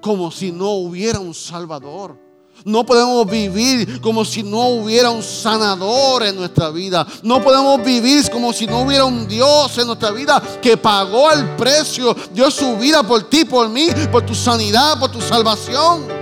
como 0.00 0.30
si 0.30 0.50
no 0.52 0.70
hubiera 0.72 1.20
un 1.20 1.34
Salvador. 1.34 2.16
No 2.64 2.84
podemos 2.84 3.26
vivir 3.30 4.00
como 4.00 4.24
si 4.24 4.42
no 4.42 4.68
hubiera 4.68 5.10
un 5.10 5.22
sanador 5.22 6.24
en 6.24 6.36
nuestra 6.36 6.70
vida. 6.70 7.06
No 7.22 7.42
podemos 7.42 7.82
vivir 7.82 8.28
como 8.30 8.52
si 8.52 8.66
no 8.66 8.82
hubiera 8.82 9.04
un 9.04 9.26
Dios 9.26 9.78
en 9.78 9.86
nuestra 9.86 10.10
vida 10.10 10.42
que 10.60 10.76
pagó 10.76 11.30
el 11.32 11.56
precio, 11.56 12.14
dio 12.34 12.50
su 12.50 12.76
vida 12.76 13.02
por 13.02 13.30
ti, 13.30 13.44
por 13.46 13.68
mí, 13.68 13.88
por 14.12 14.26
tu 14.26 14.34
sanidad, 14.34 14.98
por 14.98 15.10
tu 15.10 15.20
salvación. 15.22 16.19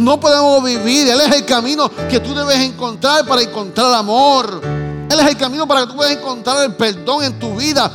No 0.00 0.18
podemos 0.18 0.64
vivir. 0.64 1.08
Él 1.08 1.20
es 1.20 1.36
el 1.36 1.44
camino 1.44 1.90
que 2.08 2.20
tú 2.20 2.34
debes 2.34 2.56
encontrar 2.56 3.26
para 3.26 3.42
encontrar 3.42 3.92
amor. 3.92 4.60
Él 4.64 5.20
es 5.20 5.26
el 5.26 5.36
camino 5.36 5.68
para 5.68 5.82
que 5.82 5.88
tú 5.88 5.96
puedas 5.96 6.16
encontrar 6.16 6.64
el 6.64 6.74
perdón 6.74 7.22
en 7.22 7.38
tu 7.38 7.54
vida. 7.54 7.92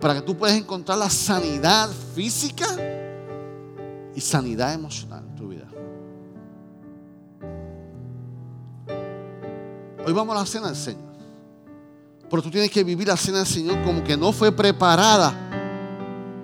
Para 0.00 0.14
que 0.14 0.22
tú 0.22 0.34
puedas 0.34 0.56
encontrar 0.56 0.96
la 0.96 1.10
sanidad 1.10 1.90
física 2.14 2.66
y 4.14 4.20
sanidad 4.20 4.72
emocional 4.72 5.22
en 5.28 5.36
tu 5.36 5.48
vida. 5.48 5.66
Hoy 10.06 10.12
vamos 10.14 10.34
a 10.34 10.40
la 10.40 10.46
cena 10.46 10.68
del 10.68 10.76
Señor. 10.76 11.10
Pero 12.30 12.42
tú 12.42 12.50
tienes 12.50 12.70
que 12.70 12.82
vivir 12.82 13.08
la 13.08 13.16
cena 13.18 13.38
del 13.38 13.46
Señor 13.46 13.82
como 13.82 14.02
que 14.02 14.16
no 14.16 14.32
fue 14.32 14.50
preparada. 14.50 15.34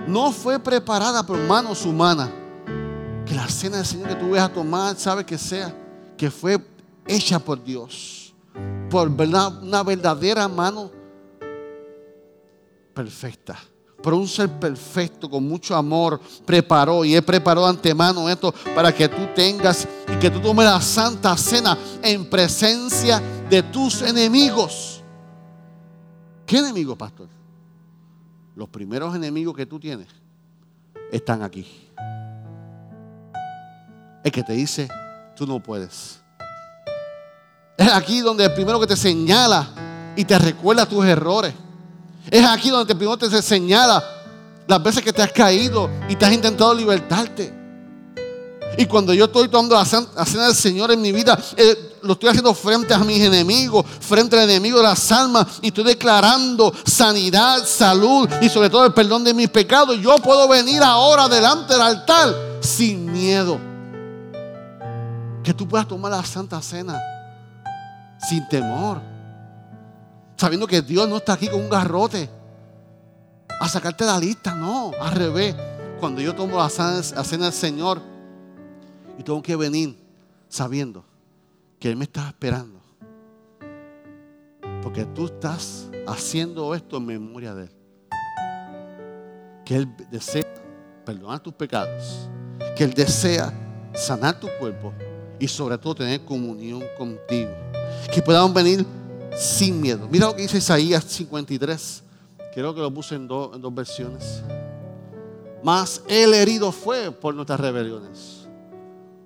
No 0.06 0.32
fue 0.32 0.58
preparada 0.58 1.24
por 1.24 1.38
manos 1.38 1.86
humanas 1.86 2.28
que 3.26 3.34
la 3.34 3.48
cena 3.48 3.78
del 3.78 3.86
Señor 3.86 4.08
que 4.08 4.14
tú 4.14 4.30
vas 4.30 4.42
a 4.42 4.52
tomar, 4.52 4.96
sabe 4.96 5.26
que 5.26 5.36
sea, 5.36 5.74
que 6.16 6.30
fue 6.30 6.58
hecha 7.06 7.38
por 7.38 7.62
Dios, 7.62 8.32
por 8.88 9.08
una 9.08 9.82
verdadera 9.82 10.48
mano 10.48 10.90
perfecta. 12.94 13.58
Por 14.02 14.14
un 14.14 14.28
ser 14.28 14.48
perfecto, 14.60 15.28
con 15.28 15.42
mucho 15.42 15.74
amor, 15.74 16.20
preparó 16.44 17.04
y 17.04 17.14
Él 17.14 17.24
preparó 17.24 17.62
de 17.62 17.70
antemano 17.70 18.28
esto 18.28 18.54
para 18.74 18.94
que 18.94 19.08
tú 19.08 19.26
tengas 19.34 19.88
y 20.06 20.16
que 20.18 20.30
tú 20.30 20.38
tomes 20.38 20.64
la 20.64 20.80
santa 20.80 21.36
cena 21.36 21.76
en 22.02 22.30
presencia 22.30 23.20
de 23.50 23.64
tus 23.64 24.02
enemigos. 24.02 25.02
¿Qué 26.44 26.58
enemigos, 26.58 26.96
pastor? 26.96 27.28
Los 28.54 28.68
primeros 28.68 29.16
enemigos 29.16 29.56
que 29.56 29.66
tú 29.66 29.80
tienes 29.80 30.06
están 31.10 31.42
aquí 31.42 31.85
el 34.26 34.32
que 34.32 34.42
te 34.42 34.54
dice, 34.54 34.88
tú 35.36 35.46
no 35.46 35.60
puedes. 35.60 36.18
Es 37.76 37.92
aquí 37.92 38.20
donde 38.20 38.44
el 38.44 38.52
primero 38.54 38.80
que 38.80 38.86
te 38.88 38.96
señala 38.96 39.68
y 40.16 40.24
te 40.24 40.36
recuerda 40.36 40.84
tus 40.84 41.04
errores. 41.06 41.54
Es 42.28 42.44
aquí 42.44 42.70
donde 42.70 42.92
el 42.92 42.98
primero 42.98 43.16
te 43.16 43.40
señala 43.40 44.02
las 44.66 44.82
veces 44.82 45.04
que 45.04 45.12
te 45.12 45.22
has 45.22 45.30
caído 45.30 45.88
y 46.08 46.16
te 46.16 46.26
has 46.26 46.32
intentado 46.32 46.74
libertarte. 46.74 47.54
Y 48.76 48.86
cuando 48.86 49.14
yo 49.14 49.26
estoy 49.26 49.46
tomando 49.46 49.76
la 49.76 49.84
cena 49.84 50.46
del 50.46 50.56
Señor 50.56 50.90
en 50.90 51.00
mi 51.00 51.12
vida, 51.12 51.38
eh, 51.56 51.98
lo 52.02 52.14
estoy 52.14 52.30
haciendo 52.30 52.52
frente 52.52 52.94
a 52.94 52.98
mis 52.98 53.22
enemigos, 53.22 53.86
frente 54.00 54.36
al 54.36 54.50
enemigo 54.50 54.78
de 54.78 54.82
las 54.82 55.12
almas, 55.12 55.60
y 55.62 55.68
estoy 55.68 55.84
declarando 55.84 56.74
sanidad, 56.84 57.64
salud 57.64 58.28
y 58.42 58.48
sobre 58.48 58.70
todo 58.70 58.86
el 58.86 58.92
perdón 58.92 59.22
de 59.22 59.32
mis 59.32 59.50
pecados. 59.50 59.96
Yo 60.00 60.16
puedo 60.16 60.48
venir 60.48 60.82
ahora 60.82 61.28
delante 61.28 61.74
del 61.74 61.82
altar 61.82 62.34
sin 62.60 63.12
miedo 63.12 63.75
que 65.46 65.54
tú 65.54 65.68
puedas 65.68 65.86
tomar 65.86 66.10
la 66.10 66.24
Santa 66.24 66.60
Cena 66.60 67.00
sin 68.18 68.48
temor, 68.48 69.00
sabiendo 70.36 70.66
que 70.66 70.82
Dios 70.82 71.08
no 71.08 71.18
está 71.18 71.34
aquí 71.34 71.46
con 71.46 71.60
un 71.60 71.70
garrote, 71.70 72.28
a 73.60 73.68
sacarte 73.68 74.04
la 74.04 74.18
lista, 74.18 74.56
no, 74.56 74.90
al 75.00 75.12
revés. 75.12 75.54
Cuando 76.00 76.20
yo 76.20 76.34
tomo 76.34 76.58
la 76.58 76.68
cena, 76.68 77.44
del 77.44 77.52
Señor 77.52 78.02
y 79.16 79.22
tengo 79.22 79.40
que 79.40 79.54
venir 79.54 79.96
sabiendo 80.48 81.04
que 81.78 81.90
Él 81.90 81.96
me 81.96 82.06
está 82.06 82.26
esperando. 82.26 82.80
Porque 84.82 85.04
tú 85.04 85.26
estás 85.26 85.88
haciendo 86.08 86.74
esto 86.74 86.96
en 86.96 87.06
memoria 87.06 87.54
de 87.54 87.66
Él. 87.66 87.76
Que 89.64 89.76
Él 89.76 89.96
desea 90.10 90.42
perdonar 91.04 91.38
tus 91.38 91.54
pecados. 91.54 92.28
Que 92.76 92.82
Él 92.82 92.94
desea 92.94 93.52
sanar 93.94 94.40
tu 94.40 94.48
cuerpo 94.58 94.92
y 95.38 95.48
sobre 95.48 95.78
todo 95.78 95.94
tener 95.96 96.24
comunión 96.24 96.82
contigo. 96.96 97.50
Que 98.12 98.22
podamos 98.22 98.54
venir 98.54 98.84
sin 99.36 99.80
miedo. 99.80 100.08
Mira 100.10 100.26
lo 100.26 100.36
que 100.36 100.42
dice 100.42 100.58
Isaías 100.58 101.04
53. 101.04 102.02
Creo 102.54 102.74
que 102.74 102.80
lo 102.80 102.92
puse 102.92 103.14
en, 103.14 103.28
dos- 103.28 103.74
versiones. 103.74 104.42
Mas 105.62 106.02
el 106.08 106.32
herido 106.32 106.72
fue 106.72 107.10
por 107.10 107.34
nuestras 107.34 107.58
rebeliones, 107.60 108.46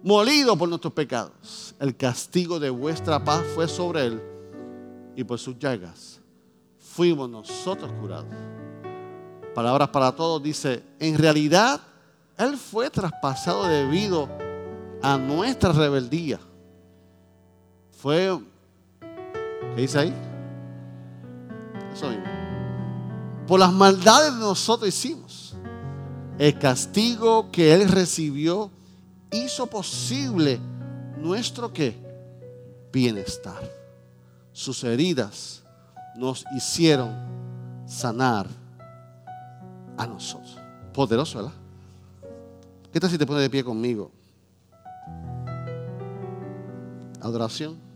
molido 0.03 0.57
por 0.57 0.69
nuestros 0.69 0.93
pecados. 0.93 1.75
El 1.79 1.97
castigo 1.97 2.59
de 2.59 2.71
vuestra 2.71 3.23
paz 3.23 3.43
fue 3.55 3.69
sobre 3.69 4.07
él 4.07 4.23
y 5.17 5.23
por 5.25 5.39
sus 5.39 5.59
llagas 5.59 6.19
fuimos 6.79 7.29
nosotros 7.29 7.91
curados. 8.01 8.27
Palabras 9.55 9.89
para 9.89 10.13
todos 10.13 10.43
dice, 10.43 10.83
en 10.99 11.19
realidad 11.19 11.81
él 12.39 12.57
fue 12.57 12.89
traspasado 12.91 13.65
debido 13.67 14.25
a 14.25 14.50
nuestra 15.03 15.73
rebeldía. 15.73 16.39
Fue, 17.91 18.39
¿qué 19.75 19.81
dice 19.81 19.99
ahí? 19.99 20.15
Eso 21.93 22.09
mismo. 22.09 22.25
Por 23.47 23.61
las 23.61 23.73
maldades 23.73 24.35
de 24.35 24.41
nosotros 24.41 24.89
hicimos. 24.89 25.55
El 26.39 26.59
castigo 26.59 27.51
que 27.51 27.75
Él 27.75 27.89
recibió 27.89 28.71
hizo 29.31 29.67
posible 29.67 30.59
nuestro 31.19 31.73
qué? 31.73 31.95
Bienestar. 32.93 33.61
Sus 34.53 34.83
heridas 34.85 35.63
nos 36.17 36.45
hicieron 36.57 37.15
sanar 37.87 38.47
a 39.97 40.07
nosotros. 40.07 40.57
Poderoso, 40.95 41.39
¿verdad? 41.39 41.55
¿Qué 42.93 42.99
tal 42.99 43.11
si 43.11 43.19
te 43.19 43.27
pones 43.27 43.43
de 43.43 43.51
pie 43.51 43.63
conmigo? 43.63 44.11
Adoración. 47.21 47.91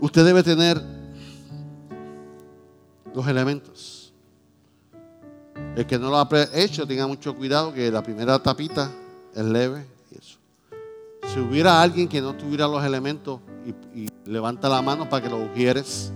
Usted 0.00 0.24
debe 0.24 0.42
tener 0.42 0.80
los 3.14 3.26
elementos. 3.26 4.12
El 5.74 5.86
que 5.86 5.98
no 5.98 6.10
lo 6.10 6.18
ha 6.18 6.28
hecho, 6.52 6.86
tenga 6.86 7.06
mucho 7.06 7.34
cuidado 7.34 7.72
que 7.72 7.90
la 7.90 8.02
primera 8.02 8.38
tapita 8.38 8.90
es 9.34 9.44
leve 9.44 9.86
y 10.10 10.18
eso. 10.18 10.38
Si 11.26 11.40
hubiera 11.40 11.80
alguien 11.80 12.08
que 12.08 12.20
no 12.20 12.34
tuviera 12.34 12.68
los 12.68 12.84
elementos 12.84 13.40
y, 13.94 14.06
levanta 14.26 14.68
la 14.68 14.82
mano 14.82 15.08
para 15.08 15.22
que 15.22 15.30
lo 15.30 15.36
ungieres, 15.36 16.12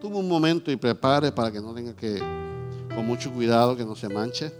tome 0.00 0.16
un 0.16 0.28
momento 0.28 0.70
y 0.70 0.76
prepare 0.76 1.30
para 1.30 1.52
que 1.52 1.60
no 1.60 1.74
tenga 1.74 1.94
que, 1.94 2.18
con 2.94 3.06
mucho 3.06 3.32
cuidado, 3.32 3.76
que 3.76 3.84
no 3.84 3.94
se 3.94 4.08
manche. 4.08 4.52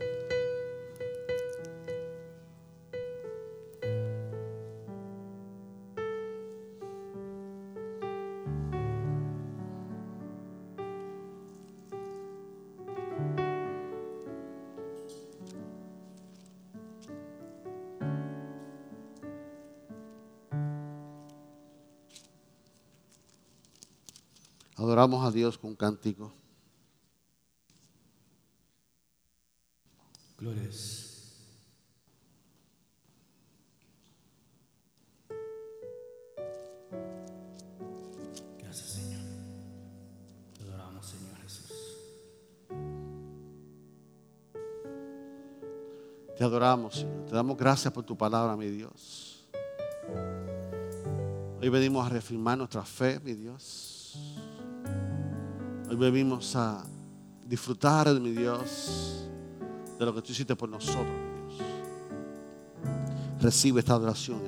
Adoramos 24.84 25.24
a 25.24 25.30
Dios 25.30 25.56
con 25.56 25.74
cántico. 25.74 26.30
Glorias. 30.36 31.32
Gracias, 38.58 38.90
Señor. 38.90 39.22
Te 40.52 40.62
adoramos, 40.64 41.06
Señor 41.06 41.36
Jesús. 41.38 41.72
Te 46.36 46.44
adoramos, 46.44 46.94
Señor. 46.94 47.24
Te 47.24 47.34
damos 47.34 47.56
gracias 47.56 47.90
por 47.90 48.04
tu 48.04 48.18
palabra, 48.18 48.54
mi 48.54 48.68
Dios. 48.68 49.46
Hoy 51.58 51.70
venimos 51.70 52.04
a 52.04 52.10
reafirmar 52.10 52.58
nuestra 52.58 52.84
fe, 52.84 53.18
mi 53.20 53.32
Dios. 53.32 53.93
Hoy 55.94 56.00
venimos 56.10 56.56
a 56.56 56.82
disfrutar, 57.46 58.12
mi 58.18 58.32
Dios, 58.32 59.28
de 59.96 60.04
lo 60.04 60.12
que 60.12 60.22
tú 60.22 60.32
hiciste 60.32 60.56
por 60.56 60.68
nosotros, 60.68 61.06
mi 61.06 61.54
Dios. 61.54 61.68
Recibe 63.40 63.78
esta 63.78 63.94
adoración 63.94 64.42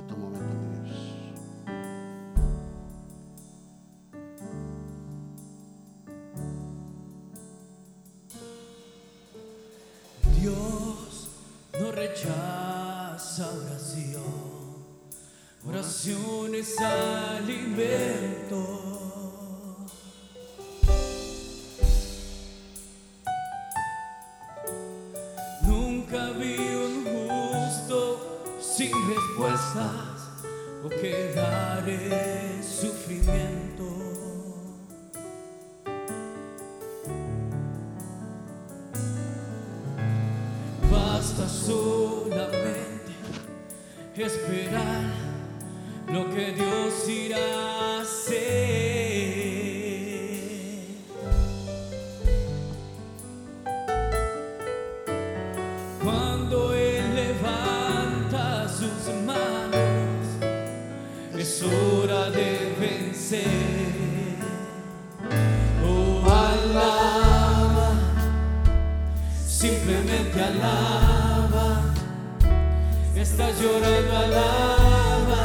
Basta 41.16 41.48
solamente 41.48 43.14
esperar 44.16 45.14
lo 46.12 46.28
que 46.28 46.52
Dios 46.52 47.08
irá 47.08 47.38
a 47.38 48.00
hacer. 48.02 48.36
Cuando 56.04 56.74
Él 56.74 57.14
levanta 57.14 58.68
sus 58.68 59.14
manos, 59.24 60.26
es 61.34 61.62
hora 61.62 62.28
de 62.28 62.76
vencer. 62.78 63.46
Oh, 65.82 66.26
simplemente 69.46 70.42
alaba. 70.42 71.05
Está 73.38 73.50
llorando, 73.50 74.16
alaba. 74.16 75.44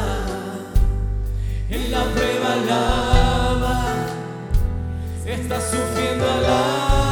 En 1.68 1.90
la 1.90 2.04
prueba 2.04 2.52
alaba. 2.54 4.06
Está 5.26 5.60
sufriendo, 5.60 6.24
alaba. 6.24 7.11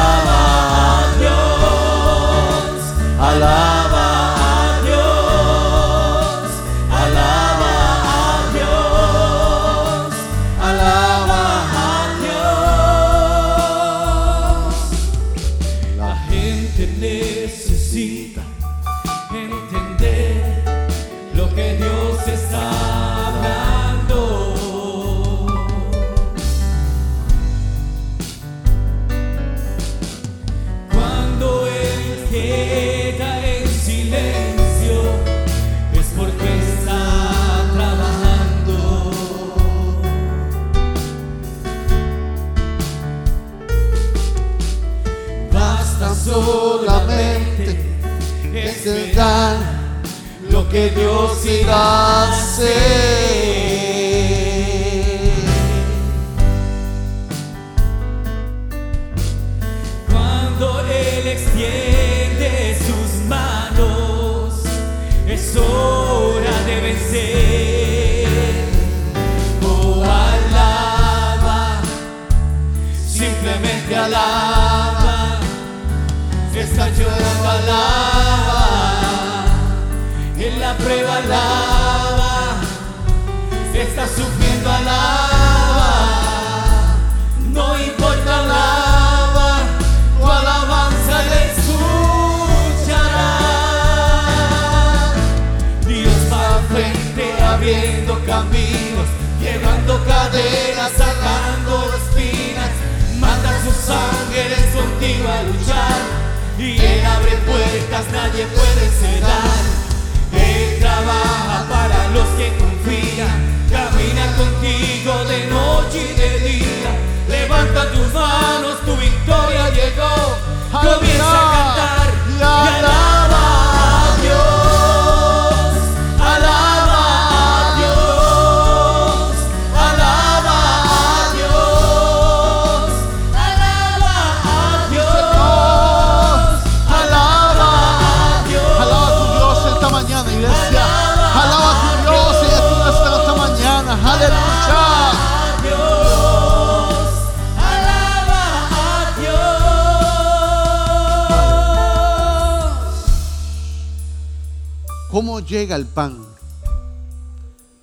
llega 155.61 155.75
el 155.75 155.85
pan? 155.85 156.25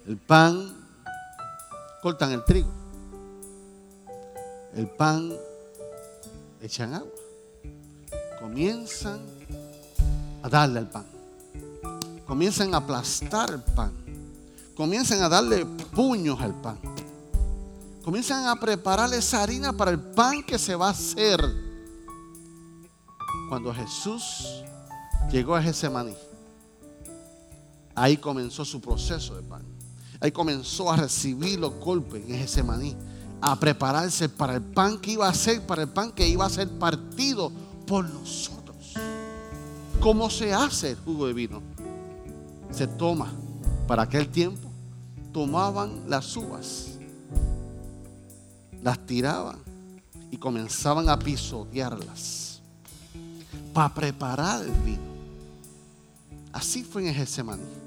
El 0.04 0.16
pan, 0.16 0.74
cortan 2.02 2.32
el 2.32 2.44
trigo. 2.44 2.68
El 4.74 4.88
pan, 4.88 5.32
echan 6.60 6.94
agua. 6.94 7.12
Comienzan 8.40 9.20
a 10.42 10.48
darle 10.48 10.80
al 10.80 10.90
pan. 10.90 11.06
Comienzan 12.26 12.74
a 12.74 12.78
aplastar 12.78 13.52
el 13.52 13.62
pan. 13.62 13.92
Comienzan 14.76 15.22
a 15.22 15.28
darle 15.28 15.64
puños 15.64 16.40
al 16.40 16.54
pan. 16.60 16.80
Comienzan 18.04 18.48
a 18.48 18.56
preparar 18.56 19.14
esa 19.14 19.40
harina 19.40 19.72
para 19.72 19.92
el 19.92 20.00
pan 20.00 20.42
que 20.42 20.58
se 20.58 20.74
va 20.74 20.88
a 20.88 20.90
hacer. 20.90 21.40
Cuando 23.48 23.72
Jesús 23.72 24.64
llegó 25.30 25.54
a 25.54 25.62
Getsemaní, 25.62 26.16
ahí 28.03 28.16
comenzó 28.16 28.64
su 28.64 28.80
proceso 28.80 29.34
de 29.34 29.42
pan. 29.42 29.62
Ahí 30.20 30.32
comenzó 30.32 30.90
a 30.90 30.96
recibir 30.96 31.59
los 31.59 31.74
golpes 31.74 32.22
en 32.28 32.38
Getsemaní, 32.38 32.96
a 33.40 33.59
prepararse 33.59 34.28
para 34.28 34.55
el 34.55 34.62
pan 34.62 34.99
que 34.99 35.12
iba 35.12 35.28
a 35.28 35.34
ser, 35.34 35.64
para 35.66 35.82
el 35.82 35.88
pan 35.88 36.12
que 36.12 36.26
iba 36.26 36.44
a 36.44 36.51
ser 36.51 36.68
partido 36.68 37.53
por 37.86 38.09
nosotros. 38.09 38.94
¿Cómo 40.01 40.28
se 40.30 40.53
hace 40.53 40.90
el 40.90 40.96
jugo 40.96 41.26
de 41.26 41.32
vino? 41.32 41.62
Se 42.70 42.86
toma, 42.86 43.32
para 43.86 44.03
aquel 44.03 44.28
tiempo, 44.28 44.68
tomaban 45.32 46.03
las 46.09 46.36
uvas, 46.36 46.99
las 48.82 48.99
tiraban 49.07 49.59
y 50.30 50.36
comenzaban 50.36 51.09
a 51.09 51.18
pisotearlas 51.18 52.61
para 53.72 53.94
preparar 53.94 54.64
el 54.64 54.72
vino. 54.84 55.09
Así 56.53 56.82
fue 56.82 57.07
en 57.07 57.14
Getsemaní. 57.14 57.77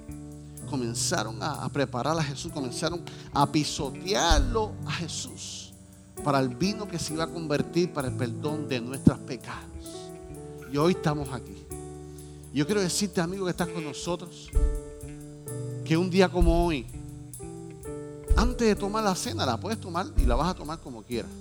Comenzaron 0.71 1.37
a, 1.43 1.67
preparar 1.67 2.17
a 2.17 2.23
Jesús, 2.23 2.49
comenzaron 2.49 3.01
a 3.33 3.51
pisotearlo 3.51 4.71
a 4.87 4.91
Jesús 4.93 5.73
para 6.23 6.39
el 6.39 6.47
vino 6.47 6.87
que 6.87 6.97
se 6.97 7.13
iba 7.13 7.25
a 7.25 7.27
convertir 7.27 7.91
para 7.91 8.07
el 8.07 8.13
perdón 8.13 8.69
de 8.69 8.79
nuestros 8.79 9.19
pecados. 9.19 10.09
Y 10.71 10.77
hoy 10.77 10.93
estamos 10.93 11.27
aquí. 11.33 11.57
Yo 12.53 12.65
quiero 12.65 12.79
decirte, 12.79 13.19
amigo, 13.19 13.43
que 13.43 13.51
estás 13.51 13.67
con 13.67 13.83
nosotros, 13.83 14.49
que 15.83 15.97
un 15.97 16.09
día 16.09 16.29
como 16.29 16.65
hoy, 16.65 16.87
antes 18.37 18.65
de 18.65 18.75
tomar 18.75 19.03
la 19.03 19.13
cena, 19.13 19.45
la 19.45 19.59
puedes 19.59 19.77
tomar 19.79 20.07
y 20.15 20.21
la 20.21 20.35
vas 20.35 20.51
a 20.51 20.53
tomar 20.53 20.79
como 20.79 21.03
quieras. 21.03 21.31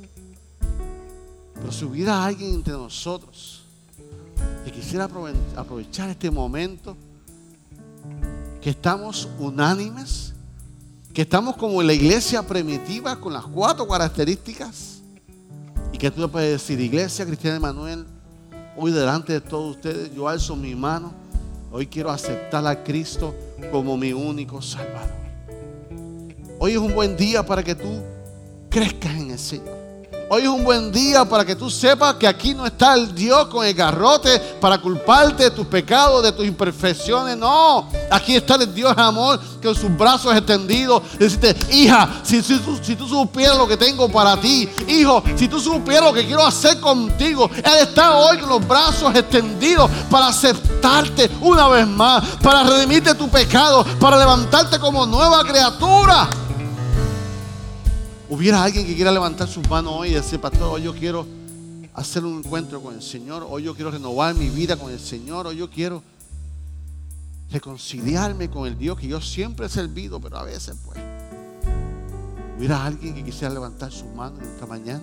Pero 1.55 1.71
si 1.71 1.85
hubiera 1.85 2.25
alguien 2.25 2.53
entre 2.55 2.73
nosotros 2.73 3.63
que 4.65 4.73
quisiera 4.73 5.09
aprove- 5.09 5.35
aprovechar 5.55 6.11
este 6.11 6.33
momento, 6.33 6.97
que 8.61 8.71
estamos 8.71 9.29
unánimes, 9.39 10.35
que 11.15 11.23
estamos 11.23 11.57
como 11.57 11.81
en 11.81 11.87
la 11.87 11.95
iglesia 11.95 12.43
primitiva 12.43 13.17
con 13.17 13.33
las 13.33 13.45
cuatro 13.45 13.89
características, 13.89 15.01
y 15.93 15.99
que 15.99 16.11
tú 16.11 16.21
puedes 16.31 16.53
decir, 16.53 16.81
iglesia 16.81 17.27
cristiana 17.27 17.73
de 17.73 18.05
hoy 18.77 18.93
delante 18.93 19.33
de 19.33 19.41
todos 19.41 19.77
ustedes 19.77 20.15
yo 20.15 20.29
alzo 20.29 20.55
mi 20.55 20.75
mano, 20.75 21.13
hoy 21.73 21.87
quiero 21.87 22.11
aceptar 22.11 22.67
a 22.67 22.85
Cristo 22.85 23.35
como 23.73 23.97
mi 23.97 24.13
único 24.13 24.63
Salvador. 24.63 25.19
Hoy 26.59 26.73
es 26.73 26.79
un 26.79 26.95
buen 26.95 27.17
día 27.17 27.45
para 27.45 27.63
que 27.63 27.75
tú 27.75 27.89
crezcas 28.69 29.15
en 29.15 29.31
el 29.31 29.39
Señor. 29.39 29.80
Hoy 30.33 30.43
es 30.43 30.49
un 30.49 30.63
buen 30.63 30.93
día 30.93 31.25
para 31.25 31.45
que 31.45 31.57
tú 31.57 31.69
sepas 31.69 32.15
que 32.15 32.25
aquí 32.25 32.55
no 32.55 32.65
está 32.65 32.95
el 32.95 33.13
Dios 33.13 33.49
con 33.49 33.67
el 33.67 33.75
garrote 33.75 34.39
para 34.61 34.79
culparte 34.79 35.43
de 35.43 35.51
tus 35.51 35.67
pecados, 35.67 36.23
de 36.23 36.31
tus 36.31 36.47
imperfecciones. 36.47 37.37
No, 37.37 37.89
aquí 38.09 38.37
está 38.37 38.55
el 38.55 38.73
Dios 38.73 38.97
amor 38.97 39.41
que 39.61 39.67
con 39.67 39.75
sus 39.75 39.91
brazos 39.97 40.33
extendidos 40.37 41.03
decirte, 41.19 41.57
hija, 41.73 42.21
si, 42.23 42.45
si 42.45 42.61
tú, 42.61 42.79
si 42.81 42.95
tú 42.95 43.09
supieras 43.09 43.59
lo 43.59 43.67
que 43.67 43.77
tengo 43.77 44.09
para 44.09 44.41
ti, 44.41 44.69
hijo, 44.87 45.21
si 45.35 45.49
tú 45.49 45.59
supieras 45.59 46.05
lo 46.05 46.13
que 46.13 46.25
quiero 46.25 46.47
hacer 46.47 46.79
contigo, 46.79 47.51
Él 47.57 47.79
está 47.83 48.17
hoy 48.17 48.39
con 48.39 48.51
los 48.51 48.69
brazos 48.69 49.13
extendidos 49.17 49.91
para 50.09 50.29
aceptarte 50.29 51.29
una 51.41 51.67
vez 51.67 51.89
más, 51.89 52.23
para 52.41 52.63
redimirte 52.63 53.17
tu 53.17 53.29
pecado, 53.29 53.85
para 53.99 54.17
levantarte 54.17 54.79
como 54.79 55.07
nueva 55.07 55.43
criatura. 55.43 56.29
Hubiera 58.31 58.63
alguien 58.63 58.87
que 58.87 58.95
quiera 58.95 59.11
levantar 59.11 59.49
sus 59.49 59.69
manos 59.69 59.93
hoy 59.93 60.11
y 60.11 60.15
decir, 60.15 60.41
pastor, 60.41 60.63
hoy 60.63 60.85
yo 60.85 60.95
quiero 60.95 61.27
hacer 61.95 62.25
un 62.25 62.39
encuentro 62.39 62.81
con 62.81 62.95
el 62.95 63.03
Señor, 63.03 63.45
hoy 63.51 63.65
yo 63.65 63.75
quiero 63.75 63.91
renovar 63.91 64.37
mi 64.37 64.49
vida 64.49 64.77
con 64.77 64.93
el 64.93 65.01
Señor, 65.01 65.49
hoy 65.49 65.57
yo 65.57 65.69
quiero 65.69 66.01
reconciliarme 67.51 68.49
con 68.49 68.69
el 68.69 68.79
Dios 68.79 68.97
que 69.01 69.09
yo 69.09 69.21
siempre 69.21 69.67
he 69.67 69.69
servido, 69.69 70.21
pero 70.21 70.39
a 70.39 70.45
veces 70.45 70.77
pues. 70.85 71.01
Hubiera 72.57 72.85
alguien 72.85 73.17
que 73.17 73.25
quisiera 73.25 73.53
levantar 73.53 73.91
sus 73.91 74.09
manos 74.15 74.41
esta 74.43 74.65
mañana. 74.65 75.03